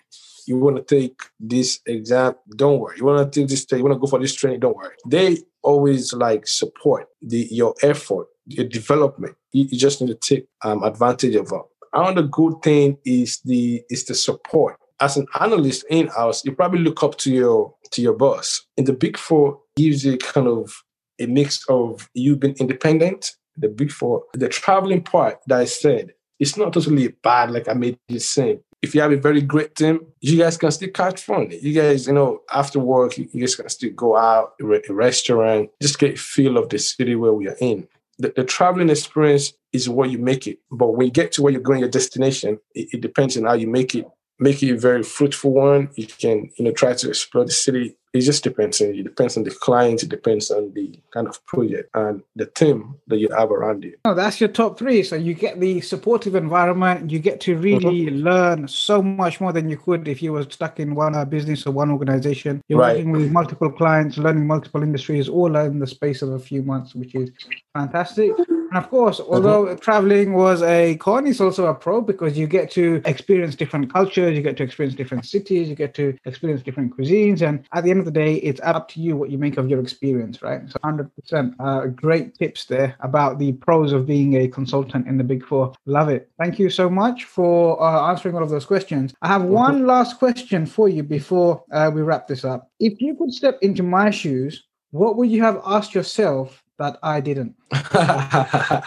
You 0.46 0.58
want 0.58 0.76
to 0.76 0.82
take 0.82 1.20
this 1.38 1.80
exam? 1.86 2.34
Don't 2.56 2.80
worry. 2.80 2.96
You 2.98 3.04
want 3.04 3.32
to 3.32 3.40
take 3.40 3.48
this? 3.48 3.64
You 3.70 3.82
want 3.84 3.94
to 3.94 3.98
go 3.98 4.08
for 4.08 4.18
this 4.18 4.34
training? 4.34 4.60
Don't 4.60 4.76
worry. 4.76 4.96
They 5.06 5.38
always 5.62 6.12
like 6.12 6.46
support 6.46 7.06
the 7.20 7.46
your 7.50 7.74
effort 7.82 8.26
your 8.46 8.66
development. 8.66 9.36
You, 9.52 9.66
you 9.70 9.78
just 9.78 10.00
need 10.00 10.08
to 10.08 10.14
take 10.14 10.46
um, 10.62 10.82
advantage 10.82 11.34
of 11.34 11.52
it. 11.52 11.62
Another 11.92 12.22
good 12.22 12.62
thing 12.62 12.98
is 13.04 13.40
the 13.44 13.82
is 13.90 14.04
the 14.04 14.14
support. 14.14 14.76
As 15.00 15.16
an 15.16 15.26
analyst 15.40 15.84
in 15.90 16.06
house, 16.08 16.44
you 16.44 16.52
probably 16.52 16.80
look 16.80 17.02
up 17.02 17.18
to 17.18 17.32
your 17.32 17.74
to 17.90 18.02
your 18.02 18.14
boss. 18.14 18.62
In 18.76 18.84
the 18.84 18.92
big 18.92 19.18
four 19.18 19.60
gives 19.76 20.04
you 20.04 20.16
kind 20.16 20.48
of 20.48 20.72
a 21.20 21.26
mix 21.26 21.64
of 21.68 22.08
you 22.14 22.36
being 22.36 22.56
independent. 22.58 23.32
The 23.56 23.68
big 23.68 23.90
four, 23.92 24.24
the 24.32 24.48
traveling 24.48 25.02
part 25.02 25.40
that 25.46 25.60
I 25.60 25.66
said, 25.66 26.12
it's 26.40 26.56
not 26.56 26.72
totally 26.72 27.08
bad 27.08 27.50
like 27.50 27.68
I 27.68 27.74
made 27.74 27.98
it 28.08 28.20
seem. 28.20 28.60
If 28.80 28.94
you 28.94 29.02
have 29.02 29.12
a 29.12 29.16
very 29.16 29.42
great 29.42 29.76
team, 29.76 30.00
you 30.20 30.38
guys 30.38 30.56
can 30.56 30.72
still 30.72 30.88
catch 30.90 31.20
fun. 31.22 31.50
You 31.50 31.72
guys, 31.72 32.06
you 32.06 32.14
know, 32.14 32.40
after 32.52 32.80
work, 32.80 33.16
you 33.16 33.26
guys 33.26 33.54
can 33.54 33.68
still 33.68 33.92
go 33.92 34.16
out, 34.16 34.54
a 34.60 34.92
restaurant, 34.92 35.70
just 35.80 36.00
get 36.00 36.14
a 36.14 36.16
feel 36.16 36.56
of 36.56 36.68
the 36.70 36.78
city 36.78 37.14
where 37.14 37.32
we 37.32 37.46
are 37.46 37.56
in 37.60 37.86
the, 38.22 38.32
the, 38.36 38.44
traveling 38.44 38.88
experience 38.88 39.52
is 39.72 39.88
what 39.88 40.10
you 40.10 40.18
make 40.18 40.46
it. 40.46 40.58
But 40.70 40.92
when 40.92 41.06
you 41.06 41.12
get 41.12 41.32
to 41.32 41.42
where 41.42 41.52
you're 41.52 41.60
going, 41.60 41.80
your 41.80 41.88
destination, 41.88 42.58
it, 42.74 42.88
it 42.94 43.00
depends 43.00 43.36
on 43.36 43.44
how 43.44 43.54
you 43.54 43.66
make 43.66 43.94
it. 43.94 44.06
Make 44.42 44.60
it 44.60 44.72
a 44.72 44.76
very 44.76 45.04
fruitful 45.04 45.52
one. 45.52 45.90
You 45.94 46.08
can, 46.08 46.50
you 46.56 46.64
know, 46.64 46.72
try 46.72 46.94
to 46.94 47.08
explore 47.08 47.44
the 47.44 47.52
city. 47.52 47.96
It 48.12 48.22
just 48.22 48.42
depends 48.42 48.80
on 48.80 48.88
it 48.88 49.04
depends 49.04 49.36
on 49.36 49.44
the 49.44 49.52
client. 49.52 50.02
It 50.02 50.08
depends 50.08 50.50
on 50.50 50.72
the 50.74 50.98
kind 51.14 51.28
of 51.28 51.46
project 51.46 51.88
and 51.94 52.22
the 52.34 52.46
team 52.46 52.96
that 53.06 53.18
you 53.18 53.28
have 53.30 53.50
around 53.52 53.84
you. 53.84 53.96
Oh 54.04 54.14
that's 54.14 54.38
your 54.38 54.50
top 54.50 54.78
three. 54.78 55.02
So 55.04 55.16
you 55.16 55.32
get 55.32 55.60
the 55.60 55.80
supportive 55.80 56.34
environment. 56.34 57.10
You 57.10 57.20
get 57.20 57.40
to 57.42 57.56
really 57.56 58.06
mm-hmm. 58.06 58.16
learn 58.16 58.68
so 58.68 59.00
much 59.00 59.40
more 59.40 59.52
than 59.52 59.70
you 59.70 59.78
could 59.78 60.08
if 60.08 60.22
you 60.22 60.32
were 60.32 60.42
stuck 60.42 60.78
in 60.78 60.94
one 60.94 61.14
uh, 61.14 61.24
business 61.24 61.66
or 61.66 61.70
one 61.70 61.90
organization. 61.90 62.60
You're 62.68 62.80
right. 62.80 62.96
working 62.96 63.12
with 63.12 63.30
multiple 63.30 63.70
clients 63.70 64.18
learning 64.18 64.46
multiple 64.46 64.82
industries 64.82 65.28
all 65.28 65.56
in 65.56 65.78
the 65.78 65.86
space 65.86 66.20
of 66.20 66.30
a 66.32 66.38
few 66.38 66.62
months 66.62 66.94
which 66.94 67.14
is 67.14 67.30
fantastic 67.72 68.32
And 68.72 68.82
of 68.82 68.88
course, 68.88 69.20
although 69.20 69.66
mm-hmm. 69.66 69.80
traveling 69.80 70.32
was 70.32 70.62
a 70.62 70.96
con, 70.96 71.26
it's 71.26 71.42
also 71.42 71.66
a 71.66 71.74
pro 71.74 72.00
because 72.00 72.38
you 72.38 72.46
get 72.46 72.70
to 72.70 73.02
experience 73.04 73.54
different 73.54 73.92
cultures, 73.92 74.34
you 74.34 74.40
get 74.40 74.56
to 74.56 74.62
experience 74.62 74.96
different 74.96 75.26
cities, 75.26 75.68
you 75.68 75.74
get 75.74 75.92
to 75.96 76.16
experience 76.24 76.62
different 76.62 76.96
cuisines. 76.96 77.46
And 77.46 77.66
at 77.74 77.84
the 77.84 77.90
end 77.90 77.98
of 77.98 78.06
the 78.06 78.10
day, 78.10 78.36
it's 78.36 78.62
up 78.62 78.88
to 78.92 79.00
you 79.02 79.14
what 79.14 79.28
you 79.28 79.36
make 79.36 79.58
of 79.58 79.68
your 79.68 79.78
experience, 79.78 80.40
right? 80.40 80.62
So 80.70 80.78
100% 80.86 81.54
uh, 81.60 81.88
great 81.88 82.34
tips 82.38 82.64
there 82.64 82.96
about 83.00 83.38
the 83.38 83.52
pros 83.52 83.92
of 83.92 84.06
being 84.06 84.36
a 84.38 84.48
consultant 84.48 85.06
in 85.06 85.18
the 85.18 85.24
Big 85.24 85.44
Four. 85.44 85.74
Love 85.84 86.08
it. 86.08 86.30
Thank 86.38 86.58
you 86.58 86.70
so 86.70 86.88
much 86.88 87.24
for 87.24 87.78
uh, 87.82 88.08
answering 88.08 88.36
all 88.36 88.42
of 88.42 88.48
those 88.48 88.64
questions. 88.64 89.12
I 89.20 89.28
have 89.28 89.42
one 89.42 89.80
mm-hmm. 89.80 89.86
last 89.86 90.18
question 90.18 90.64
for 90.64 90.88
you 90.88 91.02
before 91.02 91.62
uh, 91.72 91.90
we 91.92 92.00
wrap 92.00 92.26
this 92.26 92.42
up. 92.42 92.70
If 92.80 93.02
you 93.02 93.16
could 93.16 93.34
step 93.34 93.58
into 93.60 93.82
my 93.82 94.08
shoes, 94.08 94.64
what 94.92 95.16
would 95.16 95.30
you 95.30 95.42
have 95.42 95.60
asked 95.66 95.94
yourself 95.94 96.61
that 96.82 96.98
I 97.02 97.20
didn't? 97.20 97.54
the 97.70 98.82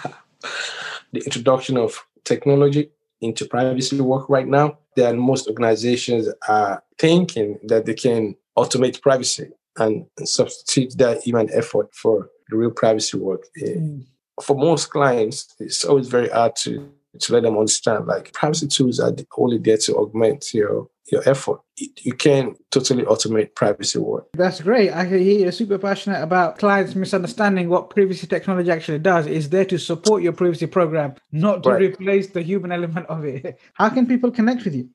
introduction 1.13 1.77
of 1.77 2.05
technology 2.25 2.91
into 3.21 3.45
privacy 3.45 3.99
work 4.01 4.29
right 4.29 4.47
now. 4.47 4.77
Then 4.95 5.17
most 5.17 5.47
organizations 5.47 6.27
are 6.47 6.83
thinking 6.97 7.59
that 7.63 7.85
they 7.85 7.93
can 7.93 8.35
automate 8.57 9.01
privacy 9.01 9.49
and 9.77 10.05
substitute 10.23 10.97
that 10.97 11.23
human 11.23 11.49
effort 11.53 11.93
for 11.93 12.29
the 12.49 12.57
real 12.57 12.71
privacy 12.71 13.17
work. 13.17 13.43
Mm. 13.61 14.05
For 14.43 14.55
most 14.57 14.89
clients, 14.89 15.55
it's 15.59 15.85
always 15.85 16.09
very 16.09 16.29
hard 16.29 16.55
to 16.57 16.91
to 17.20 17.34
let 17.34 17.43
them 17.43 17.57
understand 17.57 18.07
like 18.07 18.34
privacy 18.34 18.68
tools 18.68 18.99
are 18.99 19.13
only 19.38 19.57
there 19.57 19.78
to 19.78 19.95
augment 19.95 20.53
your 20.53 20.88
your 21.11 21.28
effort. 21.28 21.59
You 21.78 22.13
can 22.13 22.55
totally 22.72 23.03
automate 23.03 23.53
privacy 23.55 23.99
work. 23.99 24.28
That's 24.34 24.61
great. 24.61 24.91
I 24.91 25.05
hear 25.05 25.18
you're 25.20 25.51
super 25.51 25.78
passionate 25.78 26.22
about 26.22 26.57
clients 26.57 26.95
misunderstanding 26.95 27.70
what 27.70 27.89
privacy 27.89 28.28
technology 28.28 28.72
actually 28.72 28.99
does. 28.99 29.28
It's 29.28 29.47
there 29.47 29.66
to 29.66 29.78
support 29.78 30.24
your 30.24 30.34
privacy 30.34 30.68
program, 30.68 31.16
not 31.32 31.63
to 31.63 31.70
right. 31.70 31.82
replace 31.82 32.28
the 32.28 32.41
human 32.41 32.72
element 32.72 33.07
of 33.07 33.24
it. 33.26 33.59
How 33.74 33.89
can 33.89 34.07
people 34.07 34.32
connect 34.32 34.66
with 34.66 34.76
you? 34.76 34.89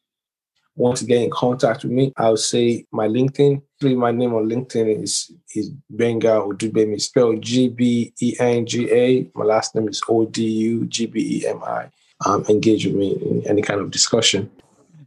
Want 0.76 0.96
to 0.98 1.04
get 1.04 1.22
in 1.22 1.30
contact 1.30 1.82
with 1.82 1.92
me, 1.92 2.12
I'll 2.16 2.36
say 2.36 2.86
my 2.90 3.06
LinkedIn. 3.06 3.62
My 3.82 4.12
name 4.12 4.34
on 4.34 4.48
LinkedIn 4.48 5.02
is 5.02 5.32
is 5.54 5.70
Gbenga 5.92 6.48
Odugbemi, 6.48 7.00
spelled 7.00 7.42
G 7.42 7.68
B 7.68 8.12
E 8.20 8.36
N 8.38 8.66
G 8.66 8.90
A. 8.90 9.30
My 9.34 9.44
last 9.44 9.74
name 9.74 9.88
is 9.88 10.00
O 10.08 10.26
D 10.26 10.44
U 10.44 10.86
G 10.86 11.06
B 11.06 11.40
E 11.42 11.48
M 11.48 11.62
I. 11.64 11.90
Um, 12.26 12.44
engage 12.48 12.84
with 12.84 12.94
me 12.94 13.12
in 13.12 13.46
any 13.46 13.62
kind 13.62 13.80
of 13.80 13.90
discussion. 13.90 14.50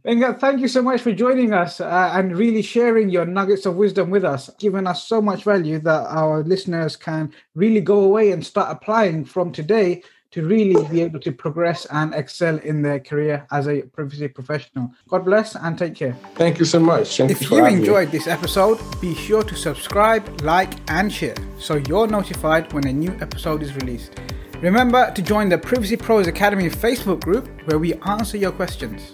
Benga, 0.04 0.34
thank 0.34 0.60
you 0.60 0.68
so 0.68 0.82
much 0.82 1.00
for 1.00 1.12
joining 1.12 1.54
us 1.54 1.80
uh, 1.80 2.10
and 2.12 2.36
really 2.36 2.60
sharing 2.60 3.08
your 3.08 3.24
nuggets 3.24 3.64
of 3.64 3.76
wisdom 3.76 4.10
with 4.10 4.22
us, 4.22 4.50
giving 4.58 4.86
us 4.86 5.08
so 5.08 5.22
much 5.22 5.44
value 5.44 5.78
that 5.78 6.06
our 6.08 6.42
listeners 6.42 6.94
can 6.94 7.32
really 7.54 7.80
go 7.80 8.00
away 8.00 8.32
and 8.32 8.44
start 8.44 8.70
applying 8.70 9.24
from 9.24 9.50
today 9.50 10.02
to 10.32 10.44
really 10.44 10.74
be 10.88 11.00
able 11.00 11.20
to 11.20 11.32
progress 11.32 11.86
and 11.86 12.12
excel 12.12 12.58
in 12.58 12.82
their 12.82 13.00
career 13.00 13.46
as 13.50 13.66
a 13.66 13.80
privacy 13.82 14.28
professional. 14.28 14.92
God 15.08 15.24
bless 15.24 15.54
and 15.54 15.78
take 15.78 15.94
care. 15.94 16.14
Thank 16.34 16.58
you 16.58 16.66
so 16.66 16.80
much. 16.80 17.16
Thank 17.16 17.30
if 17.30 17.48
you, 17.48 17.56
you 17.56 17.64
enjoyed 17.64 18.12
me. 18.12 18.18
this 18.18 18.26
episode, 18.26 18.78
be 19.00 19.14
sure 19.14 19.44
to 19.44 19.54
subscribe, 19.54 20.42
like, 20.42 20.70
and 20.88 21.10
share 21.10 21.36
so 21.58 21.76
you're 21.76 22.08
notified 22.08 22.70
when 22.74 22.86
a 22.88 22.92
new 22.92 23.16
episode 23.22 23.62
is 23.62 23.74
released. 23.76 24.20
Remember 24.64 25.10
to 25.10 25.20
join 25.20 25.50
the 25.50 25.58
Privacy 25.58 25.94
Pros 25.94 26.26
Academy 26.26 26.70
Facebook 26.70 27.22
group 27.22 27.46
where 27.66 27.78
we 27.78 27.92
answer 28.06 28.38
your 28.38 28.50
questions. 28.50 29.12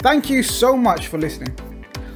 Thank 0.00 0.28
you 0.28 0.42
so 0.42 0.76
much 0.76 1.06
for 1.06 1.18
listening. 1.18 1.56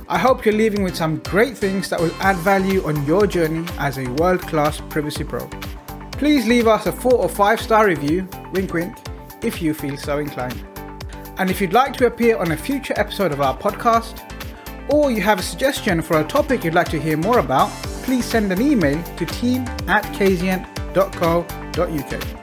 I 0.08 0.18
hope 0.18 0.44
you're 0.44 0.52
leaving 0.52 0.82
with 0.82 0.96
some 0.96 1.18
great 1.18 1.56
things 1.56 1.88
that 1.90 2.00
will 2.00 2.10
add 2.14 2.34
value 2.38 2.84
on 2.84 3.06
your 3.06 3.28
journey 3.28 3.64
as 3.78 3.98
a 3.98 4.10
world 4.14 4.42
class 4.42 4.80
privacy 4.90 5.22
pro. 5.22 5.46
Please 6.10 6.44
leave 6.48 6.66
us 6.66 6.86
a 6.86 6.92
four 6.92 7.14
or 7.14 7.28
five 7.28 7.60
star 7.60 7.86
review, 7.86 8.28
wink 8.52 8.74
wink, 8.74 8.96
if 9.44 9.62
you 9.62 9.74
feel 9.74 9.96
so 9.96 10.18
inclined. 10.18 10.66
And 11.38 11.50
if 11.50 11.60
you'd 11.60 11.72
like 11.72 11.92
to 11.98 12.06
appear 12.06 12.36
on 12.36 12.50
a 12.50 12.56
future 12.56 12.94
episode 12.96 13.30
of 13.30 13.40
our 13.40 13.56
podcast, 13.56 14.20
or 14.92 15.12
you 15.12 15.22
have 15.22 15.38
a 15.38 15.42
suggestion 15.42 16.02
for 16.02 16.18
a 16.18 16.24
topic 16.24 16.64
you'd 16.64 16.74
like 16.74 16.88
to 16.88 17.00
hear 17.00 17.16
more 17.16 17.38
about, 17.38 17.70
please 18.02 18.24
send 18.24 18.50
an 18.50 18.60
email 18.60 19.00
to 19.18 19.24
team 19.24 19.62
at 19.86 20.02
kazient.co.uk. 20.16 22.41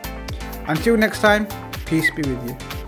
Until 0.69 0.95
next 0.97 1.21
time, 1.21 1.47
peace 1.87 2.11
be 2.11 2.21
with 2.21 2.47
you. 2.47 2.78